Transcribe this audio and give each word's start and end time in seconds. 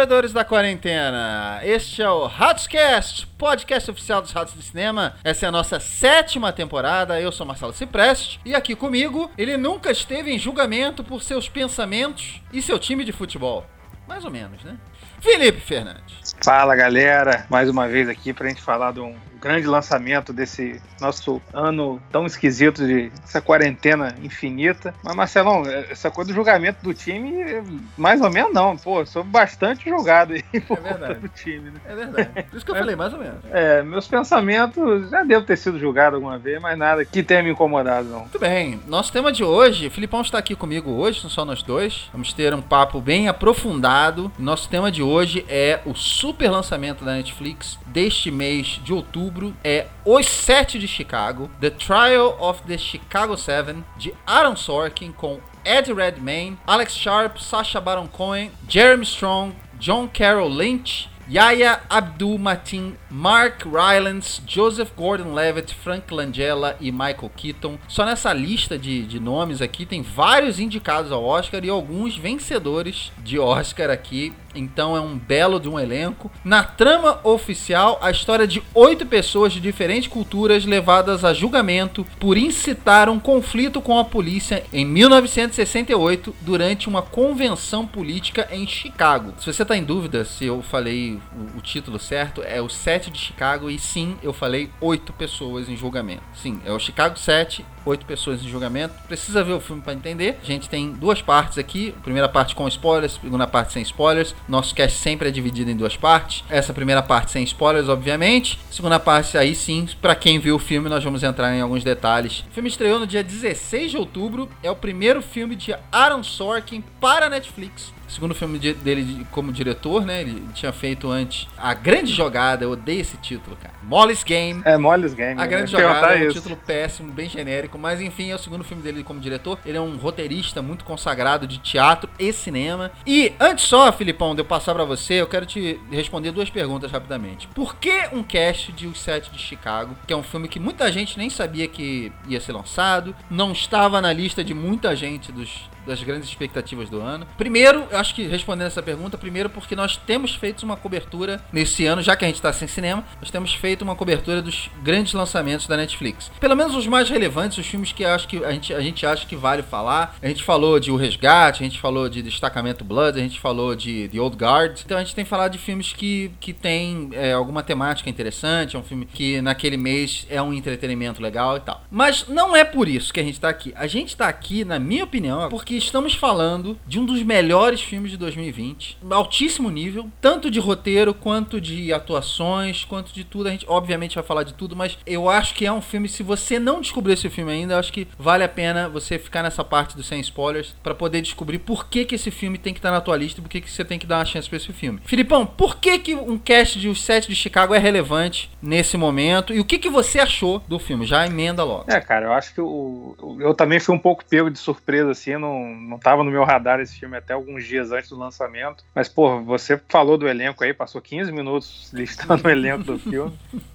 roedores 0.00 0.32
da 0.32 0.46
quarentena! 0.46 1.60
Este 1.62 2.00
é 2.00 2.08
o 2.08 2.26
Ratscast, 2.26 3.26
podcast 3.36 3.90
oficial 3.90 4.22
dos 4.22 4.32
Ratos 4.32 4.54
do 4.54 4.62
Cinema. 4.62 5.14
Essa 5.22 5.44
é 5.44 5.48
a 5.50 5.52
nossa 5.52 5.78
sétima 5.78 6.50
temporada. 6.54 7.20
Eu 7.20 7.30
sou 7.30 7.44
Marcelo 7.44 7.74
Cipreste 7.74 8.40
e 8.42 8.54
aqui 8.54 8.74
comigo, 8.74 9.30
ele 9.36 9.58
nunca 9.58 9.90
esteve 9.90 10.32
em 10.32 10.38
julgamento 10.38 11.04
por 11.04 11.22
seus 11.22 11.50
pensamentos 11.50 12.40
e 12.50 12.62
seu 12.62 12.78
time 12.78 13.04
de 13.04 13.12
futebol. 13.12 13.66
Mais 14.08 14.24
ou 14.24 14.30
menos, 14.30 14.64
né? 14.64 14.78
Felipe 15.20 15.60
Fernandes. 15.60 16.34
Fala 16.42 16.74
galera, 16.74 17.44
mais 17.50 17.68
uma 17.68 17.86
vez 17.86 18.08
aqui 18.08 18.32
pra 18.32 18.48
gente 18.48 18.62
falar 18.62 18.94
de 18.94 19.00
um 19.00 19.14
grande 19.40 19.66
lançamento 19.66 20.32
desse 20.32 20.80
nosso 21.00 21.40
ano 21.52 22.00
tão 22.12 22.26
esquisito 22.26 22.86
de 22.86 23.10
essa 23.24 23.40
quarentena 23.40 24.14
infinita. 24.22 24.94
Mas 25.02 25.16
Marcelão, 25.16 25.62
essa 25.66 26.10
coisa 26.10 26.30
do 26.30 26.34
julgamento 26.34 26.82
do 26.82 26.92
time, 26.92 27.62
mais 27.96 28.20
ou 28.20 28.30
menos 28.30 28.52
não, 28.52 28.76
pô, 28.76 29.04
sou 29.06 29.24
bastante 29.24 29.88
julgado 29.88 30.34
aí 30.34 30.42
por 30.60 30.78
é 30.78 30.80
verdade. 30.80 31.14
do 31.14 31.28
time, 31.28 31.70
né? 31.70 31.80
É 31.86 31.94
verdade. 31.94 32.42
Por 32.50 32.56
isso 32.56 32.66
que 32.66 32.72
eu 32.72 32.76
falei, 32.76 32.94
mais 32.94 33.12
ou 33.12 33.18
menos. 33.18 33.38
É, 33.50 33.82
meus 33.82 34.06
pensamentos 34.06 35.10
já 35.10 35.22
devo 35.22 35.44
ter 35.44 35.56
sido 35.56 35.78
julgado 35.78 36.16
alguma 36.16 36.38
vez, 36.38 36.60
mas 36.60 36.76
nada 36.76 37.04
que 37.04 37.22
tenha 37.22 37.42
me 37.42 37.50
incomodado, 37.50 38.08
não. 38.08 38.20
Muito 38.20 38.38
bem, 38.38 38.80
nosso 38.86 39.12
tema 39.12 39.32
de 39.32 39.42
hoje, 39.42 39.86
o 39.86 39.90
Filipão 39.90 40.20
está 40.20 40.38
aqui 40.38 40.54
comigo 40.54 40.90
hoje, 40.90 41.20
são 41.20 41.30
só 41.30 41.44
nós 41.44 41.62
dois. 41.62 42.10
Vamos 42.12 42.32
ter 42.32 42.52
um 42.54 42.62
papo 42.62 43.00
bem 43.00 43.28
aprofundado. 43.28 44.30
Nosso 44.38 44.68
tema 44.68 44.92
de 44.92 45.02
hoje 45.02 45.44
é 45.48 45.80
o 45.86 45.94
super 45.94 46.50
lançamento 46.50 47.04
da 47.04 47.12
Netflix 47.12 47.78
deste 47.86 48.30
mês 48.30 48.80
de 48.84 48.92
outubro 48.92 49.29
é 49.62 49.86
Os 50.04 50.26
Sete 50.26 50.78
de 50.78 50.88
Chicago, 50.88 51.50
The 51.60 51.70
Trial 51.70 52.36
of 52.40 52.62
the 52.62 52.78
Chicago 52.78 53.36
Seven, 53.36 53.84
de 53.98 54.14
Aaron 54.26 54.56
Sorkin, 54.56 55.12
com 55.12 55.40
Ed 55.64 55.92
Redmayne, 55.92 56.58
Alex 56.66 56.94
Sharp, 56.94 57.38
Sacha 57.38 57.80
Baron 57.80 58.06
Cohen, 58.06 58.50
Jeremy 58.68 59.04
Strong, 59.04 59.54
John 59.78 60.08
Carroll 60.08 60.48
Lynch, 60.48 61.09
Yaya 61.32 61.80
Abdul-Mateen, 61.88 62.96
Mark 63.08 63.64
Rylance, 63.64 64.42
Joseph 64.44 64.90
Gordon-Levitt, 64.96 65.72
Frank 65.76 66.12
Langella 66.12 66.76
e 66.80 66.90
Michael 66.90 67.30
Keaton. 67.36 67.78
Só 67.86 68.04
nessa 68.04 68.32
lista 68.32 68.76
de, 68.76 69.06
de 69.06 69.20
nomes 69.20 69.62
aqui 69.62 69.86
tem 69.86 70.02
vários 70.02 70.58
indicados 70.58 71.12
ao 71.12 71.24
Oscar 71.24 71.64
e 71.64 71.70
alguns 71.70 72.16
vencedores 72.16 73.12
de 73.18 73.38
Oscar 73.38 73.90
aqui. 73.90 74.32
Então 74.52 74.96
é 74.96 75.00
um 75.00 75.16
belo 75.16 75.60
de 75.60 75.68
um 75.68 75.78
elenco. 75.78 76.28
Na 76.44 76.64
trama 76.64 77.20
oficial, 77.22 78.00
a 78.02 78.10
história 78.10 78.48
de 78.48 78.60
oito 78.74 79.06
pessoas 79.06 79.52
de 79.52 79.60
diferentes 79.60 80.08
culturas 80.08 80.64
levadas 80.64 81.24
a 81.24 81.32
julgamento 81.32 82.04
por 82.18 82.36
incitar 82.36 83.08
um 83.08 83.20
conflito 83.20 83.80
com 83.80 83.96
a 83.96 84.04
polícia 84.04 84.64
em 84.72 84.84
1968 84.84 86.34
durante 86.40 86.88
uma 86.88 87.02
convenção 87.02 87.86
política 87.86 88.48
em 88.50 88.66
Chicago. 88.66 89.34
Se 89.38 89.46
você 89.46 89.62
está 89.62 89.76
em 89.76 89.84
dúvida 89.84 90.24
se 90.24 90.44
eu 90.44 90.62
falei 90.62 91.19
o, 91.34 91.58
o, 91.58 91.60
título 91.60 91.98
certo, 91.98 92.42
é 92.42 92.60
o 92.60 92.68
7 92.68 93.10
de 93.10 93.18
Chicago 93.18 93.70
e 93.70 93.78
sim, 93.78 94.16
eu 94.22 94.32
falei 94.32 94.70
oito 94.80 95.12
pessoas 95.12 95.68
em 95.68 95.76
julgamento. 95.76 96.22
Sim, 96.34 96.60
é 96.64 96.72
o 96.72 96.78
Chicago 96.78 97.18
7 97.18 97.64
oito 97.84 98.04
pessoas 98.04 98.42
em 98.42 98.48
julgamento. 98.48 98.94
Precisa 99.06 99.42
ver 99.42 99.52
o 99.52 99.60
filme 99.60 99.82
para 99.82 99.94
entender. 99.94 100.38
A 100.42 100.44
gente 100.44 100.68
tem 100.68 100.92
duas 100.92 101.22
partes 101.22 101.58
aqui. 101.58 101.94
Primeira 102.02 102.28
parte 102.28 102.54
com 102.54 102.66
spoilers, 102.68 103.18
segunda 103.20 103.46
parte 103.46 103.72
sem 103.72 103.82
spoilers. 103.82 104.34
Nosso 104.48 104.74
cast 104.74 104.98
sempre 104.98 105.28
é 105.28 105.30
dividido 105.30 105.70
em 105.70 105.76
duas 105.76 105.96
partes. 105.96 106.44
Essa 106.48 106.72
primeira 106.72 107.02
parte 107.02 107.30
sem 107.30 107.42
spoilers, 107.44 107.88
obviamente. 107.88 108.58
Segunda 108.70 108.98
parte, 108.98 109.36
aí 109.38 109.54
sim, 109.54 109.88
para 110.00 110.14
quem 110.14 110.38
viu 110.38 110.56
o 110.56 110.58
filme, 110.58 110.88
nós 110.88 111.02
vamos 111.02 111.22
entrar 111.22 111.54
em 111.54 111.60
alguns 111.60 111.84
detalhes. 111.84 112.44
O 112.50 112.54
filme 112.54 112.68
estreou 112.68 112.98
no 112.98 113.06
dia 113.06 113.22
16 113.22 113.92
de 113.92 113.96
outubro. 113.96 114.48
É 114.62 114.70
o 114.70 114.76
primeiro 114.76 115.22
filme 115.22 115.56
de 115.56 115.74
Aaron 115.90 116.22
Sorkin 116.22 116.82
para 117.00 117.28
Netflix 117.28 117.92
segundo 118.10 118.34
filme 118.34 118.58
dele 118.58 119.26
como 119.30 119.52
diretor, 119.52 120.04
né? 120.04 120.20
Ele 120.20 120.42
tinha 120.54 120.72
feito 120.72 121.10
antes 121.10 121.48
A 121.56 121.72
Grande 121.74 122.12
Jogada, 122.12 122.64
eu 122.64 122.72
odeio 122.72 123.00
esse 123.00 123.16
título, 123.16 123.56
cara. 123.56 123.74
Molly's 123.82 124.22
Game. 124.22 124.62
É, 124.64 124.76
Molly's 124.76 125.14
Game. 125.14 125.40
A 125.40 125.46
Grande 125.46 125.70
Jogada 125.70 126.14
é 126.14 126.24
um 126.24 126.28
isso. 126.28 126.34
título 126.34 126.56
péssimo, 126.56 127.12
bem 127.12 127.28
genérico, 127.28 127.78
mas 127.78 128.00
enfim, 128.00 128.30
é 128.30 128.34
o 128.34 128.38
segundo 128.38 128.64
filme 128.64 128.82
dele 128.82 129.02
como 129.02 129.20
diretor. 129.20 129.58
Ele 129.64 129.76
é 129.76 129.80
um 129.80 129.96
roteirista 129.96 130.60
muito 130.62 130.84
consagrado 130.84 131.46
de 131.46 131.58
teatro 131.58 132.10
e 132.18 132.32
cinema. 132.32 132.90
E 133.06 133.32
antes 133.38 133.64
só, 133.64 133.90
Filipão, 133.92 134.34
de 134.34 134.40
eu 134.40 134.44
passar 134.44 134.74
para 134.74 134.84
você, 134.84 135.14
eu 135.14 135.26
quero 135.26 135.46
te 135.46 135.78
responder 135.90 136.30
duas 136.32 136.50
perguntas 136.50 136.90
rapidamente. 136.90 137.48
Por 137.48 137.76
que 137.76 138.08
um 138.12 138.22
cast 138.22 138.72
de 138.72 138.86
Os 138.86 139.00
Sete 139.00 139.30
de 139.30 139.38
Chicago, 139.38 139.96
que 140.06 140.12
é 140.12 140.16
um 140.16 140.22
filme 140.22 140.48
que 140.48 140.60
muita 140.60 140.90
gente 140.90 141.18
nem 141.18 141.30
sabia 141.30 141.66
que 141.68 142.12
ia 142.28 142.40
ser 142.40 142.52
lançado, 142.52 143.14
não 143.30 143.52
estava 143.52 144.00
na 144.00 144.12
lista 144.12 144.42
de 144.42 144.54
muita 144.54 144.94
gente 144.94 145.32
dos 145.32 145.68
das 145.86 146.02
grandes 146.02 146.28
expectativas 146.28 146.88
do 146.88 147.00
ano. 147.00 147.26
Primeiro, 147.36 147.86
eu 147.90 147.98
acho 147.98 148.14
que 148.14 148.26
respondendo 148.26 148.66
essa 148.66 148.82
pergunta, 148.82 149.18
primeiro 149.18 149.48
porque 149.50 149.76
nós 149.76 149.96
temos 149.96 150.34
feito 150.34 150.62
uma 150.62 150.76
cobertura 150.76 151.42
nesse 151.52 151.86
ano, 151.86 152.02
já 152.02 152.16
que 152.16 152.24
a 152.24 152.28
gente 152.28 152.36
está 152.36 152.52
sem 152.52 152.68
cinema, 152.68 153.04
nós 153.20 153.30
temos 153.30 153.54
feito 153.54 153.82
uma 153.82 153.96
cobertura 153.96 154.42
dos 154.42 154.70
grandes 154.82 155.12
lançamentos 155.12 155.66
da 155.66 155.76
Netflix. 155.76 156.30
Pelo 156.40 156.56
menos 156.56 156.74
os 156.74 156.86
mais 156.86 157.08
relevantes, 157.08 157.58
os 157.58 157.66
filmes 157.66 157.92
que 157.92 158.04
acho 158.04 158.28
que 158.28 158.44
a 158.44 158.52
gente, 158.52 158.74
a 158.74 158.80
gente 158.80 159.06
acha 159.06 159.26
que 159.26 159.36
vale 159.36 159.62
falar. 159.62 160.16
A 160.22 160.28
gente 160.28 160.42
falou 160.42 160.78
de 160.78 160.90
O 160.90 160.96
Resgate, 160.96 161.62
a 161.62 161.66
gente 161.66 161.80
falou 161.80 162.08
de 162.08 162.22
Destacamento 162.22 162.84
Blood, 162.84 163.18
a 163.18 163.22
gente 163.22 163.40
falou 163.40 163.74
de 163.74 164.08
The 164.08 164.20
Old 164.20 164.36
Guard. 164.36 164.80
Então 164.84 164.98
a 164.98 165.00
gente 165.02 165.14
tem 165.14 165.24
falado 165.24 165.52
de 165.52 165.58
filmes 165.58 165.92
que, 165.92 166.30
que 166.40 166.52
tem 166.52 167.10
é, 167.12 167.32
alguma 167.32 167.62
temática 167.62 168.08
interessante, 168.08 168.76
é 168.76 168.78
um 168.78 168.82
filme 168.82 169.06
que 169.06 169.40
naquele 169.40 169.76
mês 169.76 170.26
é 170.28 170.40
um 170.40 170.52
entretenimento 170.52 171.22
legal 171.22 171.56
e 171.56 171.60
tal. 171.60 171.82
Mas 171.90 172.26
não 172.28 172.54
é 172.54 172.64
por 172.64 172.88
isso 172.88 173.12
que 173.12 173.20
a 173.20 173.22
gente 173.22 173.34
está 173.34 173.48
aqui. 173.48 173.72
A 173.76 173.86
gente 173.86 174.08
está 174.08 174.28
aqui, 174.28 174.64
na 174.64 174.78
minha 174.78 175.04
opinião, 175.04 175.48
porque 175.48 175.69
que 175.70 175.76
estamos 175.76 176.16
falando 176.16 176.76
de 176.84 176.98
um 176.98 177.04
dos 177.04 177.22
melhores 177.22 177.80
filmes 177.80 178.10
de 178.10 178.16
2020, 178.16 178.98
altíssimo 179.08 179.70
nível, 179.70 180.10
tanto 180.20 180.50
de 180.50 180.58
roteiro 180.58 181.14
quanto 181.14 181.60
de 181.60 181.92
atuações, 181.92 182.84
quanto 182.84 183.14
de 183.14 183.22
tudo. 183.22 183.46
A 183.46 183.52
gente 183.52 183.66
obviamente 183.68 184.16
vai 184.16 184.24
falar 184.24 184.42
de 184.42 184.52
tudo, 184.52 184.74
mas 184.74 184.98
eu 185.06 185.30
acho 185.30 185.54
que 185.54 185.64
é 185.64 185.72
um 185.72 185.80
filme 185.80 186.08
se 186.08 186.24
você 186.24 186.58
não 186.58 186.80
descobriu 186.80 187.14
esse 187.14 187.30
filme 187.30 187.52
ainda, 187.52 187.74
eu 187.74 187.78
acho 187.78 187.92
que 187.92 188.08
vale 188.18 188.42
a 188.42 188.48
pena 188.48 188.88
você 188.88 189.16
ficar 189.16 189.44
nessa 189.44 189.62
parte 189.62 189.96
do 189.96 190.02
sem 190.02 190.18
spoilers 190.18 190.74
para 190.82 190.92
poder 190.92 191.22
descobrir 191.22 191.60
por 191.60 191.86
que 191.86 192.04
que 192.04 192.16
esse 192.16 192.32
filme 192.32 192.58
tem 192.58 192.74
que 192.74 192.80
estar 192.80 192.90
na 192.90 193.00
tua 193.00 193.16
lista 193.16 193.38
e 193.38 193.42
por 193.44 193.48
que 193.48 193.60
que 193.60 193.70
você 193.70 193.84
tem 193.84 193.96
que 193.96 194.08
dar 194.08 194.18
uma 194.18 194.24
chance 194.24 194.48
para 194.48 194.56
esse 194.56 194.72
filme. 194.72 194.98
Filipão, 195.04 195.46
por 195.46 195.76
que 195.76 196.00
que 196.00 196.16
um 196.16 196.36
cast 196.36 196.80
de 196.80 196.88
Os 196.88 197.00
Sete 197.00 197.28
de 197.28 197.36
Chicago 197.36 197.76
é 197.76 197.78
relevante 197.78 198.50
nesse 198.60 198.96
momento 198.96 199.54
e 199.54 199.60
o 199.60 199.64
que 199.64 199.78
que 199.78 199.88
você 199.88 200.18
achou 200.18 200.60
do 200.66 200.80
filme? 200.80 201.06
Já 201.06 201.24
emenda 201.24 201.62
logo. 201.62 201.84
É, 201.86 202.00
cara, 202.00 202.26
eu 202.26 202.32
acho 202.32 202.52
que 202.52 202.60
o, 202.60 203.38
eu 203.38 203.54
também 203.54 203.78
fui 203.78 203.94
um 203.94 204.00
pouco 204.00 204.24
pego 204.24 204.50
de 204.50 204.58
surpresa 204.58 205.12
assim, 205.12 205.36
não 205.36 205.59
não, 205.64 205.96
estava 205.96 206.24
no 206.24 206.30
meu 206.30 206.44
radar 206.44 206.80
esse 206.80 206.98
filme 206.98 207.16
até 207.16 207.32
alguns 207.32 207.64
dias 207.64 207.92
antes 207.92 208.10
do 208.10 208.18
lançamento. 208.18 208.84
Mas, 208.94 209.08
pô, 209.08 209.40
você 209.42 209.80
falou 209.88 210.16
do 210.16 210.28
elenco 210.28 210.64
aí, 210.64 210.72
passou 210.72 211.00
15 211.00 211.32
minutos 211.32 211.90
listando 211.92 212.46
o 212.46 212.50
elenco 212.50 212.84
do 212.84 212.98
filme. 212.98 213.32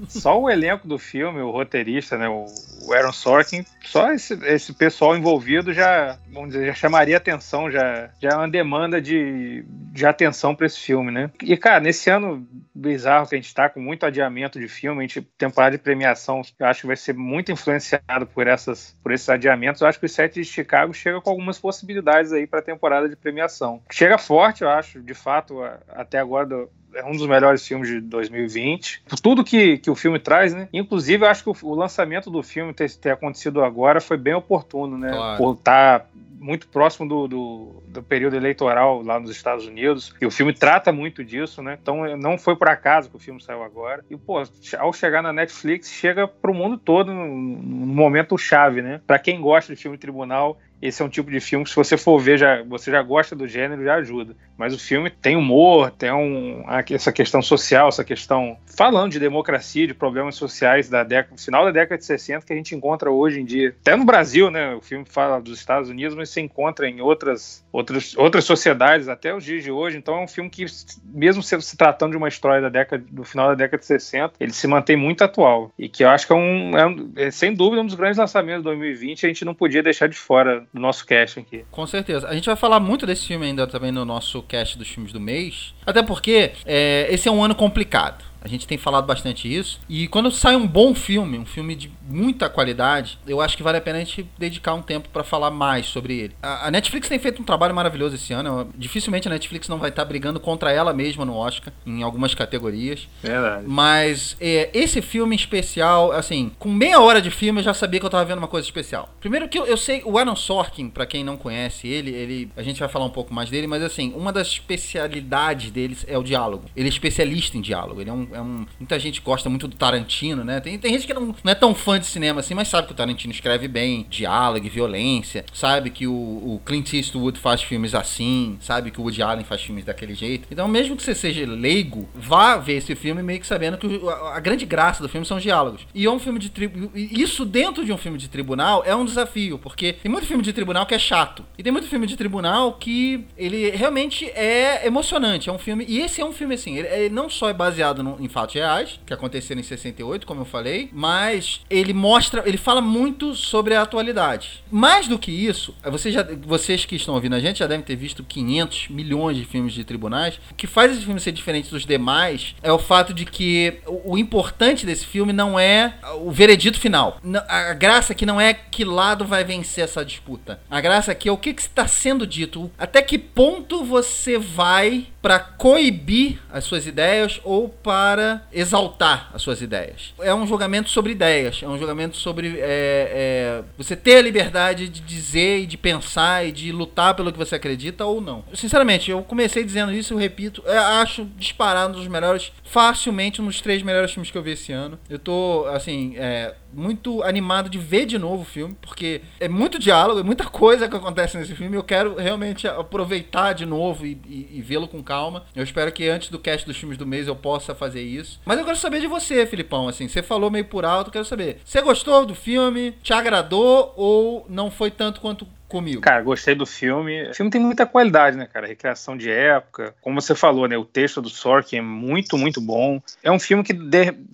Só 0.08 0.40
o 0.40 0.50
elenco 0.50 0.88
do 0.88 0.98
filme, 0.98 1.42
o 1.42 1.52
roteirista, 1.52 2.18
né, 2.18 2.28
o, 2.30 2.46
Aaron 2.94 3.12
Sorkin, 3.12 3.66
só 3.84 4.12
esse, 4.12 4.34
esse 4.46 4.74
pessoal 4.74 5.18
envolvido 5.18 5.74
já, 5.74 6.18
vamos 6.32 6.52
dizer, 6.52 6.68
já 6.68 6.74
chamaria 6.74 7.18
atenção, 7.18 7.72
já, 7.72 8.10
já 8.22 8.30
é 8.30 8.36
uma 8.36 8.48
demanda 8.48 9.02
de, 9.02 9.66
de 9.68 10.06
atenção 10.06 10.56
para 10.56 10.68
esse 10.68 10.80
filme, 10.80 11.12
né? 11.12 11.32
E, 11.42 11.58
cara, 11.58 11.80
nesse 11.80 12.10
ano 12.10 12.48
bizarro 12.74 13.28
que 13.28 13.36
a 13.36 13.38
gente 13.38 13.48
está, 13.48 13.70
com 13.70 13.80
muito 13.80 14.06
adiamento 14.06 14.60
de 14.60 14.68
filme, 14.68 15.00
a 15.00 15.02
gente, 15.08 15.22
temporada 15.38 15.78
de 15.78 15.84
premiação, 15.84 16.42
eu 16.60 16.68
acho 16.68 16.82
que 16.82 16.88
vai 16.88 16.96
ser 16.96 17.14
muito 17.14 17.52
influenciado 17.52 18.28
por, 18.28 18.48
essas, 18.48 18.96
por 19.02 19.12
esses 19.12 19.30
adiamentos. 19.30 19.82
Eu 19.82 19.88
acho 19.88 20.00
que 20.00 20.06
o 20.06 20.10
set 20.10 20.34
de 20.34 20.44
Chicago 20.44 20.94
chega 20.94 21.22
com 21.22 21.30
algumas 21.30 21.58
possibilidades 21.58 21.75
possibilidades 21.76 22.32
aí 22.32 22.48
para 22.48 22.60
a 22.60 22.64
temporada 22.64 23.10
de 23.10 23.16
premiação. 23.16 23.82
Chega 23.92 24.18
forte, 24.18 24.64
eu 24.64 24.70
acho, 24.70 25.02
de 25.02 25.14
fato, 25.14 25.62
até 25.90 26.20
agora 26.20 26.46
do, 26.46 26.70
é 26.96 27.04
um 27.04 27.12
dos 27.12 27.28
melhores 27.28 27.68
filmes 27.68 27.90
de 27.90 28.00
2020. 28.02 29.04
Por 29.08 29.20
tudo 29.20 29.44
que, 29.44 29.78
que 29.78 29.90
o 29.90 29.96
filme 29.96 30.18
traz, 30.18 30.54
né? 30.54 30.68
Inclusive, 30.72 31.26
eu 31.26 31.30
acho 31.30 31.44
que 31.44 31.50
o, 31.50 31.70
o 31.70 31.76
lançamento 31.76 32.32
do 32.32 32.42
filme 32.42 32.74
ter, 32.74 32.90
ter, 32.96 33.12
acontecido 33.12 33.64
agora 33.64 34.00
foi 34.00 34.18
bem 34.18 34.34
oportuno, 34.34 34.98
né? 34.98 35.12
Claro. 35.12 35.38
Por 35.38 35.54
estar 35.56 36.00
tá 36.00 36.06
muito 36.40 36.68
próximo 36.68 37.08
do, 37.08 37.28
do, 37.28 37.84
do, 37.88 38.04
período 38.04 38.36
eleitoral 38.36 39.02
lá 39.02 39.20
nos 39.20 39.32
Estados 39.32 39.66
Unidos. 39.66 40.14
E 40.22 40.26
o 40.26 40.32
filme 40.32 40.54
trata 40.54 40.92
muito 40.92 41.24
disso, 41.24 41.62
né? 41.62 41.78
Então 41.82 42.18
não 42.18 42.38
foi 42.38 42.56
por 42.56 42.70
acaso 42.70 43.10
que 43.10 43.16
o 43.16 43.20
filme 43.20 43.42
saiu 43.42 43.64
agora. 43.64 44.06
E, 44.10 44.16
pô, 44.16 44.42
ao 44.78 44.94
chegar 44.94 45.22
na 45.22 45.34
Netflix, 45.34 45.90
chega 45.90 46.28
pro 46.28 46.54
mundo 46.54 46.78
todo 46.78 47.12
num, 47.12 47.26
momento 47.26 48.38
chave, 48.38 48.82
né? 48.82 49.02
Para 49.08 49.20
quem 49.20 49.42
gosta 49.42 49.74
de 49.74 49.82
filme 49.82 49.98
tribunal, 49.98 50.60
esse 50.82 51.02
é 51.02 51.06
um 51.06 51.10
tipo 51.10 51.30
de 51.32 51.40
filme 51.40 51.64
que 51.64 51.70
se 51.70 51.76
você 51.76 51.98
for 51.98 52.20
ver, 52.20 52.38
já, 52.38 52.64
você 52.64 52.92
já 52.92 53.02
gosta 53.02 53.36
do 53.36 53.48
gênero, 53.48 53.84
já 53.84 53.96
ajuda. 53.96 54.36
Mas 54.58 54.74
o 54.74 54.80
filme 54.80 55.10
tem 55.10 55.36
humor, 55.36 55.92
tem 55.92 56.12
um, 56.12 56.64
essa 56.90 57.12
questão 57.12 57.42
social, 57.42 57.90
essa 57.90 58.04
questão 58.04 58.58
falando 58.78 59.12
de 59.12 59.20
democracia, 59.20 59.88
de 59.88 59.94
problemas 59.94 60.36
sociais 60.36 60.90
da 60.90 61.04
década, 61.04 61.38
final 61.38 61.66
da 61.66 61.72
década 61.72 61.98
de 61.98 62.06
60 62.06 62.46
que 62.46 62.54
a 62.54 62.56
gente 62.56 62.76
encontra 62.76 63.12
hoje 63.12 63.40
em 63.40 63.46
dia. 63.46 63.76
Até 63.82 63.96
no 63.96 64.06
Brasil, 64.06 64.50
né? 64.50 64.74
O 64.76 64.82
filme 64.82 65.06
fala 65.06 65.42
dos 65.42 65.60
Estados 65.60 65.90
Unidos, 65.90 66.16
mas 66.16 66.30
se 66.30 66.40
encontra 66.40 66.88
em 66.88 67.02
outras, 67.02 67.66
outras, 67.72 68.16
outras 68.18 68.46
sociedades 68.46 69.08
até 69.08 69.36
os 69.36 69.44
dias 69.44 69.64
de 69.64 69.72
hoje. 69.72 69.98
Então 69.98 70.16
é 70.16 70.24
um 70.24 70.28
filme 70.28 70.50
que, 70.50 70.66
mesmo 71.04 71.44
se, 71.44 71.78
tratando 71.78 72.12
de 72.12 72.18
uma 72.18 72.28
história 72.28 72.62
da 72.62 72.70
década, 72.70 73.04
do 73.10 73.24
final 73.24 73.50
da 73.50 73.56
década 73.56 73.80
de 73.80 73.86
60, 73.86 74.34
ele 74.40 74.54
se 74.54 74.68
mantém 74.68 74.96
muito 74.96 75.24
atual. 75.24 75.72
E 75.78 75.90
que 75.90 76.04
eu 76.04 76.10
acho 76.10 76.28
que 76.28 76.34
é 76.34 76.36
um, 76.36 76.78
é 76.78 76.86
é, 77.16 77.32
sem 77.32 77.54
dúvida, 77.54 77.82
um 77.82 77.86
dos 77.86 77.96
grandes 77.96 78.18
lançamentos 78.18 78.62
de 78.62 78.66
2020. 78.66 79.26
A 79.26 79.30
gente 79.30 79.46
não 79.46 79.54
podia 79.54 79.84
deixar 79.84 80.08
de 80.08 80.18
fora 80.18 80.65
nosso 80.74 81.06
cast 81.06 81.40
aqui. 81.40 81.66
Com 81.72 81.86
certeza. 81.88 82.28
A 82.28 82.34
gente 82.34 82.46
vai 82.46 82.56
falar 82.56 82.80
muito 82.80 83.06
desse 83.06 83.28
filme 83.28 83.46
ainda 83.46 83.68
também 83.68 83.92
no 83.92 84.06
nosso 84.06 84.42
cast 84.44 84.78
dos 84.78 84.88
filmes 84.88 85.12
do 85.12 85.20
mês. 85.20 85.74
Até 85.86 86.04
porque 86.04 86.52
é, 86.66 87.08
esse 87.10 87.28
é 87.28 87.32
um 87.32 87.44
ano 87.44 87.56
complicado. 87.56 88.24
A 88.46 88.48
gente 88.48 88.68
tem 88.68 88.78
falado 88.78 89.08
bastante 89.08 89.52
isso. 89.52 89.80
E 89.90 90.08
quando 90.08 90.30
sai 90.30 90.56
um 90.56 90.68
bom 90.68 90.94
filme, 90.94 91.40
um 91.40 91.46
filme 91.48 91.76
de 91.76 91.92
muita 92.08 92.48
qualidade, 92.48 93.18
eu 93.26 93.42
acho 93.42 93.58
que 93.58 93.64
vale 93.64 93.80
a 93.80 93.82
pena 93.82 93.98
a 93.98 94.04
gente 94.04 94.30
dedicar 94.38 94.76
um 94.76 94.84
tempo 94.84 95.10
para 95.10 95.24
falar 95.24 95.50
mais 95.50 95.88
sobre 95.88 96.20
ele. 96.20 96.36
A, 96.44 96.68
a, 96.68 96.72
Netflix 96.72 97.10
tem 97.10 97.18
feito 97.18 97.42
um 97.42 97.46
trabalho 97.46 97.74
maravilhoso 97.74 98.14
esse 98.14 98.32
ano. 98.34 98.70
Dificilmente 98.78 99.28
a 99.28 99.32
Netflix 99.32 99.68
não 99.68 99.80
vai 99.80 99.90
estar 99.90 100.04
tá 100.04 100.08
brigando 100.08 100.40
contra 100.40 100.72
ela 100.72 100.94
mesma 100.94 101.26
no 101.26 101.36
Oscar, 101.36 101.74
em 101.88 102.04
algumas 102.04 102.36
categorias. 102.36 103.08
Verdade. 103.24 103.64
Mas 103.66 104.38
é, 104.40 104.70
esse 104.76 105.02
filme 105.02 105.36
em 105.36 105.40
especial, 105.40 106.12
assim, 106.12 106.52
com 106.60 106.70
meia 106.70 107.02
hora 107.02 107.20
de 107.20 107.32
filme 107.32 107.62
eu 107.62 107.64
já 107.64 107.74
sabia 107.74 108.00
que 108.00 108.06
eu 108.06 108.12
tava 108.12 108.26
vendo 108.26 108.38
uma 108.38 108.48
coisa 108.48 108.68
especial. 108.68 109.10
Primeiro 109.20 109.50
que 109.50 109.58
eu, 109.58 109.66
eu 109.66 109.76
sei, 109.76 110.04
o 110.06 110.20
Aaron 110.20 110.36
Sorkin, 110.36 110.88
para 110.88 111.08
quem 111.08 111.24
não 111.24 111.36
conhece 111.36 111.88
ele, 111.88 112.12
ele, 112.12 112.52
a 112.56 112.62
gente 112.62 112.80
vai 112.80 112.88
falar 112.88 113.06
um 113.06 113.10
pouco 113.10 113.34
mais 113.34 113.50
dele, 113.50 113.66
mas 113.66 113.82
assim, 113.82 114.14
uma 114.16 114.32
das 114.32 114.50
especialidades 114.50 115.72
deles 115.72 116.06
é 116.08 116.16
o 116.16 116.22
diálogo. 116.22 116.66
Ele 116.76 116.88
é 116.88 116.90
especialista 116.90 117.58
em 117.58 117.62
diálogo. 117.62 118.02
Ele 118.02 118.10
é 118.10 118.14
um, 118.14 118.28
é 118.36 118.42
um, 118.42 118.66
muita 118.80 119.00
gente 119.00 119.22
gosta 119.22 119.50
muito 119.50 119.68
do 119.68 119.76
Tarantino, 119.76 120.44
né? 120.44 120.60
Tem, 120.60 120.78
tem 120.78 120.94
gente 120.94 121.08
que 121.08 121.14
não, 121.14 121.36
não 121.44 121.52
é 121.52 121.56
tão 121.56 121.74
fã 121.74 122.00
de 122.00 122.06
cinema 122.06 122.42
assim, 122.42 122.54
mas 122.54 122.68
sabe 122.68 122.88
que 122.88 122.94
o 122.94 122.96
Tarantino 122.96 123.34
escreve 123.34 123.68
bem, 123.68 124.06
diálogo, 124.10 124.70
violência, 124.70 125.46
sabe 125.54 125.90
que 125.90 126.06
o, 126.06 126.14
o 126.14 126.62
Clint 126.66 126.94
Eastwood 126.94 127.40
faz 127.40 127.62
filmes 127.62 127.96
assim, 127.96 128.58
sabe 128.60 128.92
que 128.92 129.00
o 129.00 129.04
Woody 129.04 129.22
Allen 129.22 129.46
faz 129.46 129.62
filmes 129.62 129.86
daquele 129.86 130.14
jeito. 130.14 130.48
Então, 130.52 130.68
mesmo 130.68 130.96
que 130.96 131.04
você 131.04 131.16
seja 131.16 131.46
leigo, 131.46 132.08
vá 132.14 132.58
ver 132.58 132.74
esse 132.74 132.96
filme 132.96 133.24
meio 133.24 133.40
que 133.40 133.48
sabendo 133.48 133.78
que 133.78 134.02
a, 134.08 134.36
a 134.36 134.40
grande 134.40 134.66
graça 134.66 135.02
do 135.02 135.10
filme 135.10 135.26
são 135.26 135.38
os 135.38 135.44
diálogos. 135.44 135.88
E 135.94 136.06
é 136.06 136.12
um 136.12 136.20
filme 136.20 136.40
de. 136.40 136.52
Isso 136.94 137.46
dentro 137.46 137.86
de 137.86 137.94
um 137.94 137.98
filme 137.98 138.18
de 138.18 138.28
tribunal 138.28 138.84
é 138.86 138.96
um 138.96 139.06
desafio, 139.06 139.58
porque 139.58 139.94
tem 139.94 140.12
muito 140.12 140.28
filme 140.28 140.44
de 140.44 140.52
tribunal 140.52 140.86
que 140.86 140.94
é 140.94 141.00
chato. 141.00 141.46
E 141.58 141.64
tem 141.64 141.72
muito 141.72 141.88
filme 141.88 142.08
de 142.08 142.18
tribunal 142.18 142.74
que 142.74 143.26
ele 143.38 143.70
realmente 143.72 144.26
é 144.26 144.86
emocionante. 144.86 145.50
É 145.50 145.54
um 145.54 145.60
filme. 145.60 145.86
E 145.88 146.02
esse 146.02 146.22
é 146.22 146.26
um 146.26 146.34
filme 146.34 146.56
assim, 146.56 146.78
ele, 146.78 146.88
ele 146.88 147.10
não 147.10 147.30
só 147.30 147.50
é 147.50 147.54
baseado 147.54 148.04
no, 148.04 148.18
em 148.26 148.30
fatos 148.30 148.56
reais, 148.56 149.00
que 149.06 149.14
aconteceram 149.14 149.62
em 149.62 149.64
68, 149.64 150.26
como 150.26 150.42
eu 150.42 150.46
falei, 150.46 150.90
mas 150.92 151.62
ele 151.70 151.94
mostra, 151.94 152.44
ele 152.46 152.58
fala 152.58 152.82
muito 152.82 153.36
sobre 153.36 153.76
a 153.76 153.82
atualidade. 153.82 154.64
Mais 154.72 155.08
do 155.08 155.18
que 155.18 155.32
isso, 155.32 155.76
vocês, 155.92 156.14
já, 156.14 156.26
vocês 156.46 156.86
que 156.86 156.96
estão 156.96 157.14
ouvindo 157.14 157.36
a 157.36 157.40
gente 157.40 157.60
já 157.60 157.68
devem 157.68 157.86
ter 157.86 157.96
visto 157.96 158.24
500 158.24 158.90
milhões 158.90 159.38
de 159.38 159.46
filmes 159.46 159.74
de 159.74 159.84
tribunais. 159.84 160.40
O 160.52 160.56
que 160.56 160.68
faz 160.68 160.92
esse 160.92 161.06
filme 161.06 161.20
ser 161.20 161.32
diferente 161.32 161.70
dos 161.70 161.86
demais 161.86 162.56
é 162.62 162.72
o 162.72 162.80
fato 162.80 163.14
de 163.14 163.26
que 163.26 163.80
o, 163.86 164.14
o 164.14 164.18
importante 164.18 164.86
desse 164.86 165.06
filme 165.06 165.34
não 165.34 165.60
é 165.60 165.96
o 166.20 166.32
veredito 166.32 166.80
final. 166.80 167.20
A 167.48 167.74
graça 167.74 168.14
aqui 168.14 168.26
não 168.26 168.40
é 168.40 168.54
que 168.54 168.84
lado 168.84 169.26
vai 169.26 169.44
vencer 169.44 169.84
essa 169.84 170.04
disputa. 170.04 170.60
A 170.70 170.82
graça 170.82 171.12
aqui 171.12 171.30
é 171.30 171.32
o 171.32 171.38
que 171.38 171.50
está 171.50 171.88
sendo 171.88 172.26
dito. 172.26 172.72
Até 172.78 173.02
que 173.02 173.18
ponto 173.18 173.84
você 173.84 174.38
vai 174.38 175.08
para 175.26 175.40
coibir 175.40 176.38
as 176.54 176.66
suas 176.66 176.86
ideias 176.86 177.42
ou 177.44 177.68
para 177.68 178.44
exaltar 178.54 179.32
as 179.34 179.42
suas 179.42 179.60
ideias. 179.60 180.14
É 180.20 180.32
um 180.32 180.46
julgamento 180.46 180.88
sobre 180.92 181.14
ideias, 181.14 181.64
é 181.64 181.68
um 181.68 181.80
julgamento 181.80 182.16
sobre 182.16 182.60
é, 182.60 182.62
é, 182.62 183.64
você 183.76 183.96
ter 183.96 184.18
a 184.18 184.22
liberdade 184.22 184.88
de 184.88 185.02
dizer 185.02 185.62
e 185.62 185.66
de 185.66 185.78
pensar 185.80 186.46
e 186.46 186.52
de 186.52 186.72
lutar 186.72 187.16
pelo 187.16 187.32
que 187.32 187.40
você 187.40 187.56
acredita 187.56 188.06
ou 188.06 188.22
não. 188.22 188.44
Sinceramente, 188.54 189.10
eu 189.10 189.24
comecei 189.24 189.64
dizendo 189.64 189.92
isso, 189.92 190.14
eu 190.14 190.18
repito, 190.20 190.62
eu 190.64 190.80
acho 190.80 191.26
disparado 191.36 191.96
um 191.96 191.98
dos 191.98 192.08
melhores, 192.08 192.52
facilmente 192.64 193.42
um 193.42 193.48
dos 193.48 193.62
três 193.62 193.82
melhores 193.82 194.12
filmes 194.12 194.30
que 194.30 194.38
eu 194.38 194.44
vi 194.44 194.52
esse 194.52 194.72
ano. 194.72 195.00
Eu 195.10 195.18
tô, 195.18 195.66
assim, 195.74 196.14
é, 196.18 196.54
muito 196.76 197.24
animado 197.24 197.70
de 197.70 197.78
ver 197.78 198.06
de 198.06 198.18
novo 198.18 198.44
o 198.44 198.46
filme, 198.46 198.76
porque 198.82 199.22
é 199.40 199.48
muito 199.48 199.80
diálogo, 199.80 200.20
é 200.20 200.24
muita 200.24 200.46
coisa 200.46 200.88
que 200.88 200.96
acontece 200.96 201.38
nesse 201.38 201.56
filme. 201.56 201.76
Eu 201.76 201.84
quero 201.84 202.16
realmente 202.16 202.68
aproveitar 202.68 203.54
de 203.54 203.66
novo 203.66 204.06
e, 204.06 204.20
e, 204.26 204.50
e 204.58 204.62
vê-lo 204.62 204.88
com 204.88 205.02
calma. 205.02 205.44
Eu 205.56 205.64
espero 205.64 205.92
que 205.92 206.08
antes 206.08 206.30
do 206.30 206.40
cast 206.40 206.66
dos 206.66 206.78
filmes 206.78 206.98
do 206.98 207.06
mês 207.06 207.28
eu 207.28 207.36
possa 207.36 207.74
fazer 207.74 208.02
isso. 208.02 208.40
Mas 208.46 208.60
eu 208.60 208.66
quero 208.66 208.78
saber 208.78 209.00
de 209.00 209.08
você, 209.08 209.46
Filipão. 209.46 209.88
Assim, 209.88 210.08
você 210.08 210.22
falou 210.22 210.52
meio 210.52 210.66
por 210.66 210.86
alto, 210.86 211.12
quero 211.12 211.26
saber. 211.26 211.60
Você 211.64 211.82
gostou 211.82 212.26
do 212.26 212.36
filme? 212.36 212.92
Te 213.04 213.14
agradou 213.14 213.94
ou 213.96 214.46
não 214.50 214.70
foi 214.70 214.92
tanto 214.92 215.22
quanto 215.22 215.48
comigo. 215.76 216.02
Cara, 216.02 216.22
gostei 216.22 216.56
do 216.56 216.66
filme. 216.66 217.30
O 217.30 217.36
filme 217.36 217.52
tem 217.52 217.60
muita 217.60 217.86
qualidade, 217.86 218.38
né, 218.38 218.48
cara? 218.52 218.68
Recriação 218.68 219.18
de 219.18 219.30
época. 219.30 219.94
Como 220.02 220.22
você 220.22 220.34
falou, 220.34 220.68
né? 220.68 220.78
O 220.78 220.86
texto 220.86 221.22
do 221.22 221.30
Sorkin 221.30 221.78
é 221.78 221.82
muito, 221.82 222.38
muito 222.38 222.62
bom. 222.62 223.02
É 223.22 223.32
um 223.32 223.40
filme 223.40 223.64
que, 223.64 223.74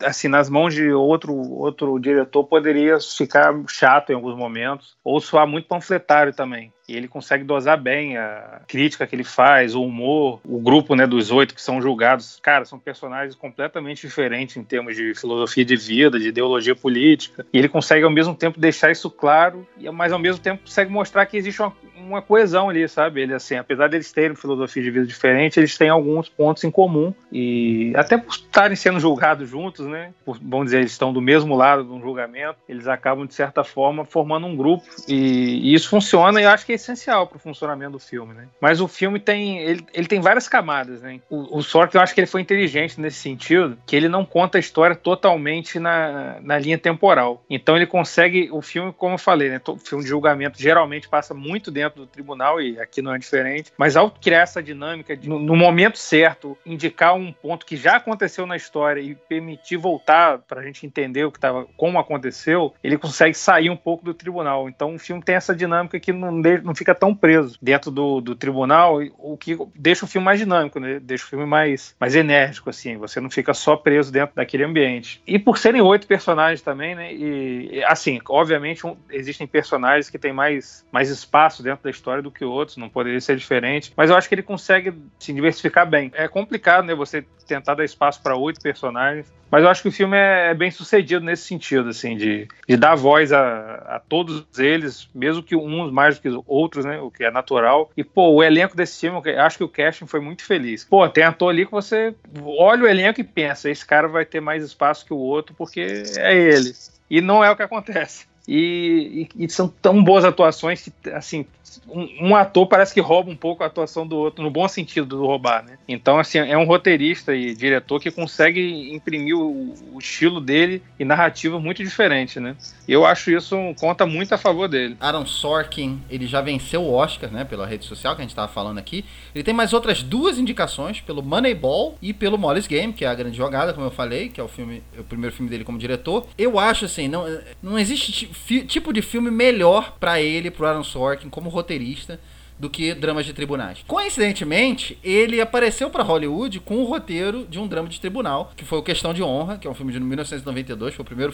assim, 0.03 0.27
nas 0.27 0.49
mãos 0.49 0.73
de 0.73 0.91
outro, 0.91 1.33
outro 1.33 1.99
diretor 1.99 2.43
poderia 2.43 2.97
ficar 2.99 3.53
chato 3.67 4.11
em 4.11 4.15
alguns 4.15 4.37
momentos. 4.37 4.95
Ou 5.03 5.19
soar 5.19 5.47
muito 5.47 5.67
panfletário 5.67 6.33
também. 6.33 6.71
E 6.87 6.95
ele 6.95 7.07
consegue 7.07 7.43
dosar 7.43 7.79
bem 7.79 8.17
a 8.17 8.61
crítica 8.67 9.07
que 9.07 9.15
ele 9.15 9.23
faz, 9.23 9.75
o 9.75 9.83
humor, 9.83 10.41
o 10.43 10.59
grupo 10.59 10.95
né, 10.95 11.07
dos 11.07 11.31
oito 11.31 11.55
que 11.55 11.61
são 11.61 11.81
julgados. 11.81 12.39
Cara, 12.41 12.65
são 12.65 12.79
personagens 12.79 13.35
completamente 13.35 14.01
diferentes 14.01 14.57
em 14.57 14.63
termos 14.63 14.95
de 14.95 15.13
filosofia 15.15 15.63
de 15.63 15.75
vida, 15.75 16.19
de 16.19 16.27
ideologia 16.27 16.75
política. 16.75 17.45
E 17.53 17.57
ele 17.57 17.69
consegue 17.69 18.03
ao 18.03 18.11
mesmo 18.11 18.35
tempo 18.35 18.59
deixar 18.59 18.91
isso 18.91 19.09
claro, 19.09 19.65
mas 19.93 20.11
ao 20.11 20.19
mesmo 20.19 20.41
tempo 20.41 20.63
consegue 20.63 20.91
mostrar 20.91 21.25
que 21.25 21.37
existe 21.37 21.61
uma, 21.61 21.73
uma 21.97 22.21
coesão 22.21 22.69
ali, 22.69 22.87
sabe? 22.87 23.21
Ele, 23.21 23.33
assim, 23.33 23.55
apesar 23.55 23.87
deles 23.87 24.11
terem 24.11 24.35
filosofia 24.35 24.83
de 24.83 24.91
vida 24.91 25.05
diferente, 25.05 25.59
eles 25.59 25.77
têm 25.77 25.89
alguns 25.89 26.27
pontos 26.29 26.63
em 26.63 26.71
comum. 26.71 27.13
E 27.31 27.93
até 27.95 28.17
por 28.17 28.33
estarem 28.33 28.75
sendo 28.75 28.99
julgados 28.99 29.47
juntos, 29.49 29.85
né? 29.87 30.13
Por, 30.25 30.37
vamos 30.41 30.65
dizer, 30.65 30.79
eles 30.79 30.91
estão 30.91 31.13
do 31.13 31.21
mesmo 31.21 31.55
lado 31.55 31.83
de 31.83 31.91
um 31.91 32.01
julgamento, 32.01 32.57
eles 32.67 32.87
acabam, 32.87 33.25
de 33.25 33.33
certa 33.33 33.63
forma, 33.63 34.03
formando 34.03 34.47
um 34.47 34.55
grupo. 34.55 34.83
E, 35.07 35.71
e 35.71 35.73
isso 35.73 35.89
funciona 35.89 36.41
e 36.41 36.43
eu 36.43 36.49
acho 36.49 36.65
que 36.65 36.70
é 36.71 36.75
essencial 36.75 37.27
para 37.27 37.37
o 37.37 37.39
funcionamento 37.39 37.91
do 37.91 37.99
filme, 37.99 38.33
né? 38.33 38.47
Mas 38.59 38.81
o 38.81 38.87
filme 38.87 39.19
tem, 39.19 39.59
ele, 39.59 39.85
ele 39.93 40.07
tem 40.07 40.19
várias 40.19 40.47
camadas, 40.47 41.01
né? 41.01 41.19
O, 41.29 41.57
o 41.57 41.61
Sorkin, 41.61 41.97
eu 41.97 42.01
acho 42.01 42.13
que 42.13 42.19
ele 42.19 42.27
foi 42.27 42.41
inteligente 42.41 42.99
nesse 42.99 43.17
sentido, 43.17 43.77
que 43.85 43.95
ele 43.95 44.07
não 44.07 44.25
conta 44.25 44.57
a 44.57 44.59
história 44.59 44.95
totalmente 44.95 45.79
na, 45.79 46.39
na 46.41 46.57
linha 46.57 46.77
temporal. 46.77 47.43
Então 47.49 47.75
ele 47.75 47.85
consegue, 47.85 48.49
o 48.51 48.61
filme, 48.61 48.93
como 48.93 49.15
eu 49.15 49.19
falei, 49.19 49.49
né? 49.49 49.61
O 49.67 49.77
filme 49.77 50.03
de 50.03 50.09
julgamento 50.09 50.61
geralmente 50.61 51.07
passa 51.07 51.33
muito 51.33 51.71
dentro 51.71 52.01
do 52.01 52.07
tribunal 52.07 52.61
e 52.61 52.79
aqui 52.79 53.01
não 53.01 53.13
é 53.13 53.17
diferente. 53.17 53.71
Mas 53.77 53.95
ao 53.95 54.11
criar 54.11 54.41
essa 54.41 54.61
dinâmica, 54.61 55.15
de, 55.15 55.27
no, 55.27 55.39
no 55.39 55.55
momento 55.55 55.97
certo, 55.97 56.57
indicar 56.65 57.15
um 57.15 57.31
ponto 57.31 57.65
que 57.65 57.75
já 57.75 57.97
aconteceu 57.97 58.45
na 58.45 58.55
história 58.55 59.01
e 59.01 59.15
permitir 59.15 59.77
voltar 59.77 60.39
para 60.39 60.61
a 60.61 60.63
gente 60.63 60.85
entender 60.85 61.25
o 61.25 61.31
que 61.31 61.39
tava, 61.39 61.65
como 61.77 61.99
aconteceu, 61.99 62.73
ele 62.83 62.97
consegue 62.97 63.33
sair 63.33 63.69
um 63.69 63.77
pouco 63.77 64.03
do 64.03 64.13
tribunal. 64.13 64.69
Então 64.69 64.95
o 64.95 64.99
filme 64.99 65.21
tem 65.21 65.35
essa 65.35 65.55
dinâmica 65.55 65.99
que 65.99 66.11
não, 66.11 66.31
não 66.63 66.75
fica 66.75 66.93
tão 66.93 67.13
preso 67.13 67.57
dentro 67.61 67.91
do, 67.91 68.21
do 68.21 68.35
tribunal, 68.35 68.99
o 69.17 69.37
que 69.37 69.57
deixa 69.75 70.05
o 70.05 70.07
filme 70.07 70.25
mais 70.25 70.39
dinâmico, 70.39 70.79
né? 70.79 70.99
deixa 70.99 71.25
o 71.25 71.27
filme 71.27 71.45
mais, 71.45 71.95
mais 71.99 72.15
enérgico, 72.15 72.69
assim. 72.69 72.97
Você 72.97 73.19
não 73.19 73.29
fica 73.29 73.53
só 73.53 73.75
preso 73.75 74.11
dentro 74.11 74.35
daquele 74.35 74.63
ambiente. 74.63 75.21
E 75.25 75.37
por 75.37 75.57
serem 75.57 75.81
oito 75.81 76.07
personagens 76.07 76.61
também, 76.61 76.95
né? 76.95 77.13
E, 77.13 77.83
assim, 77.85 78.19
obviamente 78.29 78.85
um, 78.85 78.95
existem 79.09 79.47
personagens 79.47 80.09
que 80.09 80.19
têm 80.19 80.33
mais, 80.33 80.85
mais 80.91 81.09
espaço 81.09 81.63
dentro 81.63 81.83
da 81.83 81.89
história 81.89 82.21
do 82.21 82.31
que 82.31 82.45
outros, 82.45 82.77
não 82.77 82.89
poderia 82.89 83.19
ser 83.21 83.35
diferente. 83.35 83.93
Mas 83.95 84.09
eu 84.09 84.15
acho 84.15 84.27
que 84.27 84.35
ele 84.35 84.43
consegue 84.43 84.93
se 85.19 85.33
diversificar 85.33 85.87
bem. 85.87 86.11
É 86.13 86.27
complicado, 86.27 86.85
né? 86.85 86.95
Você 86.95 87.25
tentar 87.45 87.75
dar 87.75 87.83
espaço 87.83 88.21
para 88.21 88.35
oito 88.35 88.61
personagens. 88.61 89.31
Mas 89.51 89.63
eu 89.63 89.69
acho 89.69 89.81
que 89.81 89.89
o 89.89 89.91
filme 89.91 90.15
é, 90.15 90.51
é 90.51 90.53
bem 90.53 90.71
sucedido 90.71 91.25
nesse 91.25 91.43
sentido, 91.43 91.89
assim, 91.89 92.15
de, 92.15 92.47
de 92.67 92.77
dar 92.77 92.95
voz 92.95 93.33
a, 93.33 93.95
a, 93.95 93.99
todos 93.99 94.45
eles, 94.57 95.09
mesmo 95.13 95.43
que 95.43 95.57
uns 95.57 95.91
mais 95.91 96.15
do 96.15 96.21
que 96.21 96.29
outros, 96.51 96.85
né? 96.85 96.99
O 96.99 97.09
que 97.09 97.23
é 97.23 97.31
natural. 97.31 97.89
E, 97.95 98.03
pô, 98.03 98.29
o 98.29 98.43
elenco 98.43 98.75
desse 98.75 99.05
eu 99.05 99.21
acho 99.39 99.57
que 99.57 99.63
o 99.63 99.69
casting 99.69 100.05
foi 100.05 100.19
muito 100.19 100.43
feliz. 100.43 100.83
Pô, 100.83 101.07
tem 101.09 101.23
ator 101.23 101.49
ali 101.49 101.65
que 101.65 101.71
você 101.71 102.13
olha 102.43 102.83
o 102.83 102.87
elenco 102.87 103.21
e 103.21 103.23
pensa, 103.23 103.69
esse 103.69 103.85
cara 103.85 104.07
vai 104.07 104.25
ter 104.25 104.41
mais 104.41 104.63
espaço 104.63 105.05
que 105.05 105.13
o 105.13 105.17
outro 105.17 105.55
porque 105.55 106.03
é 106.17 106.35
ele. 106.35 106.73
E 107.09 107.21
não 107.21 107.43
é 107.43 107.49
o 107.49 107.55
que 107.55 107.63
acontece. 107.63 108.30
E, 108.47 109.27
e, 109.37 109.45
e, 109.45 109.49
são 109.49 109.67
tão 109.67 110.03
boas 110.03 110.25
atuações 110.25 110.81
que, 110.81 111.09
assim, 111.11 111.45
um, 111.87 112.29
um, 112.29 112.35
ator 112.35 112.67
parece 112.67 112.93
que 112.93 112.99
rouba 112.99 113.29
um 113.29 113.35
pouco 113.35 113.63
a 113.63 113.67
atuação 113.67 114.05
do 114.05 114.17
outro, 114.17 114.43
no 114.43 114.49
bom 114.49 114.67
sentido 114.67 115.05
do 115.05 115.25
roubar, 115.25 115.63
né? 115.63 115.77
Então, 115.87 116.17
assim, 116.17 116.39
é 116.39 116.57
um 116.57 116.65
roteirista 116.65 117.35
e 117.35 117.53
diretor 117.53 117.99
que 117.99 118.09
consegue 118.09 118.93
imprimir 118.93 119.37
o, 119.37 119.73
o 119.93 119.99
estilo 119.99 120.41
dele 120.41 120.81
e 120.99 121.05
narrativa 121.05 121.59
muito 121.59 121.83
diferente, 121.83 122.39
né? 122.39 122.55
Eu 122.87 123.05
acho 123.05 123.31
isso 123.31 123.55
conta 123.79 124.05
muito 124.05 124.33
a 124.33 124.37
favor 124.37 124.67
dele. 124.67 124.97
Aaron 124.99 125.25
Sorkin, 125.25 126.01
ele 126.09 126.27
já 126.27 126.41
venceu 126.41 126.81
o 126.81 126.93
Oscar, 126.93 127.31
né, 127.31 127.45
pela 127.45 127.65
rede 127.65 127.85
social 127.85 128.15
que 128.15 128.21
a 128.21 128.23
gente 128.23 128.31
estava 128.31 128.51
falando 128.51 128.79
aqui. 128.79 129.05
Ele 129.33 129.43
tem 129.43 129.53
mais 129.53 129.71
outras 129.71 130.03
duas 130.03 130.37
indicações, 130.37 130.99
pelo 130.99 131.21
Moneyball 131.21 131.97
e 132.01 132.13
pelo 132.13 132.37
Molly's 132.37 132.67
Game, 132.67 132.91
que 132.91 133.05
é 133.05 133.07
a 133.07 133.15
grande 133.15 133.37
jogada, 133.37 133.73
como 133.73 133.85
eu 133.85 133.91
falei, 133.91 134.29
que 134.29 134.41
é 134.41 134.43
o 134.43 134.47
filme, 134.47 134.83
o 134.97 135.03
primeiro 135.03 135.35
filme 135.35 135.49
dele 135.49 135.63
como 135.63 135.77
diretor. 135.77 136.27
Eu 136.37 136.59
acho 136.59 136.85
assim, 136.85 137.07
não, 137.07 137.25
não 137.61 137.77
existe 137.77 138.30
tipo 138.67 138.93
de 138.93 139.01
filme 139.01 139.29
melhor 139.29 139.97
para 139.99 140.21
ele, 140.21 140.51
pro 140.51 140.65
Aaron 140.65 140.83
Sorkin 140.83 141.29
como 141.29 141.49
roteirista 141.49 142.19
do 142.61 142.69
que 142.69 142.93
dramas 142.93 143.25
de 143.25 143.33
tribunais. 143.33 143.83
Coincidentemente, 143.87 144.97
ele 145.03 145.41
apareceu 145.41 145.89
para 145.89 146.03
Hollywood 146.03 146.59
com 146.59 146.77
o 146.77 146.85
roteiro 146.85 147.45
de 147.49 147.57
um 147.57 147.67
drama 147.67 147.89
de 147.89 147.99
tribunal, 147.99 148.53
que 148.55 148.63
foi 148.63 148.77
o 148.77 148.83
Questão 148.83 149.13
de 149.13 149.23
Honra, 149.23 149.57
que 149.57 149.67
é 149.67 149.69
um 149.69 149.73
filme 149.73 149.91
de 149.91 149.99
1992, 149.99 150.93
foi 150.93 151.01
o 151.01 151.05
primeiro 151.05 151.33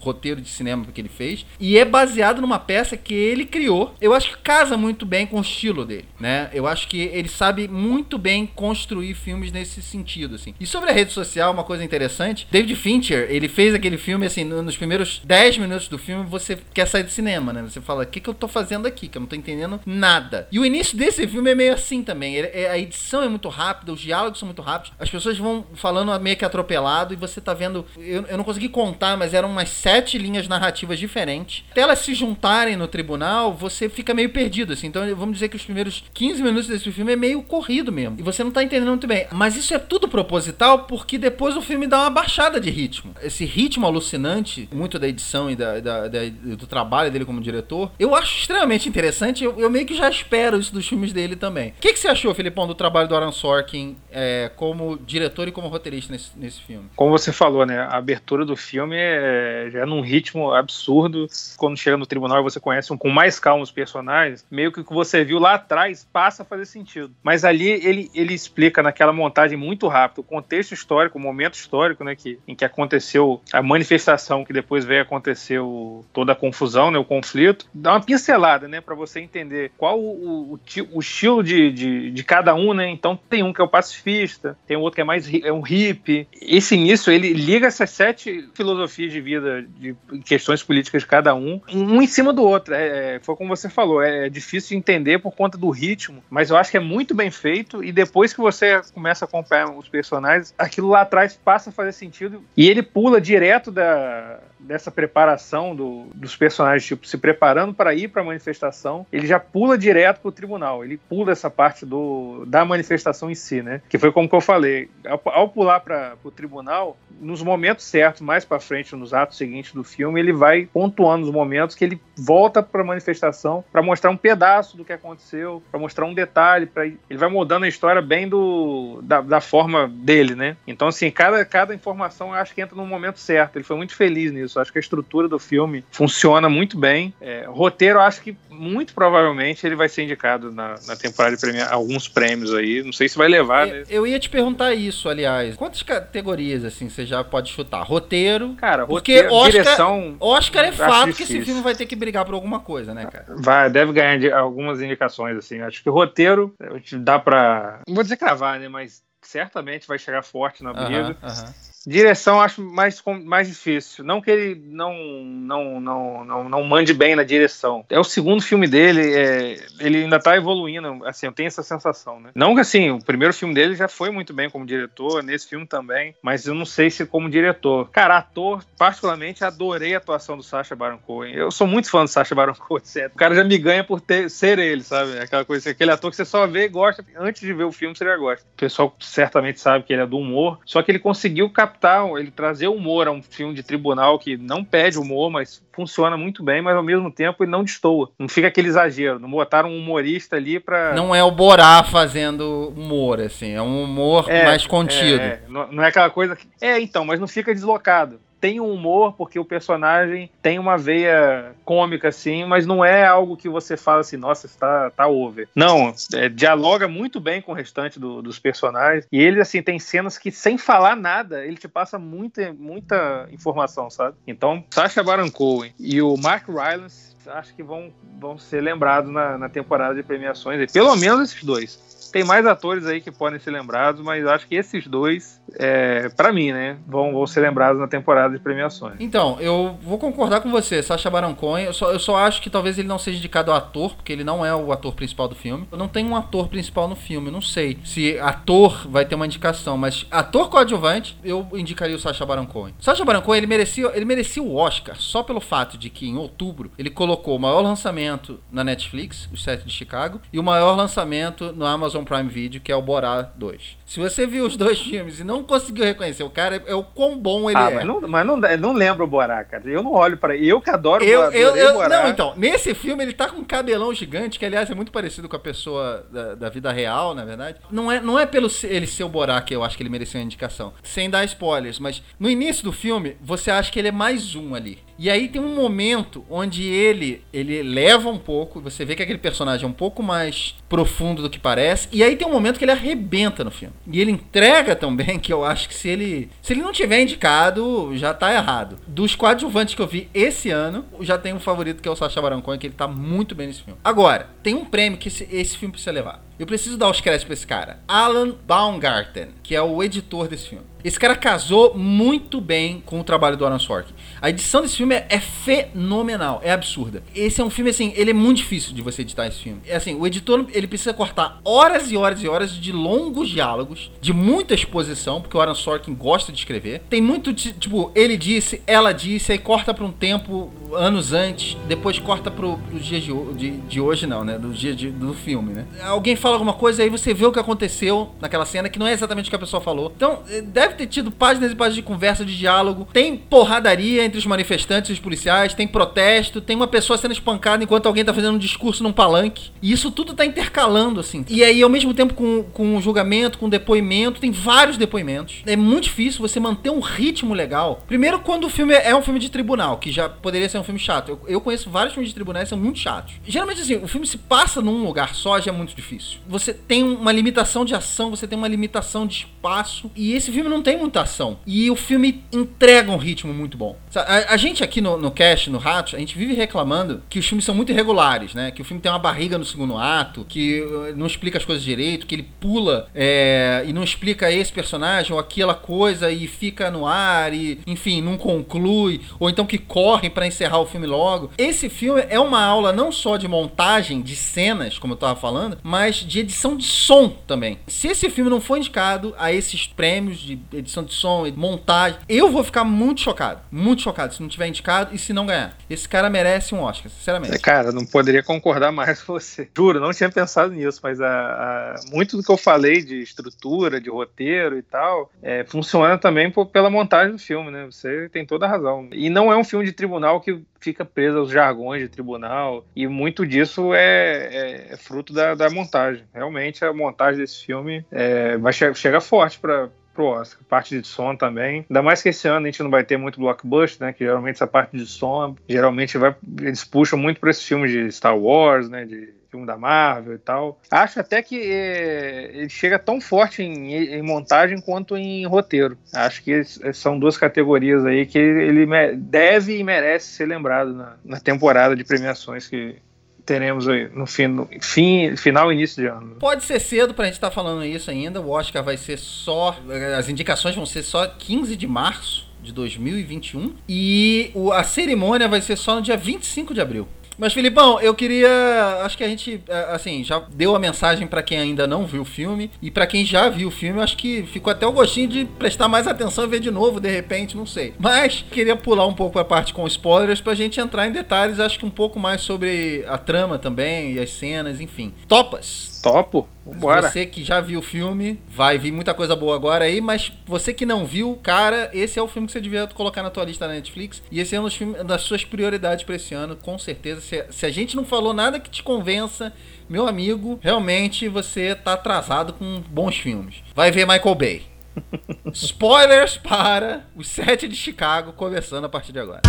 roteiro 0.00 0.40
de 0.40 0.48
cinema 0.48 0.86
que 0.92 1.00
ele 1.00 1.08
fez. 1.08 1.46
E 1.58 1.78
é 1.78 1.84
baseado 1.84 2.40
numa 2.40 2.58
peça 2.58 2.96
que 2.96 3.14
ele 3.14 3.44
criou. 3.44 3.94
Eu 4.00 4.14
acho 4.14 4.30
que 4.30 4.38
casa 4.38 4.76
muito 4.76 5.04
bem 5.04 5.26
com 5.26 5.38
o 5.38 5.42
estilo 5.42 5.84
dele, 5.84 6.06
né? 6.18 6.50
Eu 6.52 6.66
acho 6.66 6.88
que 6.88 7.00
ele 7.00 7.28
sabe 7.28 7.68
muito 7.68 8.18
bem 8.18 8.46
construir 8.46 9.14
filmes 9.14 9.52
nesse 9.52 9.82
sentido, 9.82 10.34
assim. 10.34 10.54
E 10.58 10.66
sobre 10.66 10.90
a 10.90 10.92
rede 10.92 11.12
social, 11.12 11.52
uma 11.52 11.64
coisa 11.64 11.84
interessante, 11.84 12.46
David 12.50 12.76
Fincher, 12.76 13.26
ele 13.30 13.48
fez 13.48 13.74
aquele 13.74 13.98
filme, 13.98 14.26
assim, 14.26 14.44
nos 14.44 14.76
primeiros 14.76 15.20
10 15.24 15.58
minutos 15.58 15.88
do 15.88 15.98
filme, 15.98 16.24
você 16.24 16.58
quer 16.72 16.86
sair 16.86 17.02
do 17.02 17.10
cinema, 17.10 17.52
né? 17.52 17.62
Você 17.62 17.80
fala, 17.80 18.02
o 18.02 18.06
que, 18.06 18.20
que 18.20 18.28
eu 18.28 18.34
tô 18.34 18.48
fazendo 18.48 18.86
aqui? 18.86 19.08
Que 19.08 19.18
eu 19.18 19.20
não 19.20 19.26
tô 19.26 19.36
entendendo 19.36 19.80
nada. 19.84 20.48
E 20.50 20.58
o 20.58 20.64
início 20.64 20.96
desse 20.96 21.26
filme 21.26 21.50
é 21.50 21.54
meio 21.54 21.74
assim 21.74 22.02
também. 22.02 22.36
É, 22.36 22.70
a 22.70 22.78
edição 22.78 23.22
é 23.22 23.28
muito 23.28 23.48
rápida, 23.48 23.92
os 23.92 24.00
diálogos 24.00 24.38
são 24.38 24.46
muito 24.46 24.62
rápidos, 24.62 24.92
as 24.98 25.10
pessoas 25.10 25.38
vão 25.38 25.66
falando 25.74 26.18
meio 26.20 26.36
que 26.36 26.44
atropelado 26.44 27.12
e 27.12 27.16
você 27.16 27.40
tá 27.40 27.54
vendo. 27.54 27.84
Eu, 27.96 28.26
eu 28.26 28.36
não 28.36 28.44
consegui 28.44 28.68
contar, 28.68 29.16
mas 29.16 29.34
eram 29.34 29.50
umas 29.50 29.68
sete 29.86 30.18
linhas 30.18 30.48
narrativas 30.48 30.98
diferentes. 30.98 31.64
Até 31.70 31.82
elas 31.82 32.00
se 32.00 32.12
juntarem 32.12 32.74
no 32.74 32.88
tribunal, 32.88 33.54
você 33.54 33.88
fica 33.88 34.12
meio 34.12 34.30
perdido, 34.30 34.72
assim. 34.72 34.88
Então 34.88 35.14
vamos 35.14 35.34
dizer 35.34 35.48
que 35.48 35.54
os 35.54 35.62
primeiros 35.62 36.02
15 36.12 36.42
minutos 36.42 36.66
desse 36.66 36.90
filme 36.90 37.12
é 37.12 37.16
meio 37.16 37.40
corrido 37.40 37.92
mesmo. 37.92 38.16
E 38.18 38.22
você 38.22 38.42
não 38.42 38.50
tá 38.50 38.64
entendendo 38.64 38.88
muito 38.88 39.06
bem. 39.06 39.28
Mas 39.30 39.54
isso 39.54 39.72
é 39.72 39.78
tudo 39.78 40.08
proposital 40.08 40.86
porque 40.86 41.16
depois 41.16 41.56
o 41.56 41.62
filme 41.62 41.86
dá 41.86 42.00
uma 42.00 42.10
baixada 42.10 42.58
de 42.58 42.68
ritmo. 42.68 43.14
Esse 43.22 43.44
ritmo 43.44 43.86
alucinante, 43.86 44.68
muito 44.72 44.98
da 44.98 45.06
edição 45.06 45.48
e 45.48 45.54
da, 45.54 45.78
da, 45.78 46.08
da 46.08 46.18
do 46.42 46.66
trabalho 46.66 47.12
dele 47.12 47.24
como 47.24 47.40
diretor, 47.40 47.92
eu 47.96 48.12
acho 48.16 48.40
extremamente 48.40 48.88
interessante. 48.88 49.44
Eu, 49.44 49.54
eu, 49.56 49.70
meio 49.70 49.86
que 49.86 49.94
já 49.94 50.10
espero 50.10 50.58
isso 50.58 50.74
dos 50.74 50.88
filmes 50.88 51.12
dele 51.12 51.36
também. 51.36 51.68
O 51.68 51.80
que, 51.80 51.92
que 51.92 51.98
você 52.00 52.08
achou, 52.08 52.34
Filipão, 52.34 52.66
do 52.66 52.74
trabalho 52.74 53.06
do 53.06 53.14
Aaron 53.14 53.30
Sorkin 53.30 53.96
é, 54.10 54.50
como 54.56 54.98
diretor 54.98 55.46
e 55.46 55.52
como 55.52 55.68
roteirista 55.68 56.12
nesse, 56.12 56.30
nesse 56.36 56.60
filme? 56.62 56.88
Como 56.96 57.16
você 57.16 57.30
falou, 57.30 57.64
né? 57.64 57.78
A 57.78 57.98
abertura 57.98 58.44
do 58.44 58.56
filme 58.56 58.96
é 58.98 59.75
é 59.78 59.86
num 59.86 60.00
ritmo 60.00 60.52
absurdo. 60.52 61.26
Quando 61.56 61.76
chega 61.76 61.96
no 61.96 62.06
tribunal 62.06 62.40
e 62.40 62.42
você 62.42 62.60
conhece 62.60 62.92
um, 62.92 62.96
com 62.96 63.08
mais 63.08 63.38
calma 63.38 63.62
os 63.62 63.70
personagens, 63.70 64.44
meio 64.50 64.72
que 64.72 64.80
o 64.80 64.84
que 64.84 64.92
você 64.92 65.24
viu 65.24 65.38
lá 65.38 65.54
atrás 65.54 66.06
passa 66.12 66.42
a 66.42 66.46
fazer 66.46 66.66
sentido. 66.66 67.12
Mas 67.22 67.44
ali 67.44 67.68
ele, 67.68 68.10
ele 68.14 68.34
explica 68.34 68.82
naquela 68.82 69.12
montagem 69.12 69.56
muito 69.56 69.88
rápido 69.88 70.20
o 70.20 70.24
contexto 70.24 70.72
histórico, 70.72 71.18
o 71.18 71.20
momento 71.20 71.54
histórico, 71.54 72.04
né? 72.04 72.14
Que, 72.14 72.38
em 72.46 72.54
que 72.54 72.64
aconteceu 72.64 73.40
a 73.52 73.62
manifestação 73.62 74.44
que 74.44 74.52
depois 74.52 74.84
veio 74.84 75.02
acontecer 75.02 75.58
o, 75.58 76.04
toda 76.12 76.32
a 76.32 76.36
confusão, 76.36 76.90
né? 76.90 76.98
O 76.98 77.04
conflito. 77.04 77.66
Dá 77.72 77.92
uma 77.92 78.00
pincelada, 78.00 78.68
né? 78.68 78.80
Para 78.80 78.94
você 78.94 79.20
entender 79.20 79.72
qual 79.76 80.00
o, 80.00 80.54
o, 80.54 80.60
o 80.92 81.00
estilo 81.00 81.42
de, 81.42 81.70
de, 81.70 82.10
de, 82.10 82.24
cada 82.24 82.54
um, 82.54 82.72
né? 82.72 82.88
Então 82.88 83.18
tem 83.28 83.42
um 83.42 83.52
que 83.52 83.60
é 83.60 83.64
o 83.64 83.68
pacifista, 83.68 84.56
tem 84.66 84.76
outro 84.76 84.96
que 84.96 85.00
é 85.00 85.04
mais 85.04 85.32
é 85.32 85.52
um 85.52 85.60
hippie. 85.60 86.26
Esse 86.40 86.74
início 86.74 87.12
ele 87.12 87.32
liga 87.32 87.66
essas 87.66 87.90
sete 87.90 88.48
filosofias 88.54 89.12
de 89.12 89.20
vida, 89.20 89.65
de 89.66 89.94
questões 90.24 90.62
políticas 90.62 91.02
de 91.02 91.08
cada 91.08 91.34
um, 91.34 91.60
um 91.72 92.00
em 92.00 92.06
cima 92.06 92.32
do 92.32 92.42
outro. 92.42 92.74
É, 92.74 93.16
é, 93.16 93.20
foi 93.20 93.36
como 93.36 93.54
você 93.54 93.68
falou, 93.68 94.02
é 94.02 94.28
difícil 94.28 94.70
de 94.70 94.76
entender 94.76 95.18
por 95.18 95.32
conta 95.32 95.58
do 95.58 95.70
ritmo, 95.70 96.22
mas 96.30 96.50
eu 96.50 96.56
acho 96.56 96.70
que 96.70 96.76
é 96.76 96.80
muito 96.80 97.14
bem 97.14 97.30
feito 97.30 97.82
e 97.82 97.92
depois 97.92 98.32
que 98.32 98.40
você 98.40 98.80
começa 98.92 99.24
a 99.24 99.28
acompanhar 99.28 99.70
os 99.70 99.88
personagens, 99.88 100.54
aquilo 100.58 100.88
lá 100.88 101.02
atrás 101.02 101.38
passa 101.42 101.70
a 101.70 101.72
fazer 101.72 101.92
sentido 101.92 102.42
e 102.56 102.68
ele 102.68 102.82
pula 102.82 103.20
direto 103.20 103.70
da 103.70 104.40
dessa 104.58 104.90
preparação 104.90 105.74
do, 105.74 106.06
dos 106.14 106.36
personagens, 106.36 106.84
tipo, 106.84 107.06
se 107.06 107.18
preparando 107.18 107.74
para 107.74 107.94
ir 107.94 108.08
para 108.08 108.22
a 108.22 108.24
manifestação, 108.24 109.06
ele 109.12 109.26
já 109.26 109.38
pula 109.38 109.76
direto 109.78 110.20
para 110.20 110.28
o 110.28 110.32
tribunal. 110.32 110.84
Ele 110.84 110.96
pula 110.96 111.32
essa 111.32 111.50
parte 111.50 111.84
do, 111.84 112.44
da 112.46 112.64
manifestação 112.64 113.30
em 113.30 113.34
si, 113.34 113.62
né? 113.62 113.80
Que 113.88 113.98
foi 113.98 114.12
como 114.12 114.28
que 114.28 114.34
eu 114.34 114.40
falei. 114.40 114.88
Ao, 115.06 115.20
ao 115.26 115.48
pular 115.48 115.80
para 115.80 116.16
o 116.24 116.30
tribunal, 116.30 116.96
nos 117.20 117.42
momentos 117.42 117.84
certos, 117.84 118.20
mais 118.20 118.44
para 118.44 118.60
frente, 118.60 118.94
nos 118.94 119.14
atos 119.14 119.36
seguintes 119.36 119.72
do 119.72 119.84
filme, 119.84 120.20
ele 120.20 120.32
vai 120.32 120.68
pontuando 120.72 121.26
os 121.26 121.32
momentos 121.32 121.74
que 121.74 121.84
ele 121.84 122.00
volta 122.16 122.62
para 122.62 122.82
a 122.82 122.84
manifestação 122.84 123.64
para 123.72 123.82
mostrar 123.82 124.10
um 124.10 124.16
pedaço 124.16 124.76
do 124.76 124.84
que 124.84 124.92
aconteceu, 124.92 125.62
para 125.70 125.80
mostrar 125.80 126.06
um 126.06 126.14
detalhe, 126.14 126.66
para 126.66 126.86
ele 126.86 127.18
vai 127.18 127.28
mudando 127.28 127.64
a 127.64 127.68
história 127.68 128.02
bem 128.02 128.28
do 128.28 129.00
da, 129.02 129.20
da, 129.20 129.40
forma 129.40 129.88
dele, 129.88 130.34
né? 130.34 130.56
Então 130.66 130.88
assim, 130.88 131.10
cada, 131.10 131.44
cada 131.44 131.74
informação 131.74 132.28
eu 132.28 132.34
acho 132.34 132.54
que 132.54 132.60
entra 132.60 132.76
no 132.76 132.86
momento 132.86 133.18
certo. 133.18 133.56
Ele 133.56 133.64
foi 133.64 133.76
muito 133.76 133.94
feliz 133.94 134.32
nisso. 134.32 134.45
Eu 134.54 134.62
acho 134.62 134.72
que 134.72 134.78
a 134.78 134.80
estrutura 134.80 135.28
do 135.28 135.38
filme 135.38 135.84
funciona 135.90 136.48
muito 136.48 136.78
bem. 136.78 137.12
É, 137.20 137.44
roteiro, 137.46 138.00
acho 138.00 138.22
que 138.22 138.36
muito 138.50 138.94
provavelmente 138.94 139.66
ele 139.66 139.76
vai 139.76 139.88
ser 139.88 140.02
indicado 140.04 140.50
na, 140.50 140.76
na 140.86 140.96
temporada 140.96 141.36
de 141.36 141.40
premiar 141.40 141.72
alguns 141.72 142.08
prêmios 142.08 142.54
aí. 142.54 142.82
Não 142.82 142.92
sei 142.92 143.08
se 143.08 143.18
vai 143.18 143.28
levar. 143.28 143.68
Eu, 143.68 143.74
né? 143.74 143.84
eu 143.88 144.06
ia 144.06 144.18
te 144.18 144.30
perguntar 144.30 144.74
isso, 144.74 145.08
aliás. 145.08 145.54
Quantas 145.56 145.82
categorias 145.82 146.64
assim 146.64 146.88
você 146.88 147.04
já 147.04 147.22
pode 147.22 147.50
chutar? 147.50 147.82
Roteiro. 147.82 148.54
Cara, 148.54 148.84
roteiro, 148.84 149.32
Oscar, 149.32 149.50
direção. 149.50 150.16
Oscar 150.20 150.64
é 150.64 150.72
fato 150.72 151.12
que 151.12 151.22
esse 151.22 151.42
filme 151.42 151.60
vai 151.60 151.74
ter 151.74 151.86
que 151.86 151.96
brigar 151.96 152.24
por 152.24 152.34
alguma 152.34 152.60
coisa, 152.60 152.94
né, 152.94 153.06
cara? 153.06 153.26
Vai, 153.36 153.70
deve 153.70 153.92
ganhar 153.92 154.36
algumas 154.36 154.80
indicações 154.80 155.36
assim. 155.36 155.60
Acho 155.60 155.82
que 155.82 155.90
roteiro 155.90 156.54
dá 157.00 157.18
para, 157.18 157.80
não 157.86 157.94
vou 157.94 158.02
dizer 158.02 158.16
cravar, 158.16 158.58
né, 158.58 158.68
mas 158.68 159.02
certamente 159.22 159.86
vai 159.86 159.98
chegar 159.98 160.22
forte 160.22 160.62
na 160.62 160.72
briga. 160.72 161.16
Uh 161.22 161.26
-huh, 161.26 161.26
uh 161.26 161.44
-huh. 161.46 161.75
Direção 161.86 162.40
acho 162.40 162.60
mais, 162.60 163.00
mais 163.24 163.48
difícil. 163.48 164.04
Não 164.04 164.20
que 164.20 164.30
ele 164.30 164.60
não, 164.66 164.92
não, 165.24 165.80
não, 165.80 166.24
não, 166.24 166.48
não 166.48 166.64
mande 166.64 166.92
bem 166.92 167.14
na 167.14 167.22
direção. 167.22 167.84
É 167.88 167.98
o 167.98 168.04
segundo 168.04 168.42
filme 168.42 168.66
dele, 168.66 169.14
é, 169.14 169.66
ele 169.78 169.98
ainda 169.98 170.18
tá 170.18 170.36
evoluindo, 170.36 171.04
assim, 171.06 171.26
eu 171.26 171.32
tenho 171.32 171.46
essa 171.46 171.62
sensação, 171.62 172.20
né? 172.20 172.30
Não 172.34 172.54
que 172.54 172.60
assim, 172.60 172.90
o 172.90 172.98
primeiro 172.98 173.32
filme 173.32 173.54
dele 173.54 173.76
já 173.76 173.86
foi 173.86 174.10
muito 174.10 174.34
bem 174.34 174.50
como 174.50 174.66
diretor, 174.66 175.22
nesse 175.22 175.48
filme 175.48 175.66
também, 175.66 176.14
mas 176.20 176.46
eu 176.46 176.54
não 176.54 176.66
sei 176.66 176.90
se 176.90 177.06
como 177.06 177.30
diretor. 177.30 177.88
Cara, 177.90 178.18
ator, 178.18 178.64
particularmente, 178.76 179.44
adorei 179.44 179.94
a 179.94 179.98
atuação 179.98 180.36
do 180.36 180.42
Sacha 180.42 180.74
Baron 180.74 180.98
Cohen. 180.98 181.34
Eu 181.34 181.50
sou 181.52 181.66
muito 181.66 181.88
fã 181.88 182.02
do 182.02 182.08
Sacha 182.08 182.34
Baron 182.34 182.54
Cohen, 182.58 182.84
certo? 182.84 183.14
O 183.14 183.18
cara 183.18 183.34
já 183.34 183.44
me 183.44 183.58
ganha 183.58 183.84
por 183.84 184.00
ter, 184.00 184.28
ser 184.28 184.58
ele, 184.58 184.82
sabe? 184.82 185.18
Aquela 185.20 185.44
coisa, 185.44 185.70
aquele 185.70 185.92
ator 185.92 186.10
que 186.10 186.16
você 186.16 186.24
só 186.24 186.46
vê 186.48 186.64
e 186.64 186.68
gosta, 186.68 187.04
antes 187.16 187.42
de 187.42 187.52
ver 187.52 187.64
o 187.64 187.72
filme 187.72 187.94
você 187.96 188.04
já 188.04 188.16
gosta. 188.16 188.44
O 188.44 188.56
pessoal 188.58 188.96
certamente 188.98 189.60
sabe 189.60 189.84
que 189.84 189.92
ele 189.92 190.02
é 190.02 190.06
do 190.06 190.18
humor, 190.18 190.58
só 190.64 190.82
que 190.82 190.90
ele 190.90 190.98
conseguiu 190.98 191.48
captar 191.48 191.75
captar, 191.76 192.08
ele 192.16 192.30
trazer 192.30 192.68
humor 192.68 193.06
a 193.06 193.10
um 193.12 193.22
filme 193.22 193.54
de 193.54 193.62
tribunal 193.62 194.18
que 194.18 194.36
não 194.36 194.64
pede 194.64 194.98
humor, 194.98 195.30
mas 195.30 195.62
funciona 195.72 196.16
muito 196.16 196.42
bem, 196.42 196.62
mas 196.62 196.74
ao 196.74 196.82
mesmo 196.82 197.10
tempo 197.10 197.44
ele 197.44 197.50
não 197.50 197.62
destoa. 197.62 198.10
Não 198.18 198.28
fica 198.28 198.48
aquele 198.48 198.68
exagero. 198.68 199.18
Não 199.18 199.30
botaram 199.30 199.68
um 199.68 199.78
humorista 199.78 200.36
ali 200.36 200.58
pra. 200.58 200.94
Não 200.94 201.14
é 201.14 201.22
o 201.22 201.30
Borá 201.30 201.84
fazendo 201.84 202.72
humor, 202.74 203.20
assim. 203.20 203.52
É 203.52 203.62
um 203.62 203.84
humor 203.84 204.24
é, 204.28 204.44
mais 204.44 204.66
contido. 204.66 205.20
É, 205.20 205.40
não 205.48 205.82
é 205.82 205.88
aquela 205.88 206.10
coisa. 206.10 206.34
Que... 206.34 206.46
É, 206.60 206.80
então, 206.80 207.04
mas 207.04 207.20
não 207.20 207.28
fica 207.28 207.54
deslocado 207.54 208.18
tem 208.46 208.60
um 208.60 208.72
humor, 208.72 209.14
porque 209.14 209.40
o 209.40 209.44
personagem 209.44 210.30
tem 210.40 210.56
uma 210.56 210.78
veia 210.78 211.52
cômica, 211.64 212.06
assim, 212.06 212.44
mas 212.44 212.64
não 212.64 212.84
é 212.84 213.04
algo 213.04 213.36
que 213.36 213.48
você 213.48 213.76
fala 213.76 214.02
assim, 214.02 214.16
nossa, 214.16 214.46
está 214.46 214.88
tá 214.88 215.08
over. 215.08 215.48
Não, 215.52 215.92
é, 216.14 216.28
dialoga 216.28 216.86
muito 216.86 217.18
bem 217.18 217.42
com 217.42 217.50
o 217.50 217.54
restante 217.56 217.98
do, 217.98 218.22
dos 218.22 218.38
personagens. 218.38 219.04
E 219.10 219.20
ele, 219.20 219.40
assim, 219.40 219.60
tem 219.60 219.80
cenas 219.80 220.16
que, 220.16 220.30
sem 220.30 220.56
falar 220.56 220.94
nada, 220.94 221.44
ele 221.44 221.56
te 221.56 221.66
passa 221.66 221.98
muita, 221.98 222.52
muita 222.52 223.26
informação, 223.32 223.90
sabe? 223.90 224.16
Então, 224.28 224.62
Sacha 224.70 225.02
Baron 225.02 225.28
Cohen 225.28 225.74
e 225.76 226.00
o 226.00 226.16
Mark 226.16 226.46
Rylance 226.46 227.16
acho 227.26 227.52
que 227.52 227.64
vão, 227.64 227.92
vão 228.20 228.38
ser 228.38 228.60
lembrados 228.60 229.12
na, 229.12 229.36
na 229.36 229.48
temporada 229.48 229.96
de 229.96 230.04
premiações. 230.04 230.70
Pelo 230.72 230.94
menos 230.94 231.30
esses 231.30 231.42
dois. 231.42 231.95
Tem 232.16 232.24
mais 232.24 232.46
atores 232.46 232.86
aí 232.86 233.02
que 233.02 233.12
podem 233.12 233.38
ser 233.38 233.50
lembrados, 233.50 234.00
mas 234.00 234.26
acho 234.26 234.46
que 234.46 234.54
esses 234.54 234.86
dois, 234.86 235.38
é, 235.58 236.08
para 236.08 236.32
mim, 236.32 236.50
né, 236.50 236.78
vão, 236.86 237.12
vão 237.12 237.26
ser 237.26 237.40
lembrados 237.40 237.78
na 237.78 237.86
temporada 237.86 238.32
de 238.32 238.42
premiações. 238.42 238.94
Então, 238.98 239.36
eu 239.38 239.76
vou 239.82 239.98
concordar 239.98 240.40
com 240.40 240.50
você, 240.50 240.82
Sacha 240.82 241.10
Baron 241.10 241.34
Cohen. 241.34 241.66
Eu 241.66 241.74
só, 241.74 241.92
eu 241.92 241.98
só 241.98 242.16
acho 242.16 242.40
que 242.40 242.48
talvez 242.48 242.78
ele 242.78 242.88
não 242.88 242.98
seja 242.98 243.18
indicado 243.18 243.50
ao 243.50 243.58
ator, 243.58 243.94
porque 243.94 244.10
ele 244.10 244.24
não 244.24 244.42
é 244.42 244.54
o 244.54 244.72
ator 244.72 244.94
principal 244.94 245.28
do 245.28 245.34
filme. 245.34 245.68
Não 245.72 245.88
tem 245.88 246.06
um 246.06 246.16
ator 246.16 246.48
principal 246.48 246.88
no 246.88 246.96
filme, 246.96 247.30
não 247.30 247.42
sei 247.42 247.78
se 247.84 248.18
ator 248.18 248.88
vai 248.88 249.04
ter 249.04 249.14
uma 249.14 249.26
indicação, 249.26 249.76
mas 249.76 250.06
ator 250.10 250.48
coadjuvante, 250.48 251.18
eu 251.22 251.46
indicaria 251.52 251.96
o 251.96 251.98
Sacha 251.98 252.24
Baron 252.24 252.46
Cohen. 252.46 252.72
Sacha 252.80 253.04
Baron 253.04 253.20
Cohen, 253.20 253.40
ele 253.40 253.46
merecia, 253.46 253.90
ele 253.94 254.06
merecia 254.06 254.42
o 254.42 254.56
Oscar 254.56 254.96
só 254.96 255.22
pelo 255.22 255.40
fato 255.40 255.76
de 255.76 255.90
que 255.90 256.08
em 256.08 256.16
outubro 256.16 256.70
ele 256.78 256.88
colocou 256.88 257.36
o 257.36 257.38
maior 257.38 257.60
lançamento 257.60 258.40
na 258.50 258.64
Netflix, 258.64 259.28
o 259.30 259.36
Sete 259.36 259.66
de 259.66 259.72
Chicago, 259.72 260.18
e 260.32 260.38
o 260.38 260.42
maior 260.42 260.74
lançamento 260.74 261.52
no 261.52 261.66
Amazon 261.66 262.05
Prime 262.06 262.28
Video, 262.28 262.60
que 262.60 262.72
é 262.72 262.76
o 262.76 262.80
Borá 262.80 263.22
2. 263.22 263.76
Se 263.84 264.00
você 264.00 264.26
viu 264.26 264.46
os 264.46 264.56
dois 264.56 264.80
filmes 264.80 265.20
e 265.20 265.24
não 265.24 265.42
conseguiu 265.42 265.84
reconhecer 265.84 266.22
o 266.22 266.30
cara, 266.30 266.62
é 266.66 266.74
o 266.74 266.82
quão 266.82 267.18
bom 267.18 267.50
ele 267.50 267.58
ah, 267.58 267.70
é. 267.70 267.74
Mas 267.74 267.84
não, 267.84 268.00
mas 268.00 268.26
não, 268.26 268.36
não 268.36 268.72
lembro 268.72 269.04
o 269.04 269.06
Borá, 269.06 269.44
cara. 269.44 269.68
Eu 269.68 269.82
não 269.82 269.92
olho 269.92 270.16
para 270.16 270.36
Eu 270.36 270.60
que 270.60 270.70
adoro 270.70 271.04
eu, 271.04 271.22
Borá, 271.22 271.36
eu, 271.36 271.56
eu, 271.56 271.72
Borá. 271.74 271.88
Não, 271.88 272.08
então, 272.08 272.34
nesse 272.36 272.74
filme 272.74 273.02
ele 273.02 273.12
tá 273.12 273.28
com 273.28 273.40
um 273.40 273.44
cabelão 273.44 273.92
gigante, 273.92 274.38
que 274.38 274.46
aliás 274.46 274.70
é 274.70 274.74
muito 274.74 274.92
parecido 274.92 275.28
com 275.28 275.36
a 275.36 275.40
pessoa 275.40 276.06
da, 276.10 276.34
da 276.34 276.48
vida 276.48 276.72
real, 276.72 277.14
na 277.14 277.24
verdade. 277.24 277.58
Não 277.70 277.90
é, 277.90 278.00
não 278.00 278.18
é 278.18 278.24
pelo 278.24 278.48
ele 278.64 278.86
ser 278.86 279.04
o 279.04 279.08
Borá 279.08 279.40
que 279.40 279.54
eu 279.54 279.62
acho 279.62 279.76
que 279.76 279.82
ele 279.82 279.90
mereceu 279.90 280.20
a 280.20 280.24
indicação. 280.24 280.72
Sem 280.82 281.10
dar 281.10 281.24
spoilers, 281.24 281.78
mas 281.78 282.02
no 282.18 282.30
início 282.30 282.64
do 282.64 282.72
filme, 282.72 283.16
você 283.20 283.50
acha 283.50 283.70
que 283.70 283.78
ele 283.78 283.88
é 283.88 283.92
mais 283.92 284.34
um 284.34 284.54
ali. 284.54 284.85
E 284.98 285.10
aí 285.10 285.28
tem 285.28 285.40
um 285.40 285.54
momento 285.54 286.24
onde 286.30 286.64
ele 286.64 287.22
ele 287.32 287.62
leva 287.62 288.08
um 288.08 288.18
pouco, 288.18 288.60
você 288.60 288.84
vê 288.84 288.94
que 288.94 289.02
aquele 289.02 289.18
personagem 289.18 289.64
é 289.64 289.68
um 289.68 289.72
pouco 289.72 290.02
mais 290.02 290.54
profundo 290.68 291.22
do 291.22 291.30
que 291.30 291.38
parece, 291.38 291.88
e 291.92 292.02
aí 292.02 292.16
tem 292.16 292.26
um 292.26 292.32
momento 292.32 292.58
que 292.58 292.64
ele 292.64 292.72
arrebenta 292.72 293.44
no 293.44 293.50
filme. 293.50 293.74
E 293.90 294.00
ele 294.00 294.10
entrega 294.10 294.74
também 294.74 295.18
que 295.18 295.32
eu 295.32 295.44
acho 295.44 295.68
que 295.68 295.74
se 295.74 295.88
ele 295.88 296.30
se 296.40 296.52
ele 296.52 296.62
não 296.62 296.72
tiver 296.72 297.00
indicado, 297.00 297.96
já 297.96 298.14
tá 298.14 298.32
errado. 298.32 298.78
Dos 298.86 299.14
coadjuvantes 299.14 299.74
que 299.74 299.82
eu 299.82 299.86
vi 299.86 300.08
esse 300.14 300.50
ano, 300.50 300.84
já 301.00 301.18
tem 301.18 301.32
um 301.32 301.40
favorito 301.40 301.82
que 301.82 301.88
é 301.88 301.92
o 301.92 301.96
Sacha 301.96 302.20
Baron 302.20 302.42
Cohen, 302.42 302.58
que 302.58 302.66
ele 302.66 302.74
tá 302.74 302.88
muito 302.88 303.34
bem 303.34 303.46
nesse 303.46 303.62
filme. 303.62 303.78
Agora, 303.84 304.30
tem 304.42 304.54
um 304.54 304.64
prêmio 304.64 304.98
que 304.98 305.08
esse, 305.08 305.28
esse 305.30 305.56
filme 305.56 305.72
precisa 305.72 305.92
levar. 305.92 306.25
Eu 306.38 306.46
preciso 306.46 306.76
dar 306.76 306.90
os 306.90 307.00
créditos 307.00 307.24
pra 307.24 307.34
esse 307.34 307.46
cara. 307.46 307.80
Alan 307.88 308.34
Baumgarten, 308.46 309.28
que 309.42 309.54
é 309.54 309.62
o 309.62 309.82
editor 309.82 310.28
desse 310.28 310.48
filme. 310.48 310.64
Esse 310.86 311.00
cara 311.00 311.16
casou 311.16 311.74
muito 311.74 312.40
bem 312.40 312.80
com 312.86 313.00
o 313.00 313.02
trabalho 313.02 313.36
do 313.36 313.44
Aaron 313.44 313.58
Sorkin. 313.58 313.92
A 314.22 314.30
edição 314.30 314.62
desse 314.62 314.76
filme 314.76 314.94
é, 314.94 315.04
é, 315.08 315.18
fenomenal, 315.18 316.40
é 316.44 316.52
absurda. 316.52 317.02
Esse 317.12 317.40
é 317.40 317.44
um 317.44 317.50
filme, 317.50 317.70
assim, 317.70 317.92
ele 317.96 318.10
é 318.10 318.14
muito 318.14 318.36
difícil 318.36 318.72
de 318.72 318.82
você 318.82 319.02
editar 319.02 319.26
esse 319.26 319.40
filme. 319.40 319.60
É 319.66 319.74
assim, 319.74 319.96
o 319.96 320.06
editor, 320.06 320.46
ele 320.52 320.68
precisa 320.68 320.94
cortar 320.94 321.40
horas 321.44 321.90
e 321.90 321.96
horas 321.96 322.22
e 322.22 322.28
horas 322.28 322.52
de 322.52 322.70
longos 322.70 323.28
diálogos, 323.28 323.90
de 324.00 324.12
muita 324.12 324.54
exposição, 324.54 325.20
porque 325.20 325.36
o 325.36 325.40
Aaron 325.40 325.56
Sorkin 325.56 325.92
gosta 325.92 326.30
de 326.30 326.38
escrever. 326.38 326.82
Tem 326.88 327.00
muito, 327.00 327.34
tipo, 327.34 327.90
ele 327.92 328.16
disse, 328.16 328.62
ela 328.64 328.92
disse, 328.92 329.32
aí 329.32 329.38
corta 329.38 329.74
pra 329.74 329.84
um 329.84 329.90
tempo, 329.90 330.52
anos 330.72 331.12
antes, 331.12 331.56
depois 331.66 331.98
corta 331.98 332.30
pro, 332.30 332.58
pro 332.58 332.78
dia 332.78 333.00
de, 333.00 333.12
de, 333.34 333.50
de, 333.50 333.80
hoje, 333.80 334.06
não, 334.06 334.24
né? 334.24 334.38
Do 334.38 334.50
dia 334.50 334.72
de, 334.72 334.90
do 334.90 335.12
filme, 335.14 335.52
né? 335.52 335.66
Alguém 335.82 336.14
fala 336.14 336.25
alguma 336.34 336.52
coisa, 336.52 336.82
aí 336.82 336.88
você 336.88 337.12
vê 337.12 337.26
o 337.26 337.32
que 337.32 337.38
aconteceu 337.38 338.14
naquela 338.20 338.44
cena, 338.44 338.68
que 338.68 338.78
não 338.78 338.86
é 338.86 338.92
exatamente 338.92 339.26
o 339.26 339.30
que 339.30 339.36
a 339.36 339.38
pessoa 339.38 339.60
falou. 339.60 339.92
Então, 339.96 340.22
deve 340.44 340.74
ter 340.74 340.86
tido 340.86 341.10
páginas 341.10 341.52
e 341.52 341.54
páginas 341.54 341.76
de 341.76 341.82
conversa, 341.82 342.24
de 342.24 342.36
diálogo. 342.36 342.88
Tem 342.92 343.16
porradaria 343.16 344.04
entre 344.04 344.18
os 344.18 344.26
manifestantes 344.26 344.90
e 344.90 344.92
os 344.92 344.98
policiais, 344.98 345.54
tem 345.54 345.66
protesto, 345.66 346.40
tem 346.40 346.56
uma 346.56 346.66
pessoa 346.66 346.96
sendo 346.98 347.12
espancada 347.12 347.64
enquanto 347.64 347.86
alguém 347.86 348.04
tá 348.04 348.12
fazendo 348.12 348.34
um 348.34 348.38
discurso 348.38 348.82
num 348.82 348.92
palanque. 348.92 349.50
E 349.62 349.72
isso 349.72 349.90
tudo 349.90 350.14
tá 350.14 350.24
intercalando, 350.24 351.00
assim. 351.00 351.24
E 351.28 351.42
aí, 351.42 351.62
ao 351.62 351.68
mesmo 351.68 351.94
tempo, 351.94 352.14
com, 352.14 352.42
com 352.42 352.80
julgamento, 352.80 353.38
com 353.38 353.48
depoimento, 353.48 354.20
tem 354.20 354.30
vários 354.30 354.76
depoimentos. 354.76 355.42
É 355.46 355.56
muito 355.56 355.84
difícil 355.84 356.20
você 356.20 356.40
manter 356.40 356.70
um 356.70 356.80
ritmo 356.80 357.34
legal. 357.34 357.82
Primeiro, 357.86 358.20
quando 358.20 358.44
o 358.44 358.50
filme 358.50 358.74
é 358.74 358.94
um 358.94 359.02
filme 359.02 359.20
de 359.20 359.30
tribunal, 359.30 359.78
que 359.78 359.90
já 359.90 360.08
poderia 360.08 360.48
ser 360.48 360.58
um 360.58 360.64
filme 360.64 360.80
chato. 360.80 361.10
Eu, 361.10 361.20
eu 361.26 361.40
conheço 361.40 361.70
vários 361.70 361.94
filmes 361.94 362.10
de 362.10 362.14
tribunais 362.14 362.44
que 362.44 362.50
são 362.50 362.58
muito 362.58 362.78
chatos. 362.78 363.14
Geralmente, 363.26 363.60
assim, 363.60 363.76
o 363.76 363.88
filme 363.88 364.06
se 364.06 364.18
passa 364.18 364.60
num 364.60 364.84
lugar 364.84 365.14
só, 365.14 365.40
já 365.40 365.50
é 365.50 365.54
muito 365.54 365.74
difícil. 365.74 366.15
Você 366.28 366.52
tem 366.52 366.82
uma 366.82 367.12
limitação 367.12 367.64
de 367.64 367.74
ação, 367.74 368.10
você 368.10 368.26
tem 368.26 368.38
uma 368.38 368.48
limitação 368.48 369.06
de 369.06 369.18
espaço. 369.18 369.90
E 369.94 370.12
esse 370.12 370.30
filme 370.32 370.48
não 370.48 370.62
tem 370.62 370.76
muita 370.76 371.02
ação. 371.02 371.38
E 371.46 371.70
o 371.70 371.76
filme 371.76 372.24
entrega 372.32 372.90
um 372.90 372.96
ritmo 372.96 373.32
muito 373.32 373.56
bom. 373.56 373.76
A, 373.94 374.34
a 374.34 374.36
gente 374.36 374.62
aqui 374.62 374.80
no, 374.80 374.96
no 374.96 375.10
Cast, 375.10 375.50
no 375.50 375.58
Ratos, 375.58 375.94
a 375.94 375.98
gente 375.98 376.16
vive 376.16 376.34
reclamando 376.34 377.02
que 377.08 377.18
os 377.18 377.26
filmes 377.26 377.44
são 377.44 377.54
muito 377.54 377.72
irregulares, 377.72 378.34
né? 378.34 378.50
Que 378.50 378.62
o 378.62 378.64
filme 378.64 378.80
tem 378.80 378.90
uma 378.90 378.98
barriga 378.98 379.38
no 379.38 379.44
segundo 379.44 379.76
ato, 379.76 380.24
que 380.28 380.60
uh, 380.60 380.96
não 380.96 381.06
explica 381.06 381.38
as 381.38 381.44
coisas 381.44 381.64
direito, 381.64 382.06
que 382.06 382.14
ele 382.14 382.28
pula 382.40 382.88
é, 382.94 383.64
e 383.66 383.72
não 383.72 383.82
explica 383.82 384.30
esse 384.30 384.52
personagem 384.52 385.12
ou 385.12 385.18
aquela 385.18 385.54
coisa 385.54 386.10
e 386.10 386.26
fica 386.26 386.70
no 386.70 386.86
ar 386.86 387.32
e, 387.32 387.60
enfim, 387.66 388.00
não 388.00 388.16
conclui. 388.16 389.00
Ou 389.18 389.28
então 389.30 389.46
que 389.46 389.58
corre 389.58 390.10
para 390.10 390.26
encerrar 390.26 390.58
o 390.58 390.66
filme 390.66 390.86
logo. 390.86 391.30
Esse 391.38 391.68
filme 391.68 392.04
é 392.08 392.18
uma 392.18 392.42
aula 392.42 392.72
não 392.72 392.90
só 392.92 393.16
de 393.16 393.28
montagem 393.28 394.00
de 394.02 394.16
cenas, 394.16 394.78
como 394.78 394.94
eu 394.94 394.98
tava 394.98 395.18
falando, 395.18 395.58
mas 395.62 395.96
de 396.06 396.20
edição 396.20 396.56
de 396.56 396.64
som 396.64 397.08
também. 397.26 397.58
Se 397.66 397.88
esse 397.88 398.08
filme 398.10 398.30
não 398.30 398.40
for 398.40 398.56
indicado 398.56 399.14
a 399.18 399.32
esses 399.32 399.66
prêmios 399.66 400.18
de 400.18 400.38
edição 400.52 400.84
de 400.84 400.94
som, 400.94 401.26
montagem, 401.36 401.98
eu 402.08 402.30
vou 402.30 402.44
ficar 402.44 402.64
muito 402.64 403.00
chocado. 403.00 403.40
Muito 403.50 403.82
chocado 403.82 404.14
se 404.14 404.20
não 404.20 404.28
tiver 404.28 404.46
indicado 404.46 404.94
e 404.94 404.98
se 404.98 405.12
não 405.12 405.26
ganhar. 405.26 405.56
Esse 405.68 405.88
cara 405.88 406.08
merece 406.08 406.54
um 406.54 406.60
Oscar, 406.60 406.90
sinceramente. 406.90 407.34
É, 407.34 407.38
cara, 407.38 407.72
não 407.72 407.84
poderia 407.84 408.22
concordar 408.22 408.70
mais 408.70 409.02
com 409.02 409.14
você. 409.14 409.48
Juro, 409.56 409.80
não 409.80 409.92
tinha 409.92 410.10
pensado 410.10 410.52
nisso, 410.52 410.80
mas 410.82 411.00
a, 411.00 411.08
a, 411.08 411.74
muito 411.90 412.16
do 412.16 412.22
que 412.22 412.30
eu 412.30 412.36
falei 412.36 412.82
de 412.82 413.00
estrutura, 413.00 413.80
de 413.80 413.90
roteiro 413.90 414.56
e 414.58 414.62
tal, 414.62 415.10
é, 415.22 415.44
funciona 415.44 415.98
também 415.98 416.30
por, 416.30 416.46
pela 416.46 416.70
montagem 416.70 417.12
do 417.12 417.18
filme, 417.18 417.50
né? 417.50 417.66
Você 417.66 418.08
tem 418.10 418.24
toda 418.24 418.46
a 418.46 418.48
razão. 418.48 418.88
E 418.92 419.10
não 419.10 419.32
é 419.32 419.36
um 419.36 419.44
filme 419.44 419.64
de 419.64 419.72
tribunal 419.72 420.20
que 420.20 420.42
fica 420.60 420.84
preso 420.84 421.18
aos 421.18 421.30
jargões 421.30 421.82
de 421.82 421.88
tribunal, 421.88 422.64
e 422.74 422.86
muito 422.86 423.26
disso 423.26 423.74
é, 423.74 424.28
é, 424.32 424.66
é 424.72 424.76
fruto 424.76 425.12
da, 425.12 425.34
da, 425.34 425.50
montagem. 425.50 426.04
Realmente, 426.12 426.64
a 426.64 426.72
montagem 426.72 427.20
desse 427.20 427.44
filme 427.44 427.84
é, 427.90 428.36
vai 428.36 428.52
che 428.52 428.74
chegar 428.74 429.00
forte 429.00 429.38
para 429.38 429.70
pro 429.96 430.04
Oscar. 430.04 430.44
Parte 430.46 430.78
de 430.78 430.86
som 430.86 431.16
também. 431.16 431.64
Ainda 431.68 431.82
mais 431.82 432.02
que 432.02 432.10
esse 432.10 432.28
ano 432.28 432.46
a 432.46 432.50
gente 432.50 432.62
não 432.62 432.70
vai 432.70 432.84
ter 432.84 432.98
muito 432.98 433.18
blockbuster, 433.18 433.86
né? 433.86 433.92
Que 433.92 434.04
geralmente 434.04 434.36
essa 434.36 434.46
parte 434.46 434.76
de 434.76 434.84
som, 434.84 435.34
geralmente 435.48 435.96
vai, 435.96 436.14
eles 436.38 436.62
puxam 436.62 436.98
muito 436.98 437.18
para 437.18 437.30
esses 437.30 437.42
filmes 437.42 437.70
de 437.72 437.90
Star 437.90 438.16
Wars, 438.16 438.68
né? 438.68 438.84
De 438.84 439.15
filme 439.36 439.46
da 439.46 439.56
Marvel 439.56 440.14
e 440.14 440.18
tal. 440.18 440.58
Acho 440.70 441.00
até 441.00 441.22
que 441.22 441.38
é, 441.38 442.30
ele 442.34 442.48
chega 442.48 442.78
tão 442.78 443.00
forte 443.00 443.42
em, 443.42 443.74
em, 443.74 444.02
montagem 444.02 444.60
quanto 444.60 444.96
em 444.96 445.26
roteiro. 445.26 445.76
Acho 445.92 446.22
que 446.22 446.42
são 446.72 446.98
duas 446.98 447.16
categorias 447.16 447.84
aí 447.84 448.06
que 448.06 448.18
ele 448.18 448.66
deve 448.96 449.58
e 449.58 449.62
merece 449.62 450.08
ser 450.08 450.26
lembrado 450.26 450.72
na, 450.74 450.96
na 451.04 451.20
temporada 451.20 451.76
de 451.76 451.84
premiações 451.84 452.48
que, 452.48 452.76
teremos 453.24 453.66
no 453.92 454.06
fim, 454.06 454.28
no 454.28 454.48
fim, 454.62 455.16
final 455.16 455.52
início 455.52 455.82
de 455.82 455.88
ano. 455.88 456.14
Pode 456.20 456.44
ser 456.44 456.60
cedo 456.60 456.94
pra 456.94 457.06
gente 457.06 457.14
estar 457.14 457.28
tá 457.28 457.34
falando 457.34 457.64
isso 457.64 457.90
ainda. 457.90 458.20
O 458.20 458.30
Oscar 458.30 458.62
vai 458.62 458.76
ser 458.76 458.96
só. 458.96 459.58
As 459.98 460.08
indicações 460.08 460.54
vão 460.54 460.64
ser 460.64 460.84
só 460.84 461.06
15 461.08 461.56
de 461.56 461.66
março 461.66 462.26
de 462.40 462.52
2021. 462.52 463.54
E 463.68 464.30
a 464.54 464.62
cerimônia 464.62 465.26
vai 465.26 465.40
ser 465.40 465.56
só 465.56 465.74
no 465.74 465.82
dia 465.82 465.96
25 465.96 466.54
de 466.54 466.60
abril. 466.60 466.86
Mas, 467.18 467.32
Filipão, 467.32 467.80
eu 467.80 467.94
queria. 467.94 468.80
Acho 468.82 468.96
que 468.96 469.04
a 469.04 469.08
gente, 469.08 469.40
é, 469.48 469.74
assim, 469.74 470.04
já 470.04 470.22
deu 470.30 470.54
a 470.54 470.58
mensagem 470.58 471.06
para 471.06 471.22
quem 471.22 471.38
ainda 471.38 471.66
não 471.66 471.86
viu 471.86 472.02
o 472.02 472.04
filme. 472.04 472.50
E 472.60 472.70
para 472.70 472.86
quem 472.86 473.04
já 473.04 473.28
viu 473.28 473.48
o 473.48 473.50
filme, 473.50 473.80
acho 473.80 473.96
que 473.96 474.22
ficou 474.24 474.50
até 474.50 474.66
o 474.66 474.72
gostinho 474.72 475.08
de 475.08 475.24
prestar 475.24 475.68
mais 475.68 475.86
atenção 475.86 476.24
e 476.24 476.28
ver 476.28 476.40
de 476.40 476.50
novo, 476.50 476.80
de 476.80 476.90
repente, 476.90 477.36
não 477.36 477.46
sei. 477.46 477.74
Mas 477.78 478.24
queria 478.30 478.56
pular 478.56 478.86
um 478.86 478.94
pouco 478.94 479.18
a 479.18 479.24
parte 479.24 479.54
com 479.54 479.66
spoilers 479.66 480.20
pra 480.20 480.34
gente 480.34 480.60
entrar 480.60 480.86
em 480.86 480.92
detalhes, 480.92 481.40
acho 481.40 481.58
que 481.58 481.66
um 481.66 481.70
pouco 481.70 481.98
mais 481.98 482.20
sobre 482.20 482.84
a 482.88 482.98
trama 482.98 483.38
também 483.38 483.92
e 483.92 484.00
as 484.00 484.10
cenas, 484.10 484.60
enfim. 484.60 484.92
Topas? 485.08 485.80
Topo. 485.82 486.28
Vambora. 486.46 486.82
Você 486.82 487.04
que 487.04 487.24
já 487.24 487.40
viu 487.40 487.58
o 487.58 487.62
filme, 487.62 488.20
vai 488.28 488.56
vir 488.56 488.70
muita 488.70 488.94
coisa 488.94 489.16
boa 489.16 489.34
agora 489.34 489.64
aí, 489.64 489.80
mas 489.80 490.12
você 490.24 490.54
que 490.54 490.64
não 490.64 490.86
viu, 490.86 491.18
cara, 491.20 491.68
esse 491.72 491.98
é 491.98 492.02
o 492.02 492.06
filme 492.06 492.26
que 492.26 492.32
você 492.32 492.40
devia 492.40 492.68
colocar 492.68 493.02
na 493.02 493.10
tua 493.10 493.24
lista 493.24 493.48
da 493.48 493.54
Netflix. 493.54 494.00
E 494.12 494.20
esse 494.20 494.36
é 494.36 494.40
um 494.40 494.44
dos 494.44 494.54
filmes, 494.54 494.84
das 494.84 495.02
suas 495.02 495.24
prioridades 495.24 495.84
para 495.84 495.96
esse 495.96 496.14
ano, 496.14 496.36
com 496.36 496.56
certeza. 496.56 497.00
Se, 497.00 497.26
se, 497.30 497.46
a 497.46 497.50
gente 497.50 497.74
não 497.74 497.84
falou 497.84 498.14
nada 498.14 498.38
que 498.38 498.48
te 498.48 498.62
convença, 498.62 499.32
meu 499.68 499.88
amigo, 499.88 500.38
realmente 500.40 501.08
você 501.08 501.54
tá 501.56 501.72
atrasado 501.72 502.32
com 502.32 502.62
bons 502.68 502.96
filmes. 502.96 503.42
Vai 503.52 503.72
ver 503.72 503.84
Michael 503.84 504.14
Bay. 504.14 504.42
Spoilers 505.32 506.16
para 506.16 506.84
os 506.94 507.08
sete 507.08 507.48
de 507.48 507.56
Chicago, 507.56 508.12
começando 508.12 508.66
a 508.66 508.68
partir 508.68 508.92
de 508.92 509.00
agora. 509.00 509.22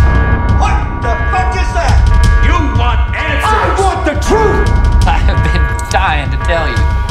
What 0.60 1.00
the 1.02 1.16
fuck 1.32 1.56
is 1.56 1.72
that? 1.74 2.18
You 2.46 2.54
want 2.78 3.16
answers? 3.16 3.44
I 3.44 3.82
want 3.82 4.04
the 4.04 4.14
truth! 4.20 4.68
I 5.08 5.18
have 5.18 5.42
been 5.42 5.90
dying 5.90 6.30
to 6.30 6.36
tell 6.46 6.68
you. 6.68 7.07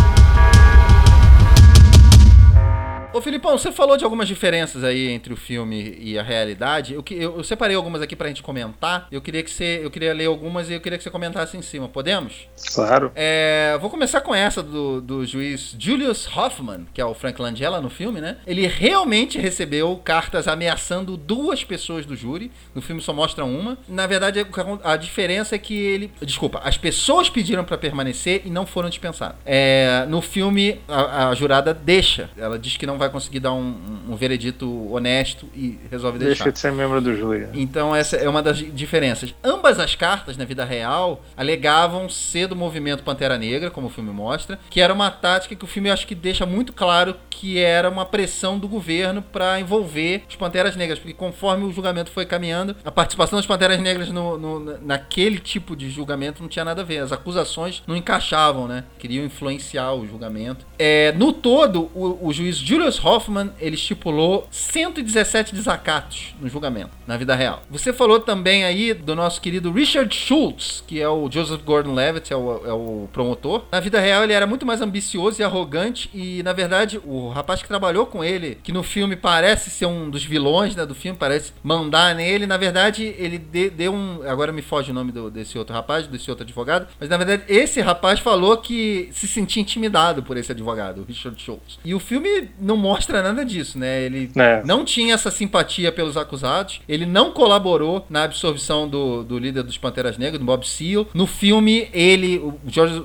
Ô 3.17 3.21
Filipão, 3.21 3.58
você 3.58 3.71
falou 3.71 3.97
de 3.97 4.03
algumas 4.03 4.27
diferenças 4.27 4.84
aí 4.84 5.10
entre 5.10 5.34
o 5.34 5.36
filme 5.36 5.97
e 5.99 6.19
a 6.19 6.21
realidade. 6.21 6.93
Eu, 6.93 7.03
eu, 7.10 7.38
eu 7.38 7.43
separei 7.43 7.75
algumas 7.75 7.99
aqui 7.99 8.15
pra 8.15 8.27
gente 8.27 8.43
comentar. 8.43 9.08
Eu 9.12 9.19
queria 9.19 9.41
que 9.41 9.49
você. 9.49 9.80
Eu 9.82 9.89
queria 9.89 10.13
ler 10.13 10.27
algumas 10.27 10.69
e 10.69 10.73
eu 10.73 10.80
queria 10.80 10.99
que 10.99 11.03
você 11.03 11.10
comentasse 11.10 11.58
em 11.58 11.63
cima. 11.63 11.89
Podemos? 11.89 12.47
Claro. 12.75 13.12
É, 13.15 13.75
vou 13.82 13.89
começar 13.89 14.21
com 14.21 14.36
essa 14.36 14.62
do, 14.62 15.01
do 15.01 15.25
juiz 15.25 15.75
Julius 15.80 16.27
Hoffman, 16.27 16.86
que 16.93 17.01
é 17.01 17.06
o 17.06 17.15
Frank 17.15 17.41
Langella 17.41 17.82
no 17.82 17.89
filme, 17.89 18.21
né? 18.21 18.38
Ele 18.45 18.67
realmente 18.67 19.39
recebeu 19.39 19.99
cartas 20.06 20.47
ameaçando 20.47 21.17
duas 21.17 21.63
pessoas 21.63 22.06
do 22.06 22.15
júri. 22.15 22.51
No 22.75 22.84
filme 22.84 23.01
só 23.01 23.13
mostra 23.13 23.43
uma. 23.43 23.80
Na 23.89 24.06
verdade, 24.06 24.45
a 24.84 24.95
diferença 24.95 25.56
é 25.56 25.58
que 25.58 25.73
ele. 25.73 26.12
Desculpa, 26.21 26.62
as 26.63 26.77
pessoas 26.77 27.32
pediram 27.32 27.65
para 27.65 27.80
permanecer 27.80 28.43
e 28.45 28.51
não 28.51 28.67
foram 28.67 28.89
dispensadas. 28.89 29.38
É, 29.43 30.06
no 30.08 30.21
filme, 30.21 30.80
a, 30.88 31.30
a 31.30 31.34
jurada 31.34 31.73
deixa. 31.73 32.30
Ela 32.38 32.60
diz 32.60 32.77
que 32.77 32.86
não 32.86 32.99
vai 32.99 33.07
vai 33.08 33.13
conseguir 33.13 33.39
dar 33.39 33.54
um, 33.54 33.76
um 34.10 34.15
veredito 34.15 34.91
honesto 34.91 35.48
e 35.56 35.80
resolve 35.89 36.20
deixar. 36.20 36.43
Deixa 36.43 36.52
de 36.52 36.60
ser 36.60 36.72
membro 36.72 37.02
do 37.02 37.15
júri. 37.15 37.48
Então 37.54 37.96
essa 37.96 38.15
é 38.17 38.30
uma 38.30 38.43
das 38.43 38.58
diferenças. 38.58 39.34
Ambas 39.43 39.80
as 39.80 39.96
cartas 39.96 40.38
na 40.38 40.46
vida 40.46 40.63
real 40.63 41.24
alegavam 41.36 42.10
ser 42.10 42.48
do 42.48 42.56
movimento 42.56 43.04
Pantera 43.04 43.38
Negra, 43.38 43.72
como 43.72 43.88
o 43.88 43.89
filme 43.89 44.12
mostra, 44.12 44.60
que 44.70 44.82
era 44.82 44.93
uma 44.93 45.10
tática 45.10 45.56
que 45.56 45.63
o 45.63 45.67
filme 45.67 45.89
acho 45.89 46.06
que 46.06 46.15
deixa 46.15 46.46
muito 46.46 46.74
claro 46.74 47.15
que 47.30 47.60
era 47.60 47.89
uma 47.89 48.06
pressão 48.06 48.58
do 48.58 48.67
governo 48.67 49.22
para 49.22 49.60
envolver 49.60 50.24
os 50.28 50.36
Panteras 50.36 50.76
Negras, 50.76 50.98
porque 50.98 51.13
conforme 51.13 51.65
o 51.65 51.72
julgamento 51.72 52.10
foi 52.10 52.26
caminhando, 52.26 52.76
a 52.84 52.91
participação 52.91 53.38
das 53.38 53.46
Panteras 53.46 53.80
Negras 53.80 54.10
no, 54.10 54.38
no, 54.38 54.80
naquele 54.82 55.38
tipo 55.38 55.76
de 55.76 55.89
julgamento 55.89 56.41
não 56.41 56.50
tinha 56.50 56.65
nada 56.65 56.82
a 56.82 56.86
ver. 56.86 56.98
As 56.98 57.12
acusações 57.12 57.84
não 57.86 57.96
encaixavam, 57.96 58.67
né? 58.67 58.86
Queriam 58.98 59.24
influenciar 59.24 59.93
o 59.93 60.08
julgamento. 60.08 60.65
É, 60.80 61.12
no 61.12 61.32
todo, 61.32 61.91
o, 61.93 62.28
o 62.28 62.34
juiz 62.34 62.58
Julius 62.58 62.87
Julius 62.88 63.04
Hoffman, 63.04 63.52
ele 63.60 63.76
estipulou 63.76 64.47
117 64.50 65.54
desacatos 65.54 66.34
no 66.39 66.47
julgamento, 66.47 66.91
na 67.06 67.17
vida 67.17 67.36
real. 67.36 67.62
Você 67.69 67.91
falou 67.91 68.19
também 68.19 68.63
aí 68.63 68.93
do 68.93 69.13
nosso 69.13 69.41
querido 69.41 69.71
Richard 69.71 70.13
Schultz, 70.15 70.84
que 70.88 71.02
é 71.02 71.10
o 71.10 71.30
Joseph 71.30 71.62
Gordon-Levitt, 71.63 72.32
é 72.32 72.36
o, 72.36 72.65
é 72.65 72.71
o 72.71 73.10
promotor. 73.12 73.65
Na 73.71 73.80
vida 73.82 74.00
real, 74.00 74.23
ele 74.23 74.32
era 74.32 74.47
muito 74.47 74.65
mais 74.65 74.82
ambicioso 74.82 75.41
e 75.41 75.43
arrogante, 75.43 76.10
e 76.13 76.41
na 76.43 76.54
verdade, 76.54 77.00
o 77.04 77.30
rapaz 77.30 77.62
que 77.62 77.67
trabalhou 77.67 78.06
com 78.06 78.23
ele, 78.23 78.58
que 78.63 78.71
no 78.71 78.84
filme 78.84 79.15
parece 79.15 79.69
ser 79.69 79.86
um 79.86 80.10
dos 80.10 80.23
vilões 80.23 80.76
né, 80.76 80.86
do 80.86 80.95
filme, 80.95 81.17
parece 81.17 81.52
mandar 81.62 82.15
nele, 82.15 82.47
na 82.47 82.58
verdade, 82.58 83.13
ele 83.17 83.38
de, 83.38 83.69
deu 83.69 83.93
um. 83.93 84.21
Agora 84.26 84.54
me 84.54 84.62
foge 84.62 84.91
o 84.91 84.93
nome 84.93 85.12
do, 85.12 85.30
desse 85.30 85.58
outro 85.58 85.73
rapaz, 85.73 86.08
desse 86.08 86.30
outro 86.30 86.45
advogado, 86.45 86.88
mas 87.00 87.10
na 87.10 87.17
verdade, 87.17 87.43
esse 87.50 87.82
rapaz 87.82 88.19
falou 88.19 88.58
que 88.58 89.10
se 89.12 89.28
sentia 89.28 89.62
intimidado 89.62 90.23
por 90.23 90.38
esse 90.38 90.52
advogado, 90.54 91.02
o 91.02 91.04
Richard 91.04 91.41
Schultz. 91.41 91.80
E 91.84 91.93
o 91.93 92.00
filme 92.00 92.50
não 92.60 92.77
mostra 92.78 93.22
nada 93.22 93.44
disso, 93.44 93.78
né? 93.78 94.04
Ele 94.04 94.30
é. 94.36 94.62
não 94.63 94.86
tinha 94.86 95.13
essa 95.13 95.32
simpatia 95.32 95.92
pelos 95.92 96.18
acusados, 96.18 96.82
ele 96.88 97.06
não 97.06 97.32
colaborou 97.32 98.06
na 98.10 98.24
absorção 98.24 98.88
do, 98.88 99.24
do 99.24 99.38
líder 99.38 99.63
dos 99.63 99.78
Panteras 99.78 100.18
Negras, 100.18 100.40
do 100.40 100.46
Bob 100.46 100.66
Seal. 100.68 101.08
No 101.13 101.28
filme, 101.28 101.90
ele, 101.94 102.38
o 102.38 102.60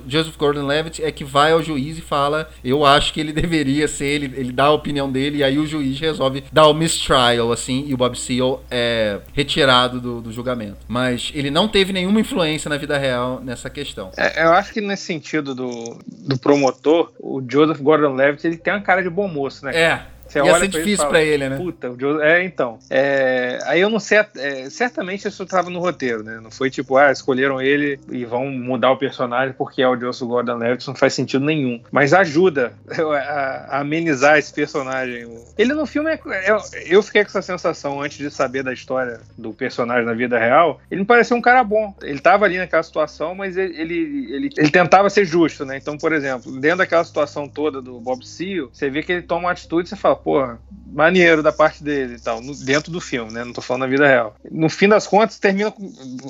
Joseph 0.07 0.37
Gordon-Levitt, 0.37 1.03
é 1.03 1.11
que 1.11 1.23
vai 1.23 1.51
ao 1.51 1.61
juiz 1.61 1.97
e 1.97 2.01
fala: 2.01 2.49
Eu 2.63 2.85
acho 2.85 3.13
que 3.13 3.19
ele 3.19 3.33
deveria 3.33 3.87
ser, 3.87 4.05
ele, 4.05 4.33
ele 4.37 4.51
dá 4.51 4.65
a 4.65 4.71
opinião 4.71 5.11
dele, 5.11 5.39
e 5.39 5.43
aí 5.43 5.57
o 5.57 5.65
juiz 5.65 5.99
resolve 5.99 6.43
dar 6.51 6.67
o 6.67 6.73
mistrial, 6.73 7.51
assim, 7.51 7.85
e 7.87 7.93
o 7.93 7.97
Bob 7.97 8.17
Seal 8.17 8.63
é 8.69 9.19
retirado 9.33 9.99
do, 9.99 10.21
do 10.21 10.31
julgamento. 10.31 10.77
Mas 10.87 11.31
ele 11.33 11.49
não 11.49 11.67
teve 11.67 11.93
nenhuma 11.93 12.19
influência 12.19 12.69
na 12.69 12.77
vida 12.77 12.97
real 12.97 13.41
nessa 13.43 13.69
questão. 13.69 14.11
É, 14.17 14.43
eu 14.43 14.51
acho 14.53 14.73
que 14.73 14.81
nesse 14.81 15.03
sentido 15.03 15.55
do, 15.55 15.97
do 16.07 16.37
promotor, 16.37 17.11
o 17.19 17.41
Joseph 17.47 17.79
Gordon-Levitt, 17.79 18.45
ele 18.45 18.57
tem 18.57 18.73
uma 18.73 18.81
cara 18.81 19.01
de 19.01 19.09
bom 19.09 19.27
moço, 19.27 19.62
É, 19.71 20.01
você 20.33 20.39
Ia 20.39 20.59
ser 20.59 20.67
difícil 20.67 21.07
para 21.07 21.21
ele, 21.21 21.47
né? 21.47 21.57
Puta, 21.57 21.95
é, 22.21 22.43
então. 22.43 22.79
É... 22.89 23.59
Aí 23.65 23.79
eu 23.79 23.89
não 23.89 23.99
sei, 23.99 24.19
é... 24.37 24.69
certamente 24.69 25.27
isso 25.27 25.43
estava 25.43 25.69
no 25.69 25.79
roteiro, 25.79 26.23
né? 26.23 26.39
Não 26.41 26.49
foi 26.49 26.69
tipo, 26.69 26.97
ah, 26.97 27.11
escolheram 27.11 27.61
ele 27.61 27.99
e 28.11 28.25
vão 28.25 28.47
mudar 28.47 28.91
o 28.91 28.97
personagem 28.97 29.53
porque 29.57 29.81
é 29.81 29.87
o 29.87 29.99
Joseph 29.99 30.27
Gordon-Levitt, 30.27 30.87
não 30.87 30.95
faz 30.95 31.13
sentido 31.13 31.45
nenhum. 31.45 31.81
Mas 31.91 32.13
ajuda 32.13 32.73
a, 32.89 33.77
a 33.77 33.79
amenizar 33.81 34.37
esse 34.37 34.53
personagem. 34.53 35.27
Ele 35.57 35.73
no 35.73 35.85
filme, 35.85 36.11
é... 36.11 36.19
eu, 36.49 36.57
eu 36.85 37.03
fiquei 37.03 37.23
com 37.23 37.29
essa 37.29 37.41
sensação 37.41 38.01
antes 38.01 38.17
de 38.17 38.31
saber 38.31 38.63
da 38.63 38.73
história 38.73 39.19
do 39.37 39.53
personagem 39.53 40.05
na 40.05 40.13
vida 40.13 40.39
real, 40.39 40.81
ele 40.89 41.01
me 41.01 41.07
pareceu 41.07 41.37
um 41.37 41.41
cara 41.41 41.63
bom. 41.63 41.93
Ele 42.01 42.19
tava 42.19 42.45
ali 42.45 42.57
naquela 42.57 42.83
situação, 42.83 43.35
mas 43.35 43.57
ele, 43.57 43.79
ele, 43.79 44.33
ele, 44.33 44.49
ele 44.57 44.71
tentava 44.71 45.09
ser 45.09 45.25
justo, 45.25 45.65
né? 45.65 45.77
Então, 45.77 45.97
por 45.97 46.11
exemplo, 46.11 46.51
dentro 46.59 46.79
daquela 46.79 47.03
situação 47.03 47.47
toda 47.47 47.81
do 47.81 47.99
Bob 47.99 48.25
Seal, 48.25 48.69
você 48.71 48.89
vê 48.89 49.03
que 49.03 49.11
ele 49.11 49.21
toma 49.21 49.43
uma 49.43 49.51
atitude 49.51 49.87
e 49.87 49.89
você 49.89 49.95
fala, 49.95 50.15
porra, 50.23 50.59
maneiro 50.87 51.43
da 51.43 51.51
parte 51.51 51.83
dele 51.83 52.15
e 52.15 52.19
tal, 52.19 52.41
no, 52.41 52.55
dentro 52.55 52.91
do 52.91 53.01
filme, 53.01 53.31
né? 53.31 53.43
Não 53.43 53.53
tô 53.53 53.61
falando 53.61 53.81
na 53.81 53.87
vida 53.87 54.07
real. 54.07 54.35
No 54.49 54.69
fim 54.69 54.87
das 54.87 55.05
contas, 55.05 55.37
termina 55.37 55.73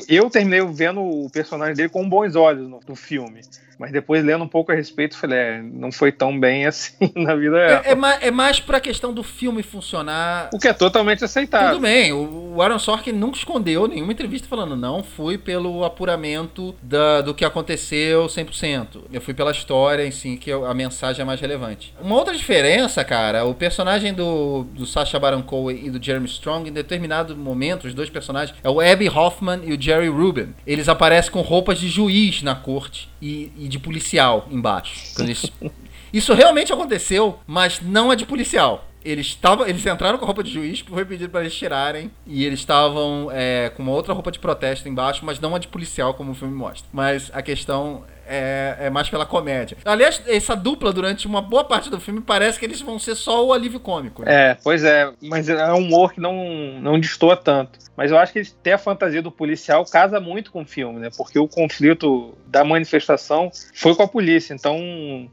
eu 0.08 0.30
terminei 0.30 0.66
vendo 0.66 1.02
o 1.02 1.30
personagem 1.30 1.76
dele 1.76 1.90
com 1.90 2.08
bons 2.08 2.36
olhos 2.36 2.68
no, 2.68 2.80
no 2.88 2.96
filme. 2.96 3.42
Mas 3.84 3.92
depois, 3.92 4.24
lendo 4.24 4.46
um 4.46 4.48
pouco 4.48 4.72
a 4.72 4.76
respeito, 4.76 5.18
falei, 5.18 5.38
é, 5.38 5.62
não 5.62 5.92
foi 5.92 6.10
tão 6.10 6.40
bem 6.40 6.64
assim 6.66 7.12
na 7.18 7.36
vida 7.36 7.58
real. 7.58 7.82
É, 7.84 7.92
é, 7.92 7.96
mais, 7.96 8.24
é 8.24 8.32
mais 8.32 8.60
pra 8.62 8.80
questão 8.80 9.14
do 9.14 9.22
filme 9.22 9.62
funcionar. 9.62 10.50
O 10.54 10.58
que 10.58 10.70
é 10.70 10.74
totalmente 10.74 11.26
aceitável. 11.26 11.72
Tudo 11.72 11.82
bem, 11.82 12.14
o, 12.14 12.54
o 12.56 12.62
Aaron 12.62 12.80
Sorkin 12.80 13.12
nunca 13.12 13.38
escondeu 13.38 13.86
nenhuma 13.86 14.14
entrevista 14.14 14.48
falando, 14.48 14.78
não 14.78 15.04
fui 15.04 15.38
pelo 15.38 15.84
apuramento 15.84 16.74
da, 16.82 17.20
do 17.20 17.34
que 17.34 17.44
aconteceu 17.44 18.26
100%. 18.28 19.02
Eu 19.12 19.20
fui 19.20 19.34
pela 19.34 19.52
história 19.52 20.08
em 20.08 20.12
si, 20.12 20.38
que 20.38 20.50
a 20.50 20.74
mensagem 20.74 21.22
é 21.22 21.26
mais 21.26 21.42
relevante. 21.42 21.94
Uma 22.02 22.16
outra 22.16 22.34
diferença, 22.34 23.04
cara, 23.04 23.44
o 23.44 23.54
personagem 23.54 24.14
do, 24.14 24.64
do 24.64 24.86
Sacha 24.86 25.20
Baron 25.20 25.42
Cohen 25.42 25.88
e 25.88 25.90
do 25.90 26.02
Jeremy 26.02 26.28
Strong, 26.28 26.70
em 26.70 26.74
determinado 26.74 27.36
momento, 27.36 27.86
os 27.86 27.94
dois 27.94 28.10
personagens, 28.10 28.58
é 28.64 28.70
o 28.70 28.80
Abby 28.80 29.10
Hoffman 29.10 29.60
e 29.66 29.74
o 29.74 29.82
Jerry 29.82 30.08
Rubin. 30.08 30.54
Eles 30.66 30.88
aparecem 30.88 31.34
com 31.34 31.42
roupas 31.42 31.78
de 31.78 31.90
juiz 31.90 32.42
na 32.42 32.56
corte 32.56 33.10
e, 33.22 33.52
e 33.58 33.68
de 33.74 33.80
policial 33.80 34.48
embaixo. 34.52 35.20
Eles... 35.20 35.52
Isso 36.14 36.32
realmente 36.34 36.72
aconteceu, 36.72 37.40
mas 37.48 37.82
não 37.82 38.12
é 38.12 38.16
de 38.16 38.24
policial. 38.24 38.88
Eles, 39.04 39.26
estavam, 39.28 39.68
eles 39.68 39.84
entraram 39.84 40.18
com 40.18 40.24
a 40.24 40.28
roupa 40.28 40.44
de 40.44 40.52
juiz, 40.52 40.80
foi 40.80 41.04
pedido 41.04 41.30
para 41.30 41.42
eles 41.42 41.56
tirarem. 41.56 42.12
E 42.26 42.46
eles 42.46 42.60
estavam 42.60 43.30
é, 43.34 43.72
com 43.76 43.82
uma 43.82 43.92
outra 43.92 44.14
roupa 44.14 44.32
de 44.32 44.38
protesto 44.38 44.88
embaixo, 44.88 45.26
mas 45.26 45.40
não 45.40 45.56
a 45.56 45.60
de 45.60 45.68
policial, 45.68 46.14
como 46.14 46.32
o 46.32 46.36
filme 46.36 46.54
mostra. 46.54 46.88
Mas 46.94 47.32
a 47.34 47.42
questão 47.42 48.04
é, 48.28 48.78
é, 48.82 48.90
mais 48.90 49.10
pela 49.10 49.26
comédia. 49.26 49.78
Aliás, 49.86 50.22
essa 50.28 50.56
dupla, 50.56 50.92
durante 50.92 51.28
uma 51.28 51.42
boa 51.42 51.64
parte 51.64 51.90
do 51.90 52.00
filme, 52.00 52.22
parece 52.22 52.60
que 52.60 52.66
eles 52.66 52.82
vão 52.82 52.98
ser 53.00 53.16
só 53.16 53.46
o 53.46 53.54
alívio 53.54 53.80
cômico. 53.80 54.24
Né? 54.24 54.52
É, 54.52 54.58
pois 54.64 54.84
é. 54.84 55.12
Mas 55.22 55.50
é 55.50 55.72
um 55.74 55.78
humor 55.78 56.14
que 56.14 56.20
não, 56.20 56.36
não 56.82 57.00
destoa 57.00 57.36
tanto. 57.36 57.80
Mas 57.96 58.12
eu 58.12 58.18
acho 58.18 58.34
que 58.34 58.44
ter 58.64 58.72
a 58.72 58.78
fantasia 58.78 59.22
do 59.22 59.32
policial 59.32 59.86
casa 59.86 60.20
muito 60.20 60.52
com 60.52 60.64
o 60.64 60.66
filme, 60.66 61.00
né? 61.00 61.10
Porque 61.16 61.38
o 61.38 61.48
conflito 61.48 62.34
da 62.48 62.64
manifestação 62.64 63.52
foi 63.74 63.96
com 63.96 64.04
a 64.04 64.08
polícia. 64.08 64.54
Então, 64.54 65.30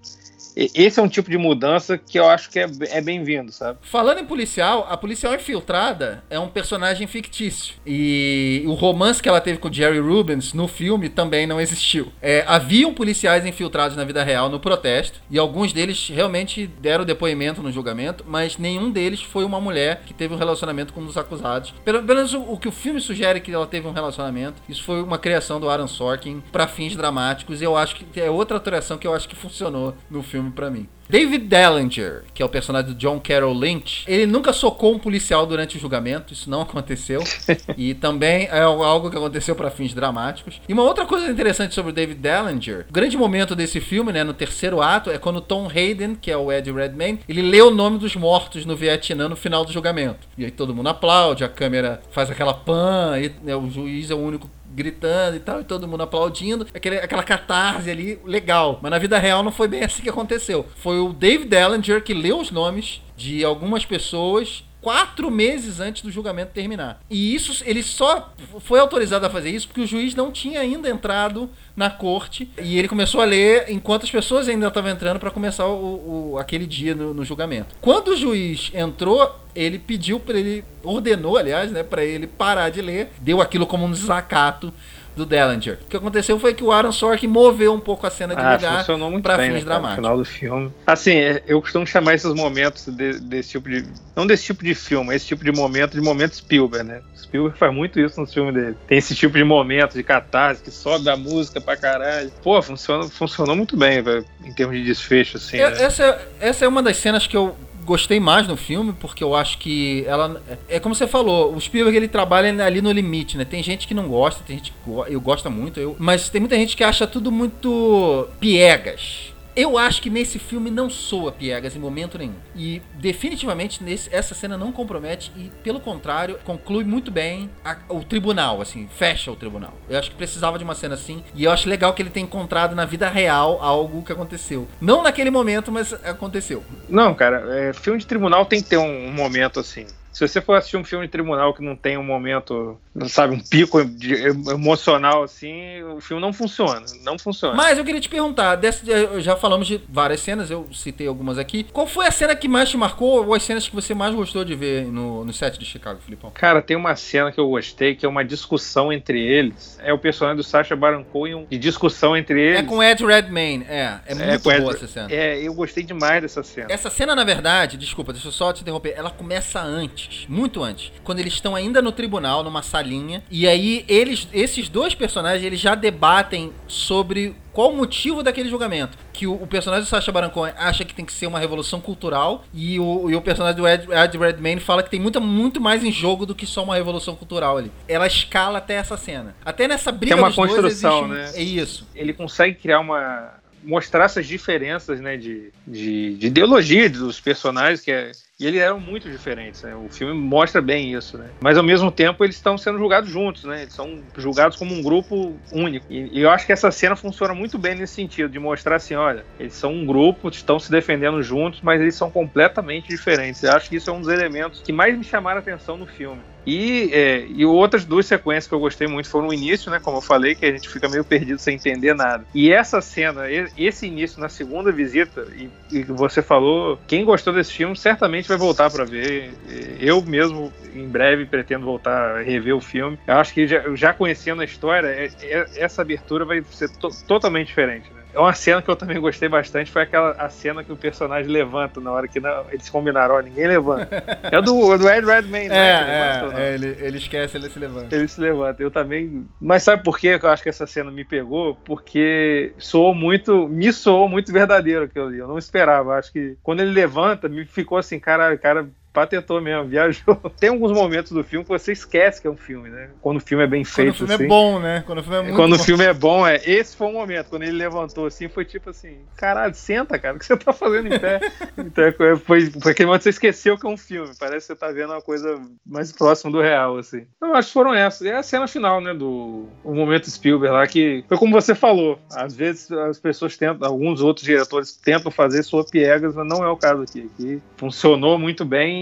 esse 0.57 0.99
é 0.99 1.03
um 1.03 1.09
tipo 1.09 1.31
de 1.31 1.39
mudança 1.39 1.99
que 1.99 2.19
eu 2.19 2.29
acho 2.29 2.51
que 2.51 2.59
é, 2.59 2.69
é 2.91 3.01
bem-vindo, 3.01 3.53
sabe? 3.53 3.79
Falando 3.83 4.19
em 4.19 4.25
policial, 4.25 4.87
a 4.89 4.97
policial 4.97 5.35
infiltrada 5.35 6.23
é 6.31 6.39
um 6.39 6.49
personagem 6.49 7.07
fictício. 7.07 7.75
E 7.87 8.63
o 8.67 8.75
romance 8.75 9.23
que 9.23 9.29
ela 9.29 9.41
teve 9.41 9.59
com 9.59 9.69
o 9.69 9.73
Jerry 9.73 9.99
Rubens 9.99 10.53
no 10.53 10.67
filme 10.67 11.09
também 11.09 11.47
não 11.47 11.61
existiu. 11.61 12.13
É, 12.21 12.45
haviam 12.47 12.93
policiais 12.95 13.45
infiltrados 13.47 13.97
na 13.97 14.05
vida 14.05 14.23
real 14.23 14.49
no 14.49 14.61
protesto, 14.61 15.21
e 15.31 15.39
alguns 15.39 15.73
deles 15.73 16.09
realmente 16.09 16.67
deram 16.67 17.05
depoimento 17.05 17.63
no 17.63 17.71
julgamento, 17.71 18.25
mas 18.27 18.59
nenhum 18.59 18.91
deles 18.91 19.23
foi 19.23 19.45
uma 19.45 19.61
mulher 19.61 20.03
que 20.07 20.15
teve 20.15 20.35
um 20.35 20.39
relacionamento 20.39 20.93
com 20.93 21.01
um 21.01 21.07
dos 21.07 21.17
acusados. 21.17 21.75
Pelo 21.85 22.03
menos 22.03 22.35
o, 22.35 22.41
o 22.41 22.59
que 22.59 22.69
o 22.69 22.73
filme 22.73 23.01
sugere 23.01 23.41
que 23.41 23.53
ela 23.53 23.67
teve 23.67 23.87
um 23.87 23.93
relacionamento, 23.93 24.63
isso 24.69 24.85
foi 24.85 25.03
uma 25.03 25.19
criação 25.19 25.61
do 25.61 25.69
Aaron 25.69 25.89
Sorkin 25.89 26.43
para 26.53 26.67
fins 26.67 26.97
dramáticos, 26.97 27.61
e 27.61 27.65
eu 27.65 27.77
acho 27.77 27.97
que 27.97 28.21
é 28.21 28.31
outra 28.31 28.57
atuação 28.57 28.99
que 28.99 29.07
eu 29.07 29.15
acho 29.15 29.29
que 29.29 29.37
funcionou 29.37 29.95
no 30.11 30.23
filme 30.23 30.40
filme 30.41 30.51
para 30.51 30.71
mim. 30.71 30.89
David 31.09 31.47
Dallinger, 31.49 32.23
que 32.33 32.41
é 32.41 32.47
o 32.47 32.49
personagem 32.49 32.93
do 32.93 32.97
John 32.97 33.19
Carroll 33.19 33.53
Lynch, 33.53 34.05
ele 34.07 34.27
nunca 34.27 34.53
socou 34.53 34.95
um 34.95 34.99
policial 34.99 35.45
durante 35.45 35.77
o 35.77 35.81
julgamento, 35.81 36.33
isso 36.33 36.49
não 36.49 36.61
aconteceu. 36.61 37.21
e 37.77 37.95
também 37.95 38.47
é 38.47 38.61
algo 38.61 39.11
que 39.11 39.17
aconteceu 39.17 39.57
para 39.57 39.73
fins 39.73 39.93
dramáticos. 39.93 40.61
E 40.69 40.73
uma 40.73 40.85
outra 40.85 41.05
coisa 41.05 41.29
interessante 41.29 41.75
sobre 41.75 41.91
o 41.91 41.95
David 41.95 42.21
Dallinger, 42.21 42.87
o 42.89 42.93
grande 42.93 43.17
momento 43.17 43.57
desse 43.57 43.81
filme, 43.81 44.13
né, 44.13 44.23
no 44.23 44.33
terceiro 44.33 44.81
ato, 44.81 45.11
é 45.11 45.19
quando 45.19 45.41
Tom 45.41 45.69
Hayden, 45.69 46.15
que 46.15 46.31
é 46.31 46.37
o 46.37 46.53
Eddie 46.53 46.73
Redmayne, 46.73 47.19
ele 47.29 47.43
lê 47.43 47.61
o 47.61 47.73
nome 47.73 47.99
dos 47.99 48.15
mortos 48.15 48.65
no 48.65 48.77
Vietnã 48.77 49.29
no 49.29 49.35
final 49.35 49.65
do 49.65 49.73
julgamento. 49.73 50.29
E 50.39 50.45
aí 50.45 50.51
todo 50.53 50.73
mundo 50.73 50.91
aplaude, 50.91 51.43
a 51.43 51.49
câmera 51.49 52.01
faz 52.13 52.31
aquela 52.31 52.55
pan, 52.55 53.19
e 53.19 53.33
né, 53.43 53.57
o 53.57 53.69
juiz 53.69 54.13
é 54.13 54.15
o 54.15 54.19
único 54.19 54.49
gritando 54.71 55.37
e 55.37 55.41
tal, 55.41 55.61
e 55.61 55.65
todo 55.65 55.89
mundo 55.89 56.03
aplaudindo, 56.03 56.67
aquele, 56.73 56.97
aquela 56.97 57.23
catarse 57.23 57.91
ali, 57.91 58.19
legal. 58.25 58.79
Mas 58.83 58.91
na 58.91 58.99
vida 58.99 59.19
real 59.19 59.43
não 59.43 59.53
foi 59.53 59.69
bem 59.69 59.83
assim 59.83 60.03
que 60.03 60.09
aconteceu. 60.09 60.67
Foi 60.77 60.99
o 60.99 61.13
David 61.13 61.49
Dellinger 61.49 62.03
que 62.03 62.15
leu 62.15 62.39
os 62.39 62.51
nomes 62.51 63.03
de 63.17 63.45
algumas 63.45 63.85
pessoas 63.85 64.65
quatro 64.81 65.31
meses 65.31 65.81
antes 65.81 66.03
do 66.03 66.11
julgamento 66.11 66.53
terminar. 66.53 67.01
E 67.11 67.35
isso, 67.35 67.63
ele 67.67 67.83
só 67.83 68.33
foi 68.61 68.81
autorizado 68.81 69.27
a 69.27 69.31
fazer 69.31 69.51
isso 69.51 69.69
porque 69.69 69.83
o 69.83 69.87
juiz 69.87 70.15
não 70.15 70.31
tinha 70.31 70.61
ainda 70.61 70.89
entrado 70.89 71.49
na 71.77 71.91
corte 71.91 72.51
e 72.61 72.79
ele 72.79 72.89
começou 72.89 73.21
a 73.21 73.25
ler 73.25 73.67
enquanto 73.69 74.05
as 74.05 74.11
pessoas 74.11 74.49
ainda 74.49 74.69
estavam 74.69 74.91
entrando 74.91 75.19
para 75.19 75.31
começar 75.31 75.67
o, 75.67 76.33
o, 76.33 76.39
aquele 76.39 76.67
dia 76.67 76.95
no, 76.95 77.15
no, 77.15 77.25
julgamento. 77.25 77.75
Quando 77.81 78.09
o 78.09 78.17
juiz 78.17 78.71
entrou, 78.75 79.35
ele 79.55 79.79
pediu 79.79 80.19
para 80.19 80.39
ele, 80.39 80.65
ordenou, 80.83 81.37
aliás, 81.37 81.71
né, 81.71 81.83
para 81.83 82.05
ele 82.05 82.27
parar 82.27 82.71
de 82.71 82.81
ler, 82.81 83.11
deu 83.21 83.41
aquilo 83.41 83.67
como 83.67 83.85
um 83.85 83.91
desacato 83.91 84.73
do 85.17 85.27
Dellinger. 85.27 85.79
O 85.83 85.89
que 85.89 85.97
aconteceu 85.97 86.39
foi 86.39 86.55
que 86.55 86.65
o 86.65 86.73
Aaron 86.73 86.93
Sorkin 86.93 87.27
moveu 87.27 87.75
um 87.75 87.81
pouco 87.81 88.07
a 88.07 88.11
cena 88.11 88.35
de 88.35 88.41
ah, 88.41 88.55
lugar 88.55 88.85
para 89.23 89.39
fins 89.39 89.53
né, 89.53 89.61
dramáticos. 89.61 89.97
No 89.97 90.03
final 90.03 90.17
do 90.17 90.25
filme. 90.25 90.73
Assim, 90.87 91.13
é, 91.13 91.43
eu 91.47 91.61
costumo 91.61 91.87
chamar 91.87 92.15
esses 92.15 92.33
momentos 92.35 92.87
de, 92.87 93.21
desse 93.21 93.51
tipo 93.51 93.69
de. 93.69 93.85
Não 94.15 94.27
desse 94.27 94.45
tipo 94.45 94.65
de 94.65 94.75
filme, 94.75 95.15
esse 95.15 95.27
tipo 95.27 95.45
de 95.45 95.53
momento 95.53 95.93
de 95.93 96.01
momento 96.01 96.37
Spielberg, 96.37 96.87
né? 96.87 97.01
Spielberg 97.17 97.59
faz 97.59 97.73
muito 97.73 98.01
isso 98.01 98.21
no 98.21 98.27
filme 98.27 98.53
dele. 98.53 98.77
Tem 98.87 98.99
esse 98.99 99.15
tipo 99.15 99.37
de 99.37 99.45
momento 99.45 99.95
de 99.95 100.03
catarse 100.03 100.63
que 100.63 100.71
sobe 100.71 101.09
a 101.09 101.17
música 101.17 101.61
pra 101.61 101.77
caralho. 101.77 102.31
Pô, 102.43 102.61
funciona, 102.63 103.05
funcionou 103.09 103.57
muito 103.57 103.77
bem, 103.77 104.03
velho, 104.03 104.25
em 104.45 104.53
termos 104.53 104.77
de 104.77 104.85
desfecho, 104.85 105.37
assim. 105.37 105.59
É, 105.59 105.71
né? 105.71 105.83
essa, 105.83 106.21
essa 106.41 106.65
é 106.65 106.69
uma 106.69 106.83
das 106.83 106.97
cenas 106.97 107.27
que 107.27 107.37
eu 107.37 107.57
gostei 107.91 108.21
mais 108.21 108.47
no 108.47 108.57
filme, 108.57 108.93
porque 108.93 109.25
eu 109.25 109.35
acho 109.35 109.59
que 109.59 110.05
ela. 110.07 110.41
É 110.69 110.79
como 110.79 110.95
você 110.95 111.09
falou, 111.09 111.55
o 111.55 111.61
Spielberg 111.61 111.97
ele 111.97 112.07
trabalha 112.07 112.65
ali 112.65 112.81
no 112.81 112.93
limite, 112.93 113.37
né? 113.37 113.45
Tem 113.45 113.63
gente 113.63 113.89
que 113.89 113.95
não 113.95 114.07
gosta, 114.07 114.45
tem 114.47 114.59
gente 114.59 114.71
que 114.71 114.91
eu 115.09 115.21
gosta 115.21 115.51
muito, 115.51 115.81
eu, 115.81 115.97
mas 115.99 116.29
tem 116.31 116.41
muita 116.41 116.55
gente 116.55 116.77
que 116.77 116.85
acha 116.85 117.07
tudo 117.07 117.33
muito 117.33 118.29
piegas 118.39 119.33
Eu 119.55 119.77
acho 119.77 120.01
que 120.01 120.11
nesse 120.11 120.39
filme 120.39 120.71
não 120.71 120.89
soa 120.89 121.33
piegas 121.33 121.75
em 121.75 121.79
momento 121.79 122.19
nenhum. 122.19 122.35
E 122.55 122.81
definitivamente 122.95 123.83
nesse, 123.83 124.15
essa 124.15 124.35
cena 124.35 124.57
não 124.57 124.73
compromete 124.73 125.33
e, 125.37 125.51
pelo 125.63 125.81
contrário, 125.81 126.39
conclui 126.45 126.85
muito 126.85 127.11
bem 127.11 127.51
a, 127.65 127.77
o 127.89 128.05
tribunal, 128.05 128.61
assim, 128.61 128.89
fecha 128.89 129.31
o 129.31 129.37
tribunal. 129.37 129.75
Eu 129.89 129.99
acho 129.99 130.11
que 130.11 130.17
precisava 130.17 130.59
de 130.59 130.65
uma 130.65 130.75
cena 130.75 130.95
assim. 130.95 131.23
E 131.35 131.45
eu 131.45 131.51
acho 131.51 131.69
legal 131.69 131.93
que 131.93 132.03
ele 132.03 132.11
tenha 132.11 132.25
encontrado 132.25 132.75
na 132.75 132.85
vida 132.85 133.09
real 133.09 133.59
algo 133.61 134.03
que 134.03 134.13
aconteceu. 134.13 134.69
Não 134.81 135.03
naquele 135.03 135.31
momento, 135.31 135.73
mas 135.73 135.93
aconteceu. 136.05 136.63
Não, 136.89 137.15
cara, 137.15 137.45
é, 137.57 137.73
filme 137.73 137.99
de 137.99 138.07
tribunal 138.07 138.47
tem 138.47 138.63
que 138.63 138.69
ter 138.69 138.77
um, 138.77 139.09
um 139.09 139.13
momento 139.13 139.61
assim. 139.61 139.87
Se 140.13 140.27
você 140.27 140.41
for 140.41 140.55
assistir 140.55 140.77
um 140.77 140.85
filme 140.85 141.07
de 141.07 141.13
tribunal 141.13 141.55
que 141.55 141.63
não 141.63 141.77
tem 141.77 141.97
um 141.97 142.03
momento, 142.03 142.79
sabe, 143.09 143.35
um 143.35 143.41
pico 143.41 143.85
de, 143.85 144.15
emocional 144.15 145.23
assim, 145.23 145.83
o 145.83 146.01
filme 146.01 146.21
não 146.21 146.33
funciona. 146.33 146.85
Não 147.03 147.19
funciona. 147.19 147.55
Mas 147.55 147.79
eu 147.79 147.85
queria 147.85 148.01
te 148.01 148.09
perguntar, 148.09 148.57
dessa, 148.57 148.85
já 149.21 149.37
falamos 149.37 149.67
de 149.67 149.81
várias 149.89 150.21
cenas, 150.21 150.51
eu 150.51 150.69
citei 150.73 151.07
algumas 151.07 151.39
aqui. 151.39 151.65
Qual 151.73 151.87
foi 151.87 152.07
a 152.07 152.11
cena 152.11 152.35
que 152.35 152.49
mais 152.49 152.69
te 152.69 152.77
marcou 152.77 153.27
ou 153.27 153.35
as 153.35 153.43
cenas 153.43 153.69
que 153.69 153.75
você 153.75 153.95
mais 153.95 154.15
gostou 154.15 154.45
de 154.45 154.55
ver 154.55 154.87
no, 154.87 155.25
no 155.25 155.33
set 155.33 155.59
de 155.59 155.65
Chicago, 155.65 156.01
Filipão? 156.01 156.31
Cara, 156.33 156.61
tem 156.61 156.77
uma 156.77 156.97
cena 156.97 157.31
que 157.31 157.39
eu 157.39 157.49
gostei, 157.49 157.95
que 157.95 158.05
é 158.05 158.09
uma 158.09 158.25
discussão 158.25 158.93
entre 158.93 159.21
eles. 159.21 159.79
É 159.83 159.93
o 159.93 159.99
personagem 159.99 160.37
do 160.37 160.45
Sacha 160.45 160.75
Baron 160.75 161.05
Cohen 161.05 161.47
de 161.49 161.59
discussão 161.59 162.17
entre 162.17 162.41
eles. 162.41 162.61
É 162.61 162.63
com 162.63 162.83
Ed 162.83 163.05
Redmayne, 163.05 163.65
é. 163.69 164.01
É 164.07 164.15
muito 164.15 164.51
é 164.51 164.61
boa 164.61 164.73
Ed, 164.73 164.77
essa 164.77 164.87
cena. 164.87 165.09
É, 165.11 165.41
eu 165.41 165.55
gostei 165.55 165.85
demais 165.85 166.23
dessa 166.23 166.43
cena. 166.43 166.67
Essa 166.71 166.91
cena, 166.91 167.15
na 167.15 167.25
verdade, 167.25 167.77
desculpa, 167.77 168.13
deixa 168.13 168.29
eu 168.29 168.33
só 168.33 168.53
te 168.53 168.63
interromper, 168.63 168.95
ela 168.97 169.11
começa 169.11 169.61
antes 169.61 170.27
muito 170.29 170.63
antes, 170.63 170.93
quando 171.05 171.19
eles 171.19 171.35
estão 171.35 171.55
ainda 171.55 171.83
no 171.83 171.93
tribunal, 171.93 172.43
numa 172.43 172.63
salinha, 172.81 173.23
e 173.31 173.47
aí 173.47 173.85
eles, 173.87 174.27
esses 174.33 174.69
dois 174.69 174.95
personagens, 174.95 175.45
eles 175.45 175.61
já 175.61 175.75
debatem 175.75 176.53
sobre 176.67 177.35
qual 177.53 177.73
o 177.73 177.77
motivo 177.77 178.23
daquele 178.23 178.49
julgamento. 178.49 178.97
Que 179.13 179.27
o, 179.27 179.35
o, 179.35 179.47
personagem 179.47 179.85
do 179.85 179.89
Sacha 179.89 180.11
Baron 180.11 180.31
Cohen 180.31 180.55
acha 180.57 180.85
que 180.85 180.95
tem 180.95 181.05
que 181.05 181.13
ser 181.13 181.27
uma 181.27 181.39
revolução 181.39 181.81
cultural 181.81 182.45
e 182.55 182.79
o, 182.81 183.11
e 183.11 183.15
o 183.15 183.21
personagem 183.21 183.57
do 183.57 183.69
Ed, 183.69 183.87
Ed 183.93 184.19
Redmayne 184.19 184.61
fala 184.61 184.83
que 184.83 184.91
tem 184.91 185.01
muito, 185.01 185.21
muito 185.21 185.61
mais 185.61 185.85
em 185.85 185.93
jogo 185.93 186.25
do 186.25 186.35
que 186.35 186.47
só 186.47 186.65
uma 186.65 186.75
revolução 186.75 187.15
cultural 187.15 187.59
ali. 187.59 187.71
Ela 187.87 188.07
escala 188.07 188.59
até 188.59 188.75
essa 188.75 188.97
cena. 188.97 189.35
Até 189.45 189.69
nessa 189.69 189.93
briga 189.93 190.15
Tem 190.15 190.25
uma 190.25 190.33
construção, 190.33 191.09
dois, 191.09 191.21
existe, 191.21 191.37
né? 191.37 191.43
É 191.43 191.45
isso. 191.45 191.87
Ele 191.95 192.13
consegue 192.13 192.57
criar 192.57 192.81
uma 192.81 193.39
mostrar 193.63 194.05
essas 194.05 194.27
diferenças 194.27 195.01
né, 195.01 195.19
de, 195.19 195.53
de, 195.67 196.15
de 196.15 196.29
ideologia 196.29 196.89
dos 196.89 197.21
personagens, 197.21 197.83
que 197.83 197.93
é, 197.93 198.11
e 198.41 198.47
eles 198.47 198.59
eram 198.59 198.81
muito 198.81 199.11
diferentes, 199.11 199.63
né? 199.63 199.77
O 199.77 199.91
filme 199.91 200.15
mostra 200.15 200.63
bem 200.63 200.95
isso, 200.95 201.19
né? 201.19 201.27
Mas 201.43 201.59
ao 201.59 201.63
mesmo 201.63 201.93
tempo 201.93 202.25
eles 202.25 202.37
estão 202.37 202.57
sendo 202.57 202.79
julgados 202.79 203.11
juntos, 203.11 203.45
né? 203.45 203.63
Eles 203.63 203.75
são 203.75 204.01
julgados 204.17 204.57
como 204.57 204.75
um 204.75 204.83
grupo 204.83 205.37
único. 205.53 205.85
E, 205.91 206.09
e, 206.19 206.23
eu 206.23 206.31
acho 206.31 206.47
que 206.47 206.53
essa 206.53 206.71
cena 206.71 206.97
funciona 206.97 207.35
muito 207.35 207.59
bem 207.59 207.75
nesse 207.75 207.93
sentido, 207.93 208.31
de 208.31 208.39
mostrar 208.39 208.77
assim, 208.77 208.95
olha, 208.95 209.27
eles 209.39 209.53
são 209.53 209.75
um 209.75 209.85
grupo, 209.85 210.31
estão 210.31 210.59
se 210.59 210.71
defendendo 210.71 211.23
juntos, 211.23 211.61
mas 211.63 211.83
eles 211.83 211.95
são 211.95 212.11
completamente 212.11 212.89
diferentes. 212.89 213.43
Eu 213.43 213.53
acho 213.53 213.69
que 213.69 213.77
isso 213.77 213.91
é 213.91 213.93
um 213.93 214.01
dos 214.01 214.09
elementos 214.09 214.63
que 214.63 214.73
mais 214.73 214.97
me 214.97 215.05
chamaram 215.05 215.37
a 215.37 215.41
atenção 215.41 215.77
no 215.77 215.87
filme. 215.87 216.23
E, 216.47 216.91
é, 216.93 217.27
e 217.29 217.45
outras 217.45 217.85
duas 217.85 218.07
sequências 218.07 218.47
que 218.47 218.55
eu 218.55 218.61
gostei 218.61 218.87
muito 218.87 219.09
foram 219.09 219.29
o 219.29 219.35
início, 219.35 219.71
né? 219.71 219.79
Como 219.79 219.99
eu 219.99 220.03
falei, 220.03 220.35
que 220.35 220.47
a 220.47 220.53
gente 220.53 220.69
fica 220.69 220.89
meio 220.89 221.05
perdido 221.05 221.39
sem 221.39 221.57
entender 221.57 221.95
nada. 221.95 222.25
E 222.35 222.51
essa 222.51 222.81
cena, 222.81 223.25
esse 223.31 223.87
início 223.87 224.21
na 224.21 224.29
segunda 224.29 224.73
visita, 224.73 225.27
e, 225.37 225.51
e 225.71 225.83
você 225.83 226.23
falou, 226.23 226.79
quem 226.87 227.05
gostou 227.05 227.33
desse 227.33 227.53
filme 227.53 227.77
certamente 227.77 228.29
vai 228.31 228.39
voltar 228.39 228.71
para 228.71 228.85
ver. 228.85 229.33
Eu 229.81 230.03
mesmo, 230.03 230.53
em 230.75 230.89
breve, 230.89 231.27
pretendo 231.27 231.65
voltar 231.65 232.17
a 232.17 232.23
rever 232.23 232.57
o 232.57 232.61
filme. 232.61 232.99
Eu 233.07 233.15
acho 233.15 233.35
que 233.35 233.47
já, 233.47 233.63
já 233.75 233.93
conhecendo 233.93 234.43
a 234.43 234.45
história, 234.45 234.87
é, 234.87 235.11
é, 235.23 235.47
essa 235.57 235.83
abertura 235.83 236.25
vai 236.25 236.43
ser 236.51 236.71
to 236.71 236.91
totalmente 237.07 237.49
diferente. 237.49 237.91
Né? 237.93 238.00
É 238.13 238.19
uma 238.19 238.33
cena 238.33 238.61
que 238.61 238.69
eu 238.69 238.77
também 238.77 239.01
gostei 239.01 239.29
bastante, 239.29 239.71
foi 239.71 239.83
aquela 239.83 240.13
a 240.13 240.29
cena 240.29 240.65
que 240.65 240.73
o 240.73 240.77
personagem 240.77 241.31
levanta 241.31 241.81
na 241.81 241.91
hora 241.93 242.09
que 242.09 242.19
não, 242.21 242.45
eles 242.51 242.69
combinaram, 242.69 243.15
ó, 243.15 243.21
ninguém 243.21 243.47
levanta. 243.47 243.91
É 244.31 244.41
do, 244.41 244.77
do 244.79 244.89
Ed 244.89 245.05
Redmayne, 245.05 245.49
né? 245.49 245.57
É, 245.57 246.21
levanta, 246.21 246.41
é, 246.41 246.55
ele, 246.55 246.77
ele 246.81 246.99
esquece, 246.99 247.37
ele 247.37 247.49
se 247.49 247.59
levanta. 247.59 247.95
Ele 247.95 248.09
se 248.09 248.21
levanta, 248.21 248.63
eu 248.63 248.71
também... 248.71 249.27
Mas 249.41 249.63
sabe 249.63 249.83
por 249.83 249.99
que 249.99 250.09
eu 250.09 250.29
acho 250.29 250.43
que 250.43 250.49
essa 250.49 250.67
cena 250.67 250.91
me 250.91 251.05
pegou? 251.05 251.55
Porque 251.65 252.53
soou 252.59 252.95
muito, 252.95 253.49
me 253.49 253.73
soou 253.73 254.09
muito 254.09 254.33
verdadeiro 254.33 254.85
aquilo 254.85 255.07
ali, 255.07 255.19
eu 255.19 255.29
não 255.29 255.39
esperava, 255.39 255.99
acho 255.99 256.13
que 256.13 256.37
quando 256.43 256.61
ele 256.61 256.71
levanta, 256.71 257.29
me 257.29 257.45
ficou 257.45 257.79
assim, 257.79 257.99
cara, 257.99 258.37
cara 258.37 258.69
patentou 258.93 259.41
mesmo, 259.41 259.65
viajou. 259.69 260.17
Tem 260.39 260.51
alguns 260.51 260.73
momentos 260.73 261.13
do 261.13 261.23
filme 261.23 261.45
que 261.45 261.51
você 261.51 261.73
esquece 261.73 262.21
que 262.21 262.27
é 262.27 262.31
um 262.31 262.37
filme, 262.37 262.69
né? 262.69 262.91
Quando 263.01 263.19
o 263.19 263.21
filme 263.21 263.45
é 263.45 263.47
bem 263.47 263.65
feito. 263.65 263.99
Quando 263.99 264.05
o 264.05 264.09
filme 264.09 264.13
é 264.13 264.15
assim. 264.15 264.25
é 264.25 264.29
bom, 264.29 264.61
né? 264.61 264.85
Quando 264.87 264.99
o 264.99 265.03
filme 265.03 265.19
é 265.19 265.23
muito 265.23 265.37
Quando 265.37 265.57
bom. 265.57 265.63
o 265.63 265.65
filme 265.65 265.85
é 265.85 265.93
bom, 265.93 266.27
é. 266.27 266.37
Esse 266.45 266.77
foi 266.77 266.89
o 266.89 266.93
momento. 266.93 267.29
Quando 267.31 267.43
ele 267.43 267.53
levantou 267.53 268.07
assim, 268.07 268.29
foi 268.29 268.45
tipo 268.45 268.71
assim: 268.71 268.99
caralho, 269.17 269.55
senta, 269.55 269.99
cara, 269.99 270.17
o 270.17 270.19
que 270.19 270.27
você 270.27 270.37
tá 270.37 270.53
fazendo 270.53 270.93
em 270.93 270.99
pé? 270.99 271.21
então 271.59 271.85
é, 271.85 272.17
foi, 272.17 272.51
foi 272.51 272.73
aquele 272.73 272.87
momento 272.87 273.01
que 273.01 273.05
você 273.05 273.11
esqueceu 273.11 273.57
que 273.57 273.67
é 273.67 273.69
um 273.69 273.77
filme. 273.77 274.13
Parece 274.19 274.47
que 274.47 274.53
você 274.53 274.57
tá 274.57 274.71
vendo 274.71 274.93
uma 274.93 275.03
coisa 275.03 275.41
mais 275.65 275.93
próxima 275.93 276.33
do 276.33 276.41
real, 276.41 276.77
assim. 276.79 277.07
Eu 277.21 277.35
acho 277.35 277.49
que 277.49 277.55
foram 277.55 277.75
essas. 277.75 278.07
É 278.07 278.17
a 278.17 278.23
cena 278.23 278.47
final, 278.47 278.81
né? 278.81 278.93
Do 278.93 279.49
o 279.63 279.75
momento 279.75 280.11
Spielberg 280.11 280.55
lá, 280.55 280.67
que 280.67 281.05
foi 281.09 281.17
como 281.17 281.33
você 281.33 281.55
falou. 281.55 281.99
Às 282.13 282.35
vezes 282.35 282.71
as 282.73 282.99
pessoas 282.99 283.37
tentam, 283.37 283.69
alguns 283.69 284.01
outros 284.01 284.27
diretores 284.27 284.77
tentam 284.77 285.11
fazer 285.11 285.43
sua 285.43 285.65
piegas, 285.65 286.15
mas 286.15 286.27
não 286.27 286.45
é 286.45 286.49
o 286.49 286.57
caso 286.57 286.83
aqui. 286.83 287.09
Aqui 287.15 287.43
funcionou 287.57 288.19
muito 288.19 288.45
bem 288.45 288.80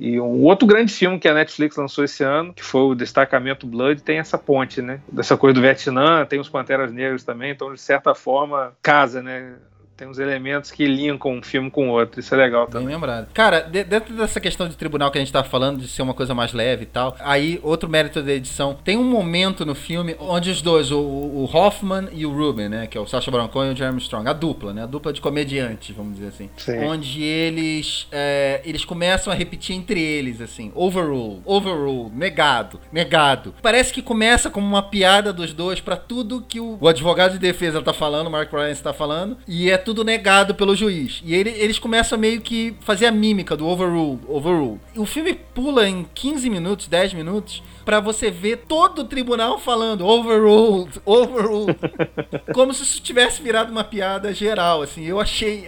e 0.00 0.20
um 0.20 0.42
outro 0.42 0.66
grande 0.66 0.92
filme 0.92 1.18
que 1.18 1.28
a 1.28 1.34
Netflix 1.34 1.76
lançou 1.76 2.04
esse 2.04 2.22
ano, 2.22 2.52
que 2.52 2.62
foi 2.62 2.82
o 2.82 2.94
Destacamento 2.94 3.66
Blood, 3.66 4.02
tem 4.02 4.18
essa 4.18 4.38
ponte, 4.38 4.80
né? 4.82 5.00
Dessa 5.10 5.36
coisa 5.36 5.54
do 5.54 5.60
Vietnã, 5.60 6.24
tem 6.24 6.40
os 6.40 6.48
Panteras 6.48 6.92
Negras 6.92 7.24
também, 7.24 7.52
então 7.52 7.72
de 7.72 7.80
certa 7.80 8.14
forma 8.14 8.72
casa, 8.82 9.22
né? 9.22 9.54
Tem 9.96 10.08
uns 10.08 10.18
elementos 10.18 10.70
que 10.70 10.86
linkam 10.86 11.32
um 11.32 11.42
filme 11.42 11.70
com 11.70 11.88
o 11.88 11.92
outro. 11.92 12.18
Isso 12.20 12.34
é 12.34 12.38
legal 12.38 12.66
também. 12.66 12.86
Bem 12.86 12.96
lembrado. 12.96 13.28
Cara, 13.32 13.60
dentro 13.60 14.14
dessa 14.14 14.40
questão 14.40 14.68
de 14.68 14.76
tribunal 14.76 15.10
que 15.10 15.18
a 15.18 15.20
gente 15.20 15.32
tá 15.32 15.44
falando, 15.44 15.80
de 15.80 15.88
ser 15.88 16.02
uma 16.02 16.14
coisa 16.14 16.34
mais 16.34 16.52
leve 16.52 16.84
e 16.84 16.86
tal, 16.86 17.14
aí, 17.20 17.60
outro 17.62 17.88
mérito 17.88 18.22
da 18.22 18.32
edição, 18.32 18.76
tem 18.84 18.96
um 18.96 19.04
momento 19.04 19.64
no 19.66 19.74
filme 19.74 20.16
onde 20.18 20.50
os 20.50 20.62
dois, 20.62 20.90
o, 20.90 20.98
o 20.98 21.44
Hoffman 21.52 22.08
e 22.12 22.24
o 22.24 22.32
Ruben, 22.32 22.68
né, 22.68 22.86
que 22.86 22.96
é 22.96 23.00
o 23.00 23.06
Sacha 23.06 23.30
Baron 23.30 23.48
Cohen 23.48 23.70
e 23.70 23.74
o 23.74 23.76
Jeremy 23.76 23.98
Strong, 23.98 24.28
a 24.28 24.32
dupla, 24.32 24.72
né, 24.72 24.82
a 24.82 24.86
dupla 24.86 25.12
de 25.12 25.20
comediantes, 25.20 25.94
vamos 25.94 26.14
dizer 26.14 26.28
assim. 26.28 26.50
Sim. 26.56 26.78
Onde 26.84 27.22
eles, 27.22 28.06
é, 28.10 28.60
eles 28.64 28.84
começam 28.84 29.32
a 29.32 29.36
repetir 29.36 29.76
entre 29.76 30.00
eles, 30.00 30.40
assim, 30.40 30.72
overrule, 30.74 31.42
overrule, 31.44 32.10
negado, 32.14 32.80
negado. 32.90 33.54
Parece 33.60 33.92
que 33.92 34.00
começa 34.00 34.50
como 34.50 34.66
uma 34.66 34.82
piada 34.82 35.32
dos 35.32 35.52
dois 35.52 35.80
para 35.80 35.96
tudo 35.96 36.42
que 36.42 36.58
o, 36.58 36.78
o 36.80 36.88
advogado 36.88 37.32
de 37.32 37.38
defesa 37.38 37.82
tá 37.82 37.92
falando, 37.92 38.28
o 38.28 38.30
Mark 38.30 38.50
Ryan 38.52 38.70
está 38.70 38.92
falando, 38.92 39.36
e 39.46 39.70
é 39.70 39.81
tudo 39.82 40.04
negado 40.04 40.54
pelo 40.54 40.74
juiz. 40.74 41.22
E 41.24 41.34
ele, 41.34 41.50
eles 41.50 41.78
começam 41.78 42.16
a 42.16 42.20
meio 42.20 42.40
que 42.40 42.74
fazer 42.80 43.06
a 43.06 43.12
mímica 43.12 43.56
do 43.56 43.66
overrule, 43.66 44.18
overrule. 44.28 44.80
O 44.96 45.04
filme 45.04 45.34
pula 45.54 45.88
em 45.88 46.06
15 46.14 46.48
minutos, 46.48 46.88
10 46.88 47.14
minutos, 47.14 47.62
para 47.84 48.00
você 48.00 48.30
ver 48.30 48.64
todo 48.68 49.00
o 49.00 49.04
tribunal 49.04 49.58
falando 49.58 50.06
overruled, 50.06 51.00
overruled. 51.04 51.78
como 52.54 52.72
se 52.72 52.82
isso 52.82 53.00
tivesse 53.00 53.42
virado 53.42 53.70
uma 53.70 53.84
piada 53.84 54.32
geral, 54.32 54.82
assim. 54.82 55.04
Eu 55.04 55.20
achei 55.20 55.64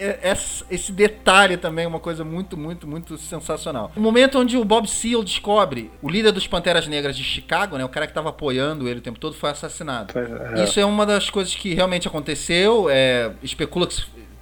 esse 0.69 0.91
detalhe 0.91 1.57
também 1.57 1.85
uma 1.85 1.99
coisa 1.99 2.23
muito, 2.23 2.57
muito, 2.57 2.87
muito 2.87 3.17
sensacional. 3.17 3.91
O 3.95 3.99
momento 3.99 4.39
onde 4.39 4.57
o 4.57 4.65
Bob 4.65 4.87
Seale 4.87 5.23
descobre 5.23 5.91
o 6.01 6.09
líder 6.09 6.31
dos 6.31 6.47
Panteras 6.47 6.87
Negras 6.87 7.15
de 7.15 7.23
Chicago, 7.23 7.77
né, 7.77 7.85
o 7.85 7.89
cara 7.89 8.05
que 8.05 8.11
estava 8.11 8.29
apoiando 8.29 8.87
ele 8.87 8.99
o 8.99 9.03
tempo 9.03 9.19
todo, 9.19 9.35
foi 9.35 9.49
assassinado. 9.49 10.13
É. 10.17 10.63
Isso 10.63 10.79
é 10.79 10.85
uma 10.85 11.05
das 11.05 11.29
coisas 11.29 11.53
que 11.55 11.73
realmente 11.73 12.07
aconteceu. 12.07 12.87
É, 12.89 13.31
especula 13.43 13.87
que 13.87 13.93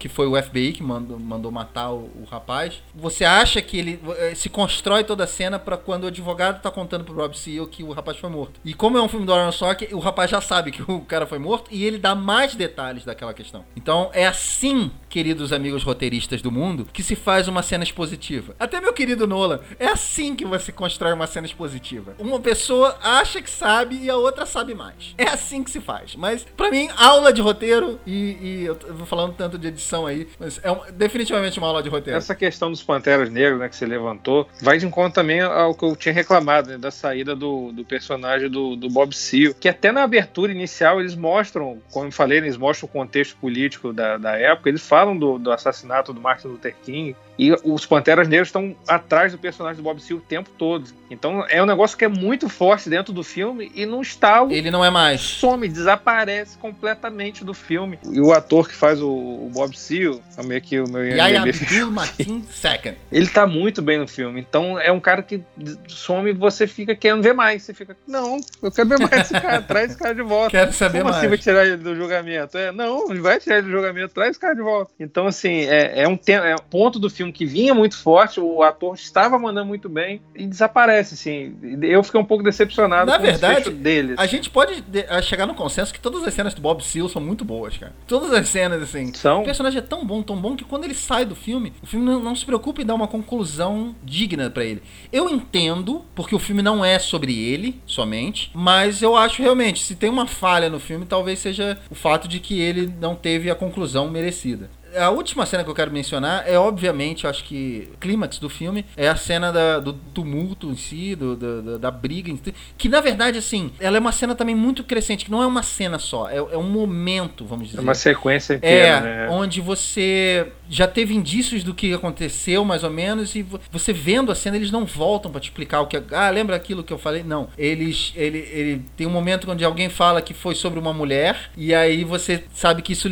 que 0.03 0.09
foi 0.09 0.27
o 0.27 0.35
FBI 0.35 0.73
que 0.73 0.83
mandou, 0.83 1.17
mandou 1.17 1.49
matar 1.49 1.93
o, 1.93 2.11
o, 2.21 2.27
rapaz. 2.29 2.83
Você 2.93 3.23
acha 3.23 3.61
que 3.61 3.77
ele 3.77 4.01
eh, 4.17 4.35
se 4.35 4.49
constrói 4.49 5.01
toda 5.01 5.23
a 5.23 5.27
cena 5.27 5.57
para 5.57 5.77
quando 5.77 6.03
o 6.03 6.07
advogado 6.07 6.61
tá 6.61 6.69
contando 6.69 7.05
pro 7.05 7.15
Rob 7.15 7.37
Seal 7.37 7.65
que 7.67 7.83
o 7.83 7.93
rapaz 7.93 8.17
foi 8.17 8.29
morto. 8.29 8.59
E 8.65 8.73
como 8.73 8.97
é 8.97 9.01
um 9.01 9.07
filme 9.07 9.25
do 9.25 9.33
Aaron 9.33 9.53
Sorkin, 9.53 9.93
o 9.93 9.99
rapaz 9.99 10.29
já 10.29 10.41
sabe 10.41 10.73
que 10.73 10.81
o 10.91 10.99
cara 10.99 11.25
foi 11.25 11.39
morto 11.39 11.69
e 11.71 11.85
ele 11.85 11.97
dá 11.97 12.13
mais 12.13 12.53
detalhes 12.53 13.05
daquela 13.05 13.33
questão. 13.33 13.63
Então 13.77 14.09
é 14.11 14.27
assim, 14.27 14.91
queridos 15.07 15.53
amigos 15.53 15.83
roteiristas 15.83 16.41
do 16.41 16.51
mundo, 16.51 16.85
que 16.91 17.01
se 17.01 17.15
faz 17.15 17.47
uma 17.47 17.63
cena 17.63 17.85
expositiva. 17.85 18.57
Até 18.59 18.81
meu 18.81 18.91
querido 18.91 19.25
Nolan, 19.25 19.61
é 19.79 19.87
assim 19.87 20.35
que 20.35 20.43
você 20.43 20.73
constrói 20.73 21.13
uma 21.13 21.27
cena 21.27 21.47
expositiva. 21.47 22.13
Uma 22.19 22.41
pessoa 22.41 22.97
acha 23.01 23.41
que 23.41 23.49
sabe 23.49 23.95
e 24.03 24.09
a 24.09 24.17
outra 24.17 24.45
sabe 24.45 24.75
mais. 24.75 25.15
É 25.17 25.29
assim 25.29 25.63
que 25.63 25.71
se 25.71 25.79
faz. 25.79 26.13
Mas 26.13 26.45
para 26.57 26.69
mim, 26.69 26.89
aula 26.97 27.31
de 27.31 27.41
roteiro 27.41 28.01
e, 28.05 28.37
e 28.41 28.65
eu 28.65 28.77
vou 28.95 29.05
falando 29.05 29.33
tanto 29.33 29.57
de 29.57 29.69
edição 29.69 29.92
aí, 30.05 30.27
mas 30.39 30.59
é 30.63 30.71
um, 30.71 30.79
definitivamente 30.91 31.57
uma 31.57 31.67
aula 31.67 31.83
de 31.83 31.89
roteiro. 31.89 32.17
Essa 32.17 32.35
questão 32.35 32.69
dos 32.71 32.81
Panteras 32.81 33.29
Negros, 33.29 33.59
né, 33.59 33.69
que 33.69 33.75
você 33.75 33.85
levantou, 33.85 34.47
vai 34.61 34.77
de 34.77 34.85
encontro 34.85 35.13
também 35.13 35.41
ao 35.41 35.73
que 35.75 35.85
eu 35.85 35.95
tinha 35.95 36.13
reclamado, 36.13 36.69
né, 36.69 36.77
da 36.77 36.91
saída 36.91 37.35
do, 37.35 37.71
do 37.71 37.85
personagem 37.85 38.49
do, 38.49 38.75
do 38.75 38.89
Bob 38.89 39.13
Seale, 39.15 39.53
que 39.53 39.69
até 39.69 39.91
na 39.91 40.03
abertura 40.03 40.51
inicial 40.51 40.99
eles 40.99 41.15
mostram, 41.15 41.79
como 41.91 42.07
eu 42.07 42.11
falei, 42.11 42.39
eles 42.39 42.57
mostram 42.57 42.87
o 42.87 42.91
contexto 42.91 43.37
político 43.37 43.93
da, 43.93 44.17
da 44.17 44.37
época, 44.37 44.69
eles 44.69 44.85
falam 44.85 45.17
do, 45.17 45.37
do 45.37 45.51
assassinato 45.51 46.13
do 46.13 46.21
Martin 46.21 46.47
Luther 46.47 46.75
King, 46.83 47.15
E 47.37 47.51
os 47.63 47.85
Panteras 47.85 48.27
Negras 48.27 48.49
estão 48.49 48.75
atrás 48.87 49.31
do 49.31 49.37
personagem 49.37 49.77
do 49.77 49.83
Bob 49.83 49.99
Seale 50.01 50.21
o 50.21 50.23
tempo 50.23 50.49
todo. 50.57 50.89
Então 51.09 51.45
é 51.47 51.61
um 51.61 51.65
negócio 51.65 51.97
que 51.97 52.05
é 52.05 52.07
muito 52.07 52.49
forte 52.49 52.89
dentro 52.89 53.13
do 53.13 53.23
filme 53.23 53.71
e 53.75 53.85
não 53.85 54.01
está. 54.01 54.45
Ele 54.49 54.71
não 54.71 54.83
é 54.83 54.89
mais. 54.89 55.21
Some, 55.21 55.67
desaparece 55.67 56.57
completamente 56.57 57.43
do 57.43 57.53
filme. 57.53 57.99
E 58.09 58.19
o 58.19 58.31
ator 58.31 58.67
que 58.67 58.75
faz 58.75 59.01
o, 59.01 59.09
o 59.09 59.49
Bob 59.53 59.77
Seale, 59.77 60.21
é 60.37 60.43
meio 60.43 60.61
que 60.61 60.79
o 60.79 60.87
meu 60.87 61.03
Yaya 61.03 61.41
Abdul 61.41 61.91
Mateen 61.91 62.43
Second. 62.51 62.97
Ele 63.11 63.27
tá 63.27 63.45
muito 63.45 63.81
bem 63.81 63.99
no 63.99 64.07
filme. 64.07 64.39
Então 64.39 64.79
é 64.79 64.91
um 64.91 64.99
cara 64.99 65.21
que 65.21 65.41
some 65.87 66.29
e 66.29 66.33
você 66.33 66.67
fica 66.67 66.95
querendo 66.95 67.23
ver 67.23 67.33
mais. 67.33 67.63
Você 67.63 67.73
fica, 67.73 67.95
não, 68.07 68.39
eu 68.61 68.71
quero 68.71 68.89
ver 68.89 68.99
mais 68.99 69.21
esse 69.21 69.33
cara, 69.33 69.61
traz 69.63 69.91
esse 69.91 69.99
cara 69.99 70.15
de 70.15 70.21
volta. 70.21 70.51
Quero 70.51 70.73
saber 70.73 70.99
Como 70.99 71.11
mais. 71.11 71.17
assim 71.17 71.27
vai 71.27 71.37
tirar 71.37 71.65
ele 71.65 71.77
do 71.77 71.95
julgamento? 71.95 72.57
É, 72.57 72.71
não, 72.71 73.07
vai 73.21 73.39
tirar 73.39 73.57
ele 73.57 73.67
do 73.67 73.71
julgamento, 73.71 74.13
traz 74.13 74.31
esse 74.31 74.39
cara 74.39 74.55
de 74.55 74.61
volta. 74.61 74.91
Então, 74.99 75.27
assim, 75.27 75.61
é, 75.65 76.03
é 76.03 76.07
um, 76.07 76.17
é 76.27 76.55
um 76.55 76.69
ponto 76.69 76.99
do 76.99 77.09
filme 77.09 77.22
que 77.31 77.45
vinha 77.45 77.73
muito 77.73 77.97
forte, 77.97 78.39
o 78.39 78.61
ator 78.63 78.95
estava 78.95 79.37
mandando 79.37 79.67
muito 79.67 79.89
bem 79.89 80.21
e 80.35 80.45
desaparece, 80.45 81.13
assim. 81.13 81.55
Eu 81.81 82.03
fiquei 82.03 82.19
um 82.19 82.25
pouco 82.25 82.43
decepcionado 82.43 83.09
Na 83.09 83.17
com 83.17 83.23
o 83.23 83.25
verdade, 83.25 83.55
desfecho 83.55 83.77
dele. 83.77 84.15
A 84.17 84.25
gente 84.25 84.49
pode 84.49 84.83
chegar 85.23 85.45
no 85.45 85.53
consenso 85.53 85.93
que 85.93 85.99
todas 85.99 86.23
as 86.23 86.33
cenas 86.33 86.53
do 86.53 86.61
Bob 86.61 86.83
Seale 86.83 87.09
são 87.09 87.21
muito 87.21 87.45
boas, 87.45 87.77
cara. 87.77 87.93
Todas 88.07 88.33
as 88.33 88.47
cenas, 88.47 88.81
assim. 88.81 89.11
O 89.11 89.17
São. 89.17 89.43
personagem 89.43 89.79
é 89.79 89.81
tão 89.81 90.05
bom, 90.05 90.21
tão 90.21 90.35
bom, 90.37 90.55
que 90.55 90.63
quando 90.63 90.83
ele 90.83 90.95
sai 90.95 91.25
do 91.25 91.35
filme, 91.35 91.73
o 91.81 91.87
filme 91.87 92.05
não, 92.05 92.19
não 92.19 92.35
se 92.35 92.45
preocupa 92.45 92.81
em 92.81 92.85
dar 92.85 92.95
uma 92.95 93.07
conclusão 93.07 93.95
digna 94.03 94.49
pra 94.49 94.63
ele. 94.63 94.81
Eu 95.11 95.29
entendo, 95.29 96.03
porque 96.15 96.35
o 96.35 96.39
filme 96.39 96.61
não 96.61 96.83
é 96.83 96.99
sobre 96.99 97.37
ele 97.37 97.81
somente, 97.85 98.51
mas 98.53 99.01
eu 99.01 99.15
acho 99.15 99.41
realmente, 99.41 99.83
se 99.83 99.95
tem 99.95 100.09
uma 100.09 100.27
falha 100.27 100.69
no 100.69 100.79
filme, 100.79 101.05
talvez 101.05 101.39
seja 101.39 101.77
o 101.89 101.95
fato 101.95 102.27
de 102.27 102.39
que 102.39 102.59
ele 102.59 102.93
não 102.99 103.15
teve 103.15 103.49
a 103.49 103.55
conclusão 103.55 104.09
merecida. 104.09 104.69
A 104.97 105.09
última 105.09 105.45
cena 105.45 105.63
que 105.63 105.69
eu 105.69 105.73
quero 105.75 105.91
mencionar 105.91 106.43
é, 106.47 106.57
obviamente, 106.57 107.25
acho 107.25 107.43
que 107.43 107.89
clímax 107.99 108.37
do 108.39 108.49
filme 108.49 108.85
é 108.95 109.07
a 109.07 109.15
cena 109.15 109.51
da- 109.51 109.79
do 109.79 109.93
tumulto 109.93 110.69
em 110.69 110.75
si, 110.75 111.15
do- 111.15 111.35
do- 111.35 111.61
da- 111.61 111.77
da 111.77 111.91
briga 111.91 112.29
em 112.29 112.37
si, 112.37 112.53
que 112.77 112.87
na 112.89 113.01
verdade, 113.01 113.37
assim, 113.37 113.71
ela 113.79 113.97
é 113.97 113.99
uma 113.99 114.11
cena 114.11 114.35
também 114.35 114.55
muito 114.55 114.83
crescente, 114.83 115.25
que 115.25 115.31
não 115.31 115.41
é 115.41 115.47
uma 115.47 115.63
cena 115.63 115.97
só, 115.99 116.29
é, 116.29 116.37
é 116.37 116.57
um 116.57 116.69
momento, 116.69 117.45
vamos 117.45 117.67
dizer. 117.67 117.79
É 117.79 117.81
uma 117.81 117.95
sequência 117.95 118.53
inteira, 118.55 118.87
É, 118.87 119.01
né? 119.01 119.27
onde 119.29 119.61
você 119.61 120.51
já 120.69 120.87
teve 120.87 121.13
indícios 121.13 121.63
do 121.63 121.73
que 121.73 121.93
aconteceu, 121.93 122.63
mais 122.65 122.83
ou 122.83 122.89
menos, 122.89 123.35
e 123.35 123.41
vo- 123.43 123.59
você 123.71 123.91
vendo 123.93 124.31
a 124.31 124.35
cena, 124.35 124.55
eles 124.57 124.71
não 124.71 124.85
voltam 124.85 125.31
pra 125.31 125.39
te 125.41 125.45
explicar 125.45 125.81
o 125.81 125.87
que. 125.87 126.01
Ah, 126.11 126.29
lembra 126.29 126.55
aquilo 126.55 126.83
que 126.83 126.91
eu 126.93 126.97
falei? 126.97 127.23
Não. 127.23 127.47
Eles. 127.57 128.11
Ele, 128.15 128.37
ele 128.51 128.81
tem 128.97 129.05
um 129.07 129.11
momento 129.11 129.49
onde 129.51 129.63
alguém 129.63 129.89
fala 129.89 130.21
que 130.21 130.33
foi 130.33 130.55
sobre 130.55 130.79
uma 130.79 130.93
mulher, 130.93 131.51
e 131.57 131.73
aí 131.73 132.03
você 132.03 132.43
sabe 132.53 132.81
que 132.81 132.93
isso 132.93 133.07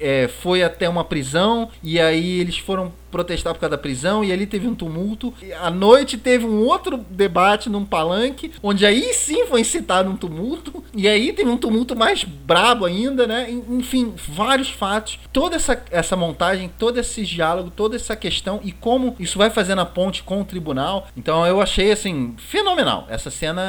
é, 0.00 0.28
foi 0.28 0.62
até 0.62 0.88
uma 0.88 1.04
prisão, 1.04 1.68
e 1.82 1.98
aí 2.00 2.40
eles 2.40 2.58
foram 2.58 2.92
protestar 3.10 3.54
por 3.54 3.60
causa 3.60 3.76
da 3.76 3.78
prisão, 3.82 4.24
e 4.24 4.32
ali 4.32 4.46
teve 4.46 4.66
um 4.66 4.74
tumulto. 4.74 5.32
E 5.42 5.52
à 5.52 5.70
noite 5.70 6.16
teve 6.18 6.44
um 6.46 6.64
outro 6.64 6.96
debate 6.96 7.68
num 7.68 7.84
palanque, 7.84 8.52
onde 8.62 8.84
aí 8.86 9.12
sim 9.14 9.46
foi 9.46 9.60
incitado 9.60 10.10
um 10.10 10.16
tumulto, 10.16 10.82
e 10.94 11.08
aí 11.08 11.32
teve 11.32 11.48
um 11.50 11.56
tumulto 11.56 11.96
mais 11.96 12.24
brabo 12.24 12.84
ainda, 12.84 13.26
né? 13.26 13.50
En- 13.50 13.78
Enfim, 13.78 14.14
vários 14.28 14.70
fatos. 14.70 15.18
Toda 15.32 15.56
essa, 15.56 15.82
essa 15.90 16.16
montagem, 16.16 16.70
todo 16.78 16.98
esse 16.98 17.24
diálogo, 17.24 17.70
toda 17.74 17.96
essa 17.96 18.14
questão, 18.16 18.60
e 18.62 18.72
como 18.72 19.14
isso 19.18 19.38
vai 19.38 19.50
fazendo 19.50 19.80
a 19.80 19.86
ponte 19.86 20.22
com 20.22 20.40
o 20.40 20.44
tribunal. 20.44 21.08
Então 21.16 21.46
eu 21.46 21.60
achei, 21.60 21.90
assim, 21.92 22.34
fenomenal. 22.38 23.06
Essa 23.08 23.30
cena 23.30 23.62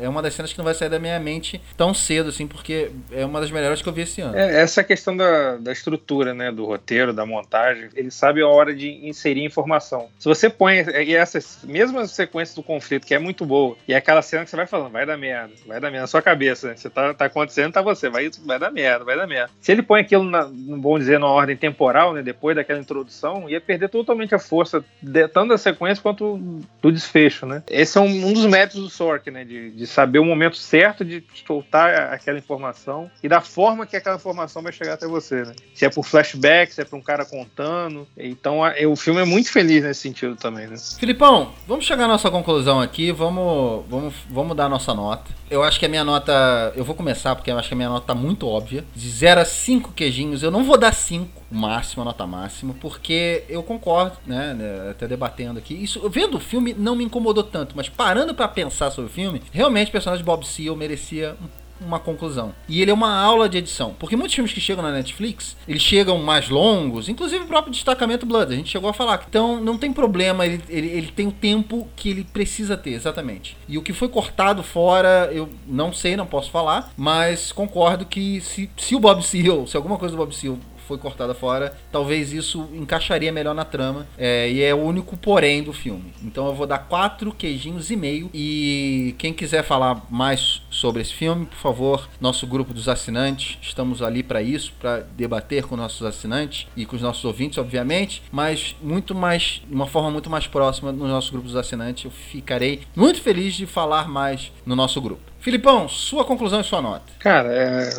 é 0.00 0.08
uma 0.08 0.22
das 0.22 0.34
cenas 0.34 0.52
que 0.52 0.58
não 0.58 0.64
vai 0.64 0.74
sair 0.74 0.88
da 0.88 0.98
minha 0.98 1.18
mente 1.18 1.60
tão 1.76 1.92
cedo, 1.94 2.28
assim, 2.28 2.46
porque 2.46 2.90
é 3.10 3.24
uma 3.24 3.40
das 3.40 3.50
melhores 3.50 3.80
que 3.82 3.88
eu 3.88 3.92
vi 3.92 4.02
esse 4.02 4.20
ano. 4.20 4.36
É, 4.36 4.60
essa 4.62 4.82
questão 4.84 5.16
da, 5.16 5.56
da 5.56 5.72
estrutura, 5.72 6.34
né, 6.34 6.50
do 6.52 6.64
roteiro, 6.64 7.12
da 7.12 7.24
montagem, 7.26 7.88
ele 7.94 8.10
sabe 8.10 8.42
a 8.42 8.48
hora 8.48 8.74
de 8.74 8.83
inserir 8.88 9.44
informação. 9.44 10.08
Se 10.18 10.26
você 10.26 10.48
põe 10.48 10.78
e 10.78 11.14
essa 11.14 11.38
mesma 11.64 12.06
sequência 12.06 12.54
do 12.54 12.62
conflito, 12.62 13.06
que 13.06 13.14
é 13.14 13.18
muito 13.18 13.44
boa, 13.44 13.76
e 13.86 13.92
é 13.92 13.96
aquela 13.96 14.22
cena 14.22 14.44
que 14.44 14.50
você 14.50 14.56
vai 14.56 14.66
falando, 14.66 14.92
vai 14.92 15.06
dar 15.06 15.16
merda, 15.16 15.52
vai 15.66 15.80
dar 15.80 15.90
merda 15.90 16.02
na 16.02 16.06
sua 16.06 16.22
cabeça, 16.22 16.68
né? 16.68 16.76
Você 16.76 16.90
tá, 16.90 17.14
tá 17.14 17.26
acontecendo, 17.26 17.72
tá 17.72 17.82
você, 17.82 18.08
vai, 18.08 18.30
vai 18.44 18.58
dar 18.58 18.70
merda, 18.70 19.04
vai 19.04 19.16
dar 19.16 19.26
merda. 19.26 19.50
Se 19.60 19.72
ele 19.72 19.82
põe 19.82 20.00
aquilo, 20.00 20.24
na, 20.24 20.44
bom 20.44 20.98
dizer, 20.98 21.18
na 21.18 21.26
ordem 21.26 21.56
temporal, 21.56 22.12
né, 22.12 22.22
depois 22.22 22.56
daquela 22.56 22.80
introdução, 22.80 23.48
ia 23.48 23.60
perder 23.60 23.88
totalmente 23.88 24.34
a 24.34 24.38
força, 24.38 24.84
de, 25.00 25.28
tanto 25.28 25.48
da 25.48 25.58
sequência 25.58 26.02
quanto 26.02 26.38
do 26.80 26.92
desfecho, 26.92 27.46
né? 27.46 27.62
Esse 27.68 27.98
é 27.98 28.00
um, 28.00 28.26
um 28.26 28.32
dos 28.32 28.46
métodos 28.46 28.82
do 28.82 28.90
Sork, 28.90 29.30
né, 29.30 29.44
de, 29.44 29.70
de 29.70 29.86
saber 29.86 30.18
o 30.18 30.24
momento 30.24 30.56
certo 30.56 31.04
de 31.04 31.24
soltar 31.46 32.12
aquela 32.12 32.38
informação 32.38 33.10
e 33.22 33.28
da 33.28 33.40
forma 33.40 33.86
que 33.86 33.96
aquela 33.96 34.16
informação 34.16 34.62
vai 34.62 34.72
chegar 34.72 34.94
até 34.94 35.06
você, 35.06 35.42
né? 35.42 35.54
Se 35.74 35.84
é 35.84 35.90
por 35.90 36.04
flashback, 36.04 36.72
se 36.72 36.80
é 36.80 36.84
por 36.84 36.96
um 36.96 37.02
cara 37.02 37.24
contando. 37.24 38.06
Então 38.16 38.64
a- 38.82 38.88
o 38.88 38.96
filme 38.96 39.20
é 39.20 39.24
muito 39.24 39.50
feliz 39.50 39.82
nesse 39.82 40.00
sentido 40.00 40.36
também, 40.36 40.66
né? 40.66 40.76
Filipão, 40.98 41.50
vamos 41.66 41.84
chegar 41.84 42.04
à 42.04 42.08
nossa 42.08 42.30
conclusão 42.30 42.80
aqui, 42.80 43.12
vamos, 43.12 43.84
vamos, 43.88 44.14
vamos 44.30 44.56
dar 44.56 44.66
a 44.66 44.68
nossa 44.68 44.92
nota. 44.94 45.30
Eu 45.50 45.62
acho 45.62 45.78
que 45.78 45.86
a 45.86 45.88
minha 45.88 46.02
nota. 46.04 46.72
Eu 46.74 46.84
vou 46.84 46.94
começar 46.94 47.34
porque 47.36 47.50
eu 47.50 47.58
acho 47.58 47.68
que 47.68 47.74
a 47.74 47.76
minha 47.76 47.88
nota 47.88 48.06
tá 48.06 48.14
muito 48.14 48.46
óbvia. 48.48 48.84
De 48.94 49.08
0 49.08 49.40
a 49.40 49.44
5 49.44 49.92
queijinhos, 49.92 50.42
eu 50.42 50.50
não 50.50 50.64
vou 50.64 50.76
dar 50.76 50.92
5, 50.92 51.42
o 51.52 51.54
máximo, 51.54 52.02
a 52.02 52.04
nota 52.06 52.26
máxima, 52.26 52.74
porque 52.80 53.44
eu 53.48 53.62
concordo, 53.62 54.16
né? 54.26 54.54
né, 54.54 54.90
Até 54.90 55.06
debatendo 55.06 55.58
aqui. 55.58 55.74
Isso, 55.74 56.08
vendo 56.08 56.36
o 56.38 56.40
filme, 56.40 56.74
não 56.76 56.96
me 56.96 57.04
incomodou 57.04 57.44
tanto, 57.44 57.76
mas 57.76 57.88
parando 57.88 58.34
pra 58.34 58.48
pensar 58.48 58.90
sobre 58.90 59.10
o 59.10 59.14
filme, 59.14 59.42
realmente 59.52 59.88
o 59.88 59.92
personagem 59.92 60.22
de 60.24 60.26
Bob 60.26 60.44
Seale 60.46 60.74
merecia 60.76 61.36
um 61.40 61.63
uma 61.80 61.98
conclusão. 61.98 62.54
E 62.68 62.80
ele 62.80 62.90
é 62.90 62.94
uma 62.94 63.20
aula 63.20 63.48
de 63.48 63.58
edição. 63.58 63.94
Porque 63.98 64.16
muitos 64.16 64.34
filmes 64.34 64.52
que 64.52 64.60
chegam 64.60 64.82
na 64.82 64.92
Netflix, 64.92 65.56
eles 65.66 65.82
chegam 65.82 66.18
mais 66.18 66.48
longos, 66.48 67.08
inclusive 67.08 67.44
o 67.44 67.48
próprio 67.48 67.72
destacamento 67.72 68.26
Blood, 68.26 68.52
a 68.52 68.56
gente 68.56 68.70
chegou 68.70 68.90
a 68.90 68.94
falar. 68.94 69.24
Então 69.28 69.60
não 69.60 69.76
tem 69.76 69.92
problema, 69.92 70.46
ele, 70.46 70.62
ele, 70.68 70.88
ele 70.88 71.08
tem 71.08 71.26
o 71.26 71.32
tempo 71.32 71.88
que 71.96 72.08
ele 72.08 72.24
precisa 72.24 72.76
ter, 72.76 72.90
exatamente. 72.90 73.56
E 73.68 73.78
o 73.78 73.82
que 73.82 73.92
foi 73.92 74.08
cortado 74.08 74.62
fora, 74.62 75.30
eu 75.32 75.48
não 75.66 75.92
sei, 75.92 76.16
não 76.16 76.26
posso 76.26 76.50
falar, 76.50 76.92
mas 76.96 77.52
concordo 77.52 78.06
que 78.06 78.40
se, 78.40 78.70
se 78.76 78.94
o 78.94 79.00
Bob 79.00 79.22
Seale, 79.22 79.66
se 79.66 79.76
alguma 79.76 79.98
coisa 79.98 80.14
do 80.14 80.18
Bob 80.18 80.34
Seale 80.34 80.58
foi 80.86 80.98
cortada 80.98 81.34
fora, 81.34 81.76
talvez 81.90 82.32
isso 82.32 82.68
encaixaria 82.72 83.32
melhor 83.32 83.54
na 83.54 83.64
trama. 83.64 84.06
É, 84.16 84.50
e 84.50 84.62
é 84.62 84.74
o 84.74 84.78
único 84.78 85.16
porém 85.16 85.62
do 85.62 85.72
filme. 85.72 86.12
Então 86.22 86.46
eu 86.46 86.54
vou 86.54 86.66
dar 86.66 86.78
quatro 86.78 87.32
queijinhos 87.32 87.90
e 87.90 87.96
meio. 87.96 88.30
E 88.32 89.14
quem 89.18 89.32
quiser 89.32 89.62
falar 89.62 90.06
mais 90.10 90.62
sobre 90.70 91.02
esse 91.02 91.14
filme, 91.14 91.46
por 91.46 91.58
favor, 91.58 92.08
nosso 92.20 92.46
grupo 92.46 92.72
dos 92.72 92.88
assinantes, 92.88 93.58
estamos 93.62 94.02
ali 94.02 94.22
para 94.22 94.42
isso, 94.42 94.72
para 94.78 95.00
debater 95.16 95.64
com 95.64 95.76
nossos 95.76 96.02
assinantes 96.02 96.66
e 96.76 96.84
com 96.84 96.96
os 96.96 97.02
nossos 97.02 97.24
ouvintes, 97.24 97.58
obviamente, 97.58 98.22
mas 98.30 98.76
muito 98.82 99.14
mais, 99.14 99.62
de 99.66 99.74
uma 99.74 99.86
forma 99.86 100.10
muito 100.10 100.30
mais 100.30 100.46
próxima 100.46 100.92
no 100.92 101.06
nosso 101.08 101.30
grupo 101.32 101.46
dos 101.46 101.56
assinantes. 101.56 102.04
Eu 102.04 102.10
ficarei 102.10 102.82
muito 102.94 103.20
feliz 103.20 103.54
de 103.54 103.66
falar 103.66 104.08
mais 104.08 104.52
no 104.66 104.76
nosso 104.76 105.00
grupo. 105.00 105.22
Filipão, 105.40 105.88
sua 105.88 106.24
conclusão 106.24 106.60
e 106.60 106.64
sua 106.64 106.80
nota. 106.80 107.04
Cara, 107.18 107.52
é, 107.52 107.90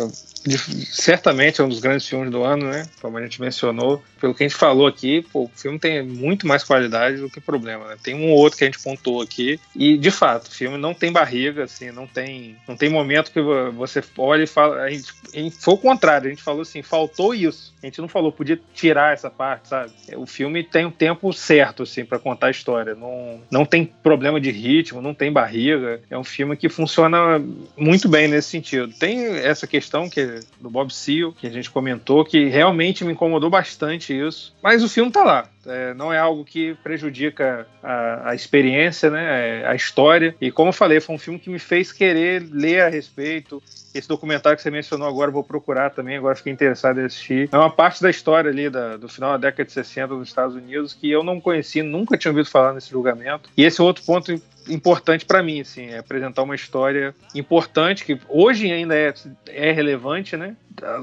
de- 0.45 0.85
certamente 0.85 1.59
é 1.59 1.63
um 1.63 1.69
dos 1.69 1.79
grandes 1.79 2.07
filmes 2.07 2.29
do 2.31 2.43
ano, 2.43 2.69
né? 2.69 2.87
Como 3.01 3.17
a 3.17 3.21
gente 3.21 3.41
mencionou. 3.41 4.03
Pelo 4.19 4.33
que 4.33 4.43
a 4.43 4.47
gente 4.47 4.57
falou 4.57 4.87
aqui, 4.87 5.21
pô, 5.31 5.43
o 5.43 5.51
filme 5.55 5.77
tem 5.79 6.03
muito 6.03 6.47
mais 6.47 6.63
qualidade 6.63 7.17
do 7.17 7.29
que 7.29 7.39
problema, 7.41 7.87
né? 7.87 7.97
Tem 8.01 8.13
um 8.15 8.31
ou 8.31 8.37
outro 8.37 8.57
que 8.57 8.63
a 8.63 8.67
gente 8.67 8.81
pontuou 8.81 9.21
aqui. 9.21 9.59
E, 9.75 9.97
de 9.97 10.11
fato, 10.11 10.47
o 10.47 10.51
filme 10.51 10.77
não 10.77 10.93
tem 10.93 11.11
barriga, 11.11 11.63
assim, 11.63 11.91
não 11.91 12.07
tem, 12.07 12.55
não 12.67 12.75
tem 12.75 12.89
momento 12.89 13.31
que 13.31 13.41
vo- 13.41 13.71
você 13.71 14.03
olha 14.17 14.43
e 14.43 14.47
fala. 14.47 14.81
A 14.81 14.89
gente, 14.89 15.13
a 15.33 15.37
gente- 15.37 15.55
foi 15.57 15.73
o 15.73 15.77
contrário, 15.77 16.27
a 16.27 16.29
gente 16.29 16.43
falou 16.43 16.61
assim, 16.61 16.81
faltou 16.81 17.33
isso. 17.33 17.73
A 17.81 17.85
gente 17.85 18.01
não 18.01 18.07
falou, 18.07 18.31
podia 18.31 18.59
tirar 18.73 19.13
essa 19.13 19.29
parte, 19.29 19.67
sabe? 19.67 19.91
O 20.15 20.25
filme 20.25 20.63
tem 20.63 20.85
um 20.85 20.91
tempo 20.91 21.31
certo, 21.33 21.83
assim, 21.83 22.03
para 22.03 22.17
contar 22.17 22.47
a 22.47 22.51
história. 22.51 22.95
Não, 22.95 23.41
não 23.51 23.65
tem 23.65 23.85
problema 23.85 24.39
de 24.41 24.49
ritmo, 24.49 25.01
não 25.01 25.13
tem 25.13 25.31
barriga. 25.31 26.01
É 26.09 26.17
um 26.17 26.23
filme 26.23 26.57
que 26.57 26.67
funciona 26.69 27.39
muito 27.77 28.09
bem 28.09 28.27
nesse 28.27 28.49
sentido. 28.49 28.91
Tem 28.93 29.25
essa 29.37 29.67
questão 29.67 30.09
que 30.09 30.34
do 30.59 30.69
Bob 30.69 30.93
Seale, 30.93 31.31
que 31.33 31.47
a 31.47 31.49
gente 31.49 31.69
comentou, 31.69 32.23
que 32.25 32.45
realmente 32.45 33.03
me 33.03 33.13
incomodou 33.13 33.49
bastante 33.49 34.17
isso. 34.17 34.55
Mas 34.61 34.83
o 34.83 34.89
filme 34.89 35.11
tá 35.11 35.23
lá. 35.23 35.49
É, 35.67 35.93
não 35.95 36.13
é 36.13 36.19
algo 36.19 36.45
que 36.45 36.75
prejudica 36.83 37.67
a, 37.81 38.29
a 38.29 38.35
experiência, 38.35 39.09
né? 39.09 39.61
É, 39.61 39.67
a 39.67 39.73
história. 39.75 40.35
E 40.39 40.51
como 40.51 40.69
eu 40.69 40.73
falei, 40.73 40.99
foi 40.99 41.15
um 41.15 41.19
filme 41.19 41.39
que 41.39 41.49
me 41.49 41.57
fez 41.59 41.91
querer 41.91 42.47
ler 42.51 42.81
a 42.83 42.89
respeito. 42.89 43.61
Esse 43.93 44.07
documentário 44.07 44.57
que 44.57 44.61
você 44.61 44.69
mencionou 44.69 45.07
agora, 45.07 45.31
vou 45.31 45.43
procurar 45.43 45.89
também, 45.89 46.17
agora 46.17 46.35
fiquei 46.35 46.51
interessado 46.51 46.99
em 46.99 47.05
assistir. 47.05 47.49
É 47.51 47.57
uma 47.57 47.69
parte 47.69 48.01
da 48.01 48.09
história 48.09 48.51
ali 48.51 48.69
da- 48.69 48.97
do 48.97 49.07
final 49.07 49.31
da 49.31 49.37
década 49.37 49.63
de 49.65 49.71
60 49.71 50.07
dos 50.15 50.27
Estados 50.27 50.53
Unidos 50.55 50.93
que 50.93 51.09
eu 51.09 51.23
não 51.23 51.39
conheci, 51.39 51.81
nunca 51.81 52.17
tinha 52.17 52.31
ouvido 52.31 52.49
falar 52.49 52.73
nesse 52.73 52.91
julgamento. 52.91 53.49
E 53.57 53.63
esse 53.63 53.79
é 53.79 53.83
outro 53.83 54.03
ponto 54.03 54.33
importante 54.69 55.25
para 55.25 55.41
mim, 55.43 55.61
assim, 55.61 55.87
é 55.87 55.97
apresentar 55.99 56.43
uma 56.43 56.55
história 56.55 57.13
importante 57.33 58.03
que 58.05 58.19
hoje 58.27 58.71
ainda 58.71 58.95
é, 58.95 59.13
é 59.47 59.71
relevante, 59.71 60.35
né? 60.37 60.55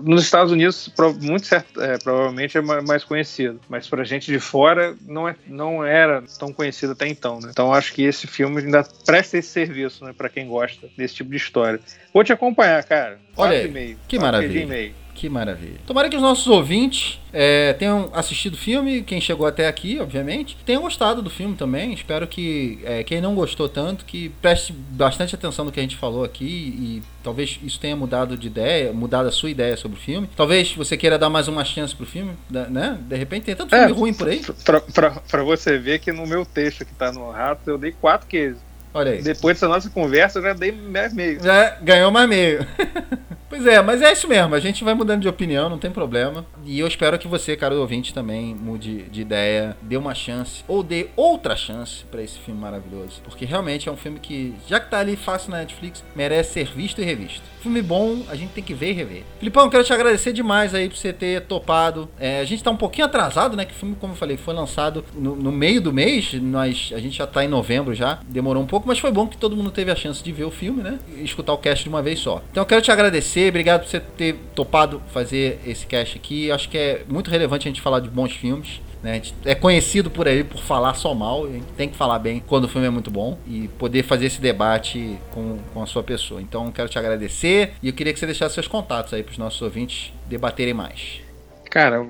Nos 0.03 0.23
Estados 0.25 0.53
Unidos, 0.53 0.93
muito 1.23 1.47
certo, 1.47 1.81
é, 1.81 1.97
provavelmente 1.99 2.59
é 2.59 2.61
ma- 2.61 2.83
mais 2.83 3.05
conhecido, 3.05 3.59
mas 3.71 3.89
pra 3.89 4.05
gente 4.05 4.31
de 4.31 4.39
fora 4.39 4.95
não, 5.07 5.27
é, 5.27 5.35
não 5.47 5.83
era 5.83 6.23
tão 6.39 6.53
conhecido 6.53 6.93
até 6.93 7.09
então, 7.09 7.41
né? 7.41 7.49
Então 7.51 7.73
acho 7.73 7.95
que 7.95 8.03
esse 8.03 8.27
filme 8.27 8.61
ainda 8.61 8.87
presta 9.07 9.39
esse 9.39 9.49
serviço, 9.49 10.05
né, 10.05 10.13
para 10.17 10.29
quem 10.29 10.47
gosta 10.47 10.89
desse 10.97 11.15
tipo 11.15 11.31
de 11.31 11.37
história. 11.39 11.81
Vou 12.13 12.23
te 12.23 12.33
acompanhar, 12.35 12.85
cara. 12.85 13.19
Olha 13.35 13.63
e 13.63 13.71
meio. 13.71 13.99
que 14.07 14.19
maravilha. 14.19 14.61
e 14.61 14.67
meio. 14.67 14.95
Que 15.15 15.29
maravilha. 15.29 15.79
Tomara 15.87 16.09
que 16.09 16.17
os 16.17 16.23
nossos 16.23 16.47
ouvintes 16.47 17.21
é, 17.33 17.73
tenham 17.75 18.11
assistido 18.13 18.55
o 18.55 18.57
filme, 18.57 19.03
quem 19.03 19.21
chegou 19.21 19.47
até 19.47 19.69
aqui, 19.69 19.99
obviamente, 20.01 20.57
tenham 20.67 20.83
gostado 20.83 21.23
do 21.23 21.31
filme 21.31 21.57
também. 21.57 21.93
Espero 21.93 22.27
que 22.27 22.79
é, 22.85 23.03
quem 23.03 23.21
não 23.21 23.35
gostou 23.35 23.69
tanto, 23.69 24.05
que 24.05 24.29
preste 24.41 24.73
bastante 24.73 25.35
atenção 25.35 25.65
no 25.65 25.73
que 25.73 25.81
a 25.81 25.83
gente 25.83 25.97
falou 25.97 26.25
aqui 26.25 26.45
e 26.45 27.03
talvez 27.23 27.59
isso 27.63 27.79
tenha 27.79 27.97
mudado 27.97 28.37
de 28.37 28.47
ideia, 28.47 28.93
mudado 28.93 29.29
a 29.29 29.33
sua 29.33 29.51
ideia 29.51 29.77
sobre 29.77 29.99
o 29.99 30.01
filme. 30.01 30.29
Talvez 30.37 30.75
você 30.75 30.97
queira 30.97 31.19
dar 31.19 31.31
mais 31.31 31.49
uma 31.49 31.65
chance 31.65 31.95
pro 31.95 32.07
filme, 32.07 32.33
né? 32.51 32.99
De 33.03 33.17
repente 33.17 33.45
tem 33.45 33.55
tanto 33.55 33.71
filme 33.71 33.91
é, 33.91 33.95
ruim 33.95 34.13
por 34.13 34.29
aí. 34.29 34.43
Pra, 34.65 34.81
pra, 34.81 35.11
pra, 35.11 35.43
você 35.43 35.79
ver 35.79 35.99
que 36.01 36.13
no 36.13 36.27
meu 36.27 36.45
texto 36.45 36.85
que 36.85 36.95
tá 36.95 37.13
no 37.13 37.31
Rato, 37.31 37.69
eu 37.69 37.79
dei 37.79 37.93
quatro 37.93 38.27
queijos. 38.27 38.59
Olha 38.95 39.13
aí. 39.13 39.23
Depois 39.23 39.57
dessa 39.57 39.69
nossa 39.69 39.89
conversa, 39.91 40.39
eu 40.39 40.43
já 40.43 40.53
dei 40.53 40.73
mais 40.73 41.13
meio. 41.13 41.43
Já 41.43 41.77
ganhou 41.83 42.11
mais 42.11 42.29
meio. 42.29 42.67
Pois 43.53 43.67
é, 43.67 43.83
mas 43.83 44.01
é 44.01 44.11
isso 44.11 44.27
mesmo. 44.27 44.55
A 44.55 44.59
gente 44.61 44.83
vai 44.83 44.95
mudando 44.95 45.21
de 45.21 45.29
opinião, 45.29 45.69
não 45.69 45.79
tem 45.79 45.91
problema. 45.91 46.47
E 46.65 46.81
eu 46.81 46.87
espero 46.87 47.19
que 47.19 47.29
você, 47.29 47.55
caro 47.55 47.79
ouvinte, 47.79 48.15
também 48.15 48.55
mude 48.55 49.03
de 49.11 49.21
ideia, 49.21 49.77
dê 49.83 49.99
uma 49.99 50.15
chance, 50.15 50.65
ou 50.67 50.83
dê 50.83 51.09
outra 51.15 51.55
chance 51.55 52.03
para 52.11 52.23
esse 52.23 52.39
filme 52.39 52.59
maravilhoso. 52.59 53.21
Porque 53.23 53.45
realmente 53.45 53.91
é 53.91 53.93
um 53.93 53.97
filme 53.97 54.19
que, 54.19 54.55
já 54.67 54.81
que 54.81 54.89
tá 54.89 55.01
ali 55.01 55.17
fácil 55.17 55.51
na 55.51 55.59
Netflix, 55.59 56.03
merece 56.17 56.55
ser 56.55 56.73
visto 56.73 57.03
e 57.03 57.05
revisto. 57.05 57.45
Filme 57.63 57.81
bom, 57.81 58.25
a 58.29 58.35
gente 58.35 58.51
tem 58.51 58.65
que 58.65 58.75
ver 58.75 58.91
e 58.91 58.93
rever. 58.93 59.23
Filipão, 59.39 59.71
quero 59.71 59.85
te 59.85 59.93
agradecer 59.93 60.33
demais 60.33 60.75
aí 60.75 60.89
por 60.89 60.97
você 60.97 61.13
ter 61.13 61.43
topado. 61.43 62.09
É, 62.19 62.41
a 62.41 62.45
gente 62.45 62.63
tá 62.63 62.73
um 62.73 62.77
pouquinho 62.77 63.07
atrasado, 63.07 63.57
né? 63.57 63.65
Que 63.65 63.71
o 63.71 63.77
filme, 63.77 63.97
como 64.01 64.15
eu 64.15 64.17
falei, 64.17 64.37
foi 64.37 64.53
lançado 64.53 65.05
no, 65.15 65.37
no 65.37 65.53
meio 65.53 65.81
do 65.81 65.93
mês. 65.93 66.33
Nós, 66.35 66.93
a 66.93 66.99
gente 66.99 67.17
já 67.17 67.27
tá 67.27 67.45
em 67.45 67.49
novembro 67.49 67.95
já. 67.95 68.19
Demorou 68.27 68.61
um 68.61 68.67
pouco, 68.67 68.89
mas 68.89 68.99
foi 68.99 69.13
bom 69.13 69.29
que 69.29 69.37
todo 69.37 69.57
mundo 69.57 69.71
teve 69.71 69.93
a 69.93 69.97
chance 69.97 70.25
de 70.25 70.33
ver 70.33 70.43
o 70.43 70.51
filme, 70.51 70.83
né? 70.83 70.99
E 71.17 71.23
escutar 71.23 71.53
o 71.53 71.59
cast 71.59 71.85
de 71.85 71.89
uma 71.89 72.03
vez 72.03 72.19
só. 72.19 72.43
Então 72.51 72.63
eu 72.63 72.67
quero 72.67 72.83
te 72.83 72.91
agradecer 72.91 73.49
obrigado 73.49 73.83
por 73.83 73.91
você 73.91 74.01
ter 74.01 74.35
topado 74.57 75.01
fazer 75.13 75.61
esse 75.65 75.87
cast 75.87 76.19
aqui. 76.19 76.51
Acho 76.51 76.69
que 76.69 76.77
é 76.77 77.05
muito 77.09 77.31
relevante 77.31 77.69
a 77.69 77.71
gente 77.71 77.81
falar 77.81 78.01
de 78.01 78.09
bons 78.09 78.33
filmes. 78.33 78.81
Né? 79.03 79.21
É 79.45 79.55
conhecido 79.55 80.11
por 80.11 80.29
aí 80.29 80.45
por 80.45 80.61
falar 80.63 80.95
só 80.95 81.15
mal. 81.15 81.47
Tem 81.77 81.89
que 81.89 81.97
falar 81.97 82.19
bem 82.19 82.43
quando 82.47 82.65
o 82.65 82.69
filme 82.69 82.87
é 82.87 82.91
muito 82.91 83.11
bom 83.11 83.39
e 83.47 83.69
poder 83.79 84.05
fazer 84.05 84.27
esse 84.27 84.41
debate 84.41 85.19
com, 85.31 85.59
com 85.75 85.83
a 85.83 85.87
sua 85.87 86.03
pessoa. 86.03 86.41
Então, 86.41 86.71
quero 86.71 86.89
te 86.89 86.99
agradecer 86.99 87.75
e 87.83 87.89
eu 87.89 87.93
queria 87.93 88.13
que 88.13 88.19
você 88.19 88.27
deixasse 88.27 88.55
seus 88.55 88.69
contatos 88.69 89.13
aí 89.13 89.23
para 89.23 89.33
os 89.33 89.39
nossos 89.39 89.61
ouvintes 89.61 90.13
debaterem 90.27 90.75
mais. 90.75 91.21
Cara, 91.69 92.07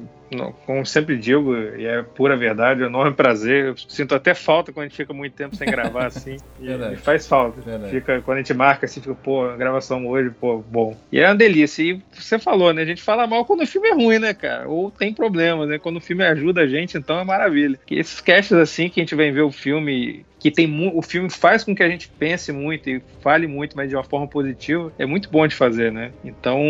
como 0.66 0.84
sempre 0.84 1.16
digo, 1.16 1.54
e 1.56 1.84
é 1.84 2.02
pura 2.02 2.36
verdade, 2.36 2.82
é 2.82 2.84
um 2.84 2.88
enorme 2.88 3.14
prazer. 3.14 3.66
Eu 3.66 3.76
sinto 3.76 4.14
até 4.14 4.34
falta 4.34 4.72
quando 4.72 4.86
a 4.86 4.88
gente 4.88 4.96
fica 4.96 5.12
muito 5.12 5.34
tempo 5.34 5.56
sem 5.56 5.68
gravar 5.68 6.06
assim. 6.08 6.36
e, 6.60 6.70
e, 6.70 6.96
faz 6.96 7.26
falta. 7.26 7.60
Fica, 7.90 8.20
quando 8.22 8.38
a 8.38 8.40
gente 8.40 8.54
marca 8.54 8.86
assim, 8.86 9.00
fica, 9.00 9.14
pô, 9.14 9.48
gravação 9.56 10.06
hoje, 10.06 10.30
pô, 10.30 10.58
bom. 10.58 10.96
E 11.10 11.20
é 11.20 11.26
uma 11.26 11.34
delícia. 11.34 11.82
E 11.82 12.02
você 12.12 12.38
falou, 12.38 12.72
né? 12.72 12.82
A 12.82 12.86
gente 12.86 13.02
fala 13.02 13.26
mal 13.26 13.44
quando 13.44 13.62
o 13.62 13.66
filme 13.66 13.88
é 13.88 13.94
ruim, 13.94 14.18
né, 14.18 14.34
cara? 14.34 14.68
Ou 14.68 14.90
tem 14.90 15.12
problemas, 15.12 15.68
né? 15.68 15.78
Quando 15.78 15.96
o 15.96 16.00
filme 16.00 16.24
ajuda 16.24 16.62
a 16.62 16.66
gente, 16.66 16.96
então 16.96 17.18
é 17.18 17.24
maravilha. 17.24 17.78
Que 17.86 17.96
esses 17.96 18.20
casts 18.20 18.52
assim 18.52 18.88
que 18.88 19.00
a 19.00 19.02
gente 19.02 19.14
vem 19.14 19.32
ver 19.32 19.42
o 19.42 19.52
filme 19.52 20.24
que 20.42 20.50
tem 20.50 20.90
o 20.92 21.00
filme 21.00 21.30
faz 21.30 21.62
com 21.62 21.72
que 21.72 21.84
a 21.84 21.88
gente 21.88 22.08
pense 22.08 22.50
muito 22.50 22.90
e 22.90 23.00
fale 23.20 23.46
muito, 23.46 23.76
mas 23.76 23.88
de 23.88 23.94
uma 23.94 24.02
forma 24.02 24.26
positiva, 24.26 24.92
é 24.98 25.06
muito 25.06 25.30
bom 25.30 25.46
de 25.46 25.54
fazer, 25.54 25.92
né? 25.92 26.10
Então, 26.24 26.60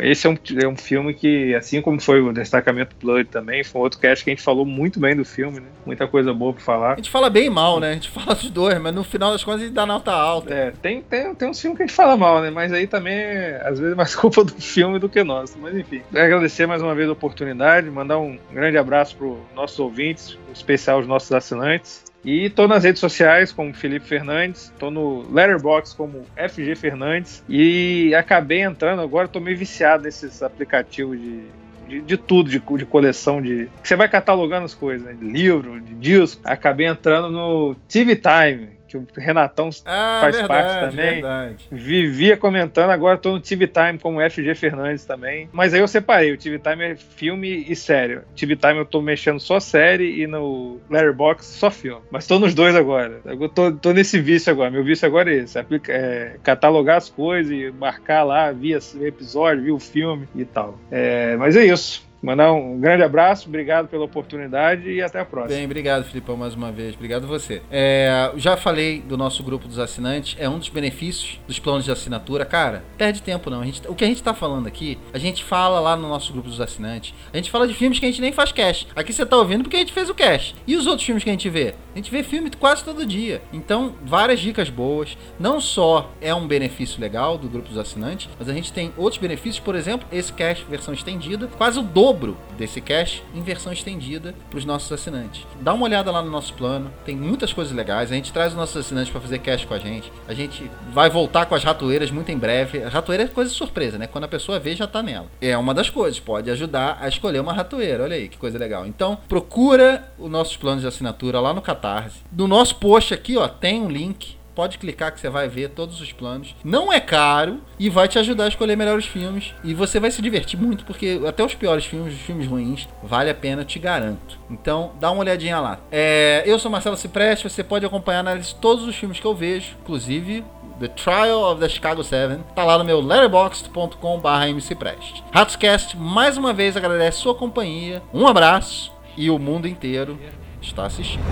esse 0.00 0.26
é 0.26 0.30
um, 0.30 0.38
é 0.62 0.66
um 0.66 0.76
filme 0.76 1.12
que, 1.12 1.54
assim 1.54 1.82
como 1.82 2.00
foi 2.00 2.22
o 2.22 2.32
Destacamento 2.32 2.96
Blood 2.98 3.28
também, 3.28 3.62
foi 3.62 3.82
outro 3.82 4.00
cast 4.00 4.24
que 4.24 4.30
a 4.30 4.32
gente 4.32 4.42
falou 4.42 4.64
muito 4.64 4.98
bem 4.98 5.14
do 5.14 5.26
filme, 5.26 5.60
né? 5.60 5.66
Muita 5.84 6.08
coisa 6.08 6.32
boa 6.32 6.54
pra 6.54 6.62
falar. 6.62 6.92
A 6.94 6.96
gente 6.96 7.10
fala 7.10 7.28
bem 7.28 7.50
mal, 7.50 7.78
né? 7.78 7.90
A 7.90 7.94
gente 7.94 8.08
fala 8.08 8.34
dos 8.34 8.48
dois, 8.50 8.80
mas 8.80 8.94
no 8.94 9.04
final 9.04 9.30
das 9.30 9.44
contas 9.44 9.60
a 9.60 9.64
gente 9.66 9.74
dá 9.74 9.84
nota 9.84 10.10
alta. 10.10 10.54
É, 10.54 10.70
tem, 10.80 11.02
tem, 11.02 11.34
tem 11.34 11.50
uns 11.50 11.60
filmes 11.60 11.76
que 11.76 11.82
a 11.82 11.86
gente 11.86 11.94
fala 11.94 12.16
mal, 12.16 12.40
né? 12.40 12.48
Mas 12.48 12.72
aí 12.72 12.86
também, 12.86 13.20
às 13.62 13.78
vezes, 13.78 13.92
é 13.92 13.94
mais 13.94 14.14
culpa 14.16 14.42
do 14.42 14.54
filme 14.54 14.98
do 14.98 15.08
que 15.08 15.22
nosso. 15.22 15.58
Mas 15.58 15.76
enfim, 15.76 16.00
agradecer 16.14 16.66
mais 16.66 16.80
uma 16.80 16.94
vez 16.94 17.10
a 17.10 17.12
oportunidade, 17.12 17.90
mandar 17.90 18.18
um 18.18 18.38
grande 18.50 18.78
abraço 18.78 19.14
para 19.16 19.26
os 19.26 19.38
nossos 19.54 19.78
ouvintes, 19.78 20.38
em 20.48 20.52
especial 20.52 21.00
os 21.00 21.06
nossos 21.06 21.30
assinantes. 21.30 22.07
E 22.24 22.50
tô 22.50 22.66
nas 22.66 22.84
redes 22.84 23.00
sociais 23.00 23.52
como 23.52 23.72
Felipe 23.72 24.06
Fernandes, 24.06 24.72
tô 24.78 24.90
no 24.90 25.24
Letterbox 25.32 25.92
como 25.92 26.24
FG 26.36 26.74
Fernandes 26.74 27.42
e 27.48 28.14
acabei 28.14 28.62
entrando, 28.62 29.02
agora 29.02 29.28
tô 29.28 29.40
meio 29.40 29.56
viciado 29.56 30.02
nesses 30.02 30.42
aplicativos 30.42 31.18
de, 31.18 31.42
de, 31.88 32.00
de, 32.00 32.16
tudo, 32.16 32.50
de, 32.50 32.58
de 32.58 32.84
coleção 32.84 33.40
de. 33.40 33.68
Você 33.82 33.94
vai 33.94 34.08
catalogando 34.08 34.64
as 34.64 34.74
coisas, 34.74 35.06
né? 35.06 35.14
de 35.14 35.24
livro, 35.24 35.80
de 35.80 35.94
disco. 35.94 36.40
Acabei 36.44 36.86
entrando 36.86 37.30
no 37.30 37.74
TV 37.88 38.16
Time, 38.16 38.77
que 38.88 38.96
o 38.96 39.06
Renatão 39.16 39.68
ah, 39.84 40.18
faz 40.22 40.36
verdade, 40.36 40.48
parte 40.62 40.90
também. 40.90 41.12
Verdade. 41.14 41.56
Vivia 41.70 42.36
comentando, 42.36 42.90
agora 42.90 43.16
estou 43.16 43.34
no 43.34 43.40
TV 43.40 43.66
Time 43.66 43.98
como 43.98 44.18
FG 44.20 44.54
Fernandes 44.54 45.04
também. 45.04 45.48
Mas 45.52 45.74
aí 45.74 45.80
eu 45.80 45.88
separei, 45.88 46.32
o 46.32 46.38
TV 46.38 46.58
Time 46.58 46.84
é 46.84 46.96
filme 46.96 47.66
e 47.68 47.76
série. 47.76 48.20
TV 48.34 48.56
Time 48.56 48.78
eu 48.78 48.82
estou 48.82 49.02
mexendo 49.02 49.38
só 49.38 49.60
série 49.60 50.22
e 50.22 50.26
no 50.26 50.80
Letterboxd 50.90 51.44
só 51.44 51.70
filme. 51.70 52.00
Mas 52.10 52.24
estou 52.24 52.40
nos 52.40 52.54
dois 52.54 52.74
agora. 52.74 53.20
Eu 53.24 53.48
tô, 53.48 53.72
tô, 53.72 53.92
nesse 53.92 54.18
vício 54.20 54.50
agora. 54.50 54.70
Meu 54.70 54.82
vício 54.82 55.06
agora 55.06 55.30
é 55.30 55.36
esse: 55.36 55.58
aplica, 55.58 55.92
é, 55.92 56.36
catalogar 56.42 56.96
as 56.96 57.10
coisas 57.10 57.52
e 57.52 57.70
marcar 57.70 58.22
lá, 58.22 58.50
via 58.50 58.78
episódio, 59.02 59.64
via 59.64 59.74
o 59.74 59.80
filme 59.80 60.26
e 60.34 60.44
tal. 60.44 60.78
É, 60.90 61.36
mas 61.36 61.56
é 61.56 61.66
isso. 61.66 62.07
Mandar 62.20 62.52
um 62.52 62.80
grande 62.80 63.04
abraço, 63.04 63.48
obrigado 63.48 63.86
pela 63.86 64.04
oportunidade 64.04 64.90
e 64.90 65.00
até 65.00 65.20
a 65.20 65.24
próxima. 65.24 65.54
Bem, 65.56 65.64
obrigado, 65.64 66.04
Filipão, 66.04 66.36
mais 66.36 66.52
uma 66.54 66.72
vez. 66.72 66.94
Obrigado 66.94 67.28
você. 67.28 67.62
É, 67.70 68.32
já 68.36 68.56
falei 68.56 69.00
do 69.00 69.16
nosso 69.16 69.42
grupo 69.44 69.68
dos 69.68 69.78
assinantes, 69.78 70.36
é 70.38 70.48
um 70.48 70.58
dos 70.58 70.68
benefícios 70.68 71.40
dos 71.46 71.60
planos 71.60 71.84
de 71.84 71.92
assinatura. 71.92 72.44
Cara, 72.44 72.82
perde 72.96 73.22
tempo 73.22 73.48
não. 73.50 73.64
Gente, 73.64 73.82
o 73.86 73.94
que 73.94 74.04
a 74.04 74.08
gente 74.08 74.22
tá 74.22 74.34
falando 74.34 74.66
aqui, 74.66 74.98
a 75.12 75.18
gente 75.18 75.44
fala 75.44 75.78
lá 75.78 75.96
no 75.96 76.08
nosso 76.08 76.32
grupo 76.32 76.48
dos 76.48 76.60
assinantes. 76.60 77.14
A 77.32 77.36
gente 77.36 77.50
fala 77.52 77.68
de 77.68 77.74
filmes 77.74 78.00
que 78.00 78.06
a 78.06 78.08
gente 78.08 78.20
nem 78.20 78.32
faz 78.32 78.50
cash. 78.50 78.88
Aqui 78.96 79.12
você 79.12 79.24
tá 79.24 79.36
ouvindo 79.36 79.62
porque 79.62 79.76
a 79.76 79.80
gente 79.80 79.92
fez 79.92 80.10
o 80.10 80.14
cash. 80.14 80.56
E 80.66 80.74
os 80.74 80.86
outros 80.86 81.06
filmes 81.06 81.22
que 81.22 81.30
a 81.30 81.32
gente 81.32 81.48
vê? 81.48 81.74
A 81.98 82.00
gente 82.00 82.12
vê 82.12 82.22
filme 82.22 82.48
quase 82.48 82.84
todo 82.84 83.04
dia. 83.04 83.42
Então, 83.52 83.96
várias 84.04 84.38
dicas 84.38 84.70
boas. 84.70 85.18
Não 85.36 85.60
só 85.60 86.12
é 86.20 86.32
um 86.32 86.46
benefício 86.46 87.00
legal 87.00 87.36
do 87.36 87.48
grupo 87.48 87.70
dos 87.70 87.76
assinantes, 87.76 88.28
mas 88.38 88.48
a 88.48 88.52
gente 88.52 88.72
tem 88.72 88.92
outros 88.96 89.20
benefícios, 89.20 89.58
por 89.58 89.74
exemplo, 89.74 90.06
esse 90.12 90.32
cash 90.32 90.64
versão 90.70 90.94
estendida, 90.94 91.48
quase 91.58 91.80
o 91.80 91.82
dobro 91.82 92.36
desse 92.56 92.80
cash 92.80 93.20
em 93.34 93.42
versão 93.42 93.72
estendida 93.72 94.32
para 94.48 94.58
os 94.58 94.64
nossos 94.64 94.92
assinantes. 94.92 95.44
Dá 95.60 95.74
uma 95.74 95.86
olhada 95.86 96.12
lá 96.12 96.22
no 96.22 96.30
nosso 96.30 96.54
plano, 96.54 96.88
tem 97.04 97.16
muitas 97.16 97.52
coisas 97.52 97.74
legais. 97.74 98.12
A 98.12 98.14
gente 98.14 98.32
traz 98.32 98.52
os 98.52 98.56
nossos 98.56 98.76
assinantes 98.76 99.10
para 99.10 99.20
fazer 99.20 99.40
cash 99.40 99.64
com 99.64 99.74
a 99.74 99.78
gente. 99.80 100.12
A 100.28 100.34
gente 100.34 100.70
vai 100.92 101.10
voltar 101.10 101.46
com 101.46 101.56
as 101.56 101.64
ratoeiras 101.64 102.12
muito 102.12 102.30
em 102.30 102.38
breve. 102.38 102.80
A 102.80 102.88
ratoeira 102.88 103.24
é 103.24 103.26
coisa 103.26 103.50
surpresa, 103.50 103.98
né? 103.98 104.06
Quando 104.06 104.22
a 104.22 104.28
pessoa 104.28 104.60
vê, 104.60 104.76
já 104.76 104.86
tá 104.86 105.02
nela. 105.02 105.26
É 105.40 105.58
uma 105.58 105.74
das 105.74 105.90
coisas, 105.90 106.20
pode 106.20 106.48
ajudar 106.48 106.98
a 107.00 107.08
escolher 107.08 107.40
uma 107.40 107.52
ratoeira. 107.52 108.04
Olha 108.04 108.14
aí 108.14 108.28
que 108.28 108.38
coisa 108.38 108.56
legal. 108.56 108.86
Então, 108.86 109.18
procura 109.28 110.12
os 110.16 110.30
nossos 110.30 110.56
planos 110.56 110.82
de 110.82 110.86
assinatura 110.86 111.40
lá 111.40 111.52
no 111.52 111.60
Catarse. 111.88 112.20
No 112.30 112.46
nosso 112.46 112.76
post 112.76 113.14
aqui, 113.14 113.36
ó, 113.36 113.48
tem 113.48 113.80
um 113.80 113.88
link 113.88 114.38
pode 114.58 114.76
clicar 114.76 115.12
que 115.12 115.20
você 115.20 115.30
vai 115.30 115.48
ver 115.48 115.68
todos 115.68 116.00
os 116.00 116.10
planos. 116.10 116.52
Não 116.64 116.92
é 116.92 116.98
caro 116.98 117.60
e 117.78 117.88
vai 117.88 118.08
te 118.08 118.18
ajudar 118.18 118.46
a 118.46 118.48
escolher 118.48 118.74
melhores 118.74 119.06
filmes. 119.06 119.54
E 119.62 119.72
você 119.72 120.00
vai 120.00 120.10
se 120.10 120.20
divertir 120.20 120.58
muito, 120.58 120.84
porque 120.84 121.20
até 121.28 121.44
os 121.44 121.54
piores 121.54 121.84
filmes, 121.84 122.12
os 122.12 122.20
filmes 122.22 122.48
ruins, 122.48 122.88
vale 123.00 123.30
a 123.30 123.34
pena, 123.36 123.64
te 123.64 123.78
garanto. 123.78 124.36
Então, 124.50 124.90
dá 124.98 125.12
uma 125.12 125.20
olhadinha 125.20 125.60
lá. 125.60 125.78
É, 125.92 126.42
eu 126.44 126.58
sou 126.58 126.72
Marcelo 126.72 126.96
Cipreste, 126.96 127.48
você 127.48 127.62
pode 127.62 127.86
acompanhar 127.86 128.24
na 128.24 128.34
lista 128.34 128.58
todos 128.60 128.84
os 128.84 128.96
filmes 128.96 129.20
que 129.20 129.26
eu 129.28 129.32
vejo, 129.32 129.76
inclusive 129.80 130.44
The 130.80 130.88
Trial 130.88 131.40
of 131.40 131.60
the 131.60 131.68
Chicago 131.68 132.02
7, 132.02 132.42
tá 132.52 132.64
lá 132.64 132.76
no 132.78 132.84
meu 132.84 133.00
letterboxd.com.br 133.00 134.28
mcprest. 134.56 135.22
Ratscast 135.32 135.96
mais 135.96 136.36
uma 136.36 136.52
vez 136.52 136.76
agradece 136.76 137.18
sua 137.18 137.36
companhia, 137.36 138.02
um 138.12 138.26
abraço 138.26 138.92
e 139.16 139.30
o 139.30 139.38
mundo 139.38 139.68
inteiro 139.68 140.18
está 140.60 140.84
assistindo. 140.84 141.22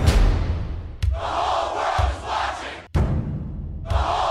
The 1.19 1.23
whole 1.23 1.75
world 1.75 2.11
is 2.13 2.21
watching. 2.29 4.26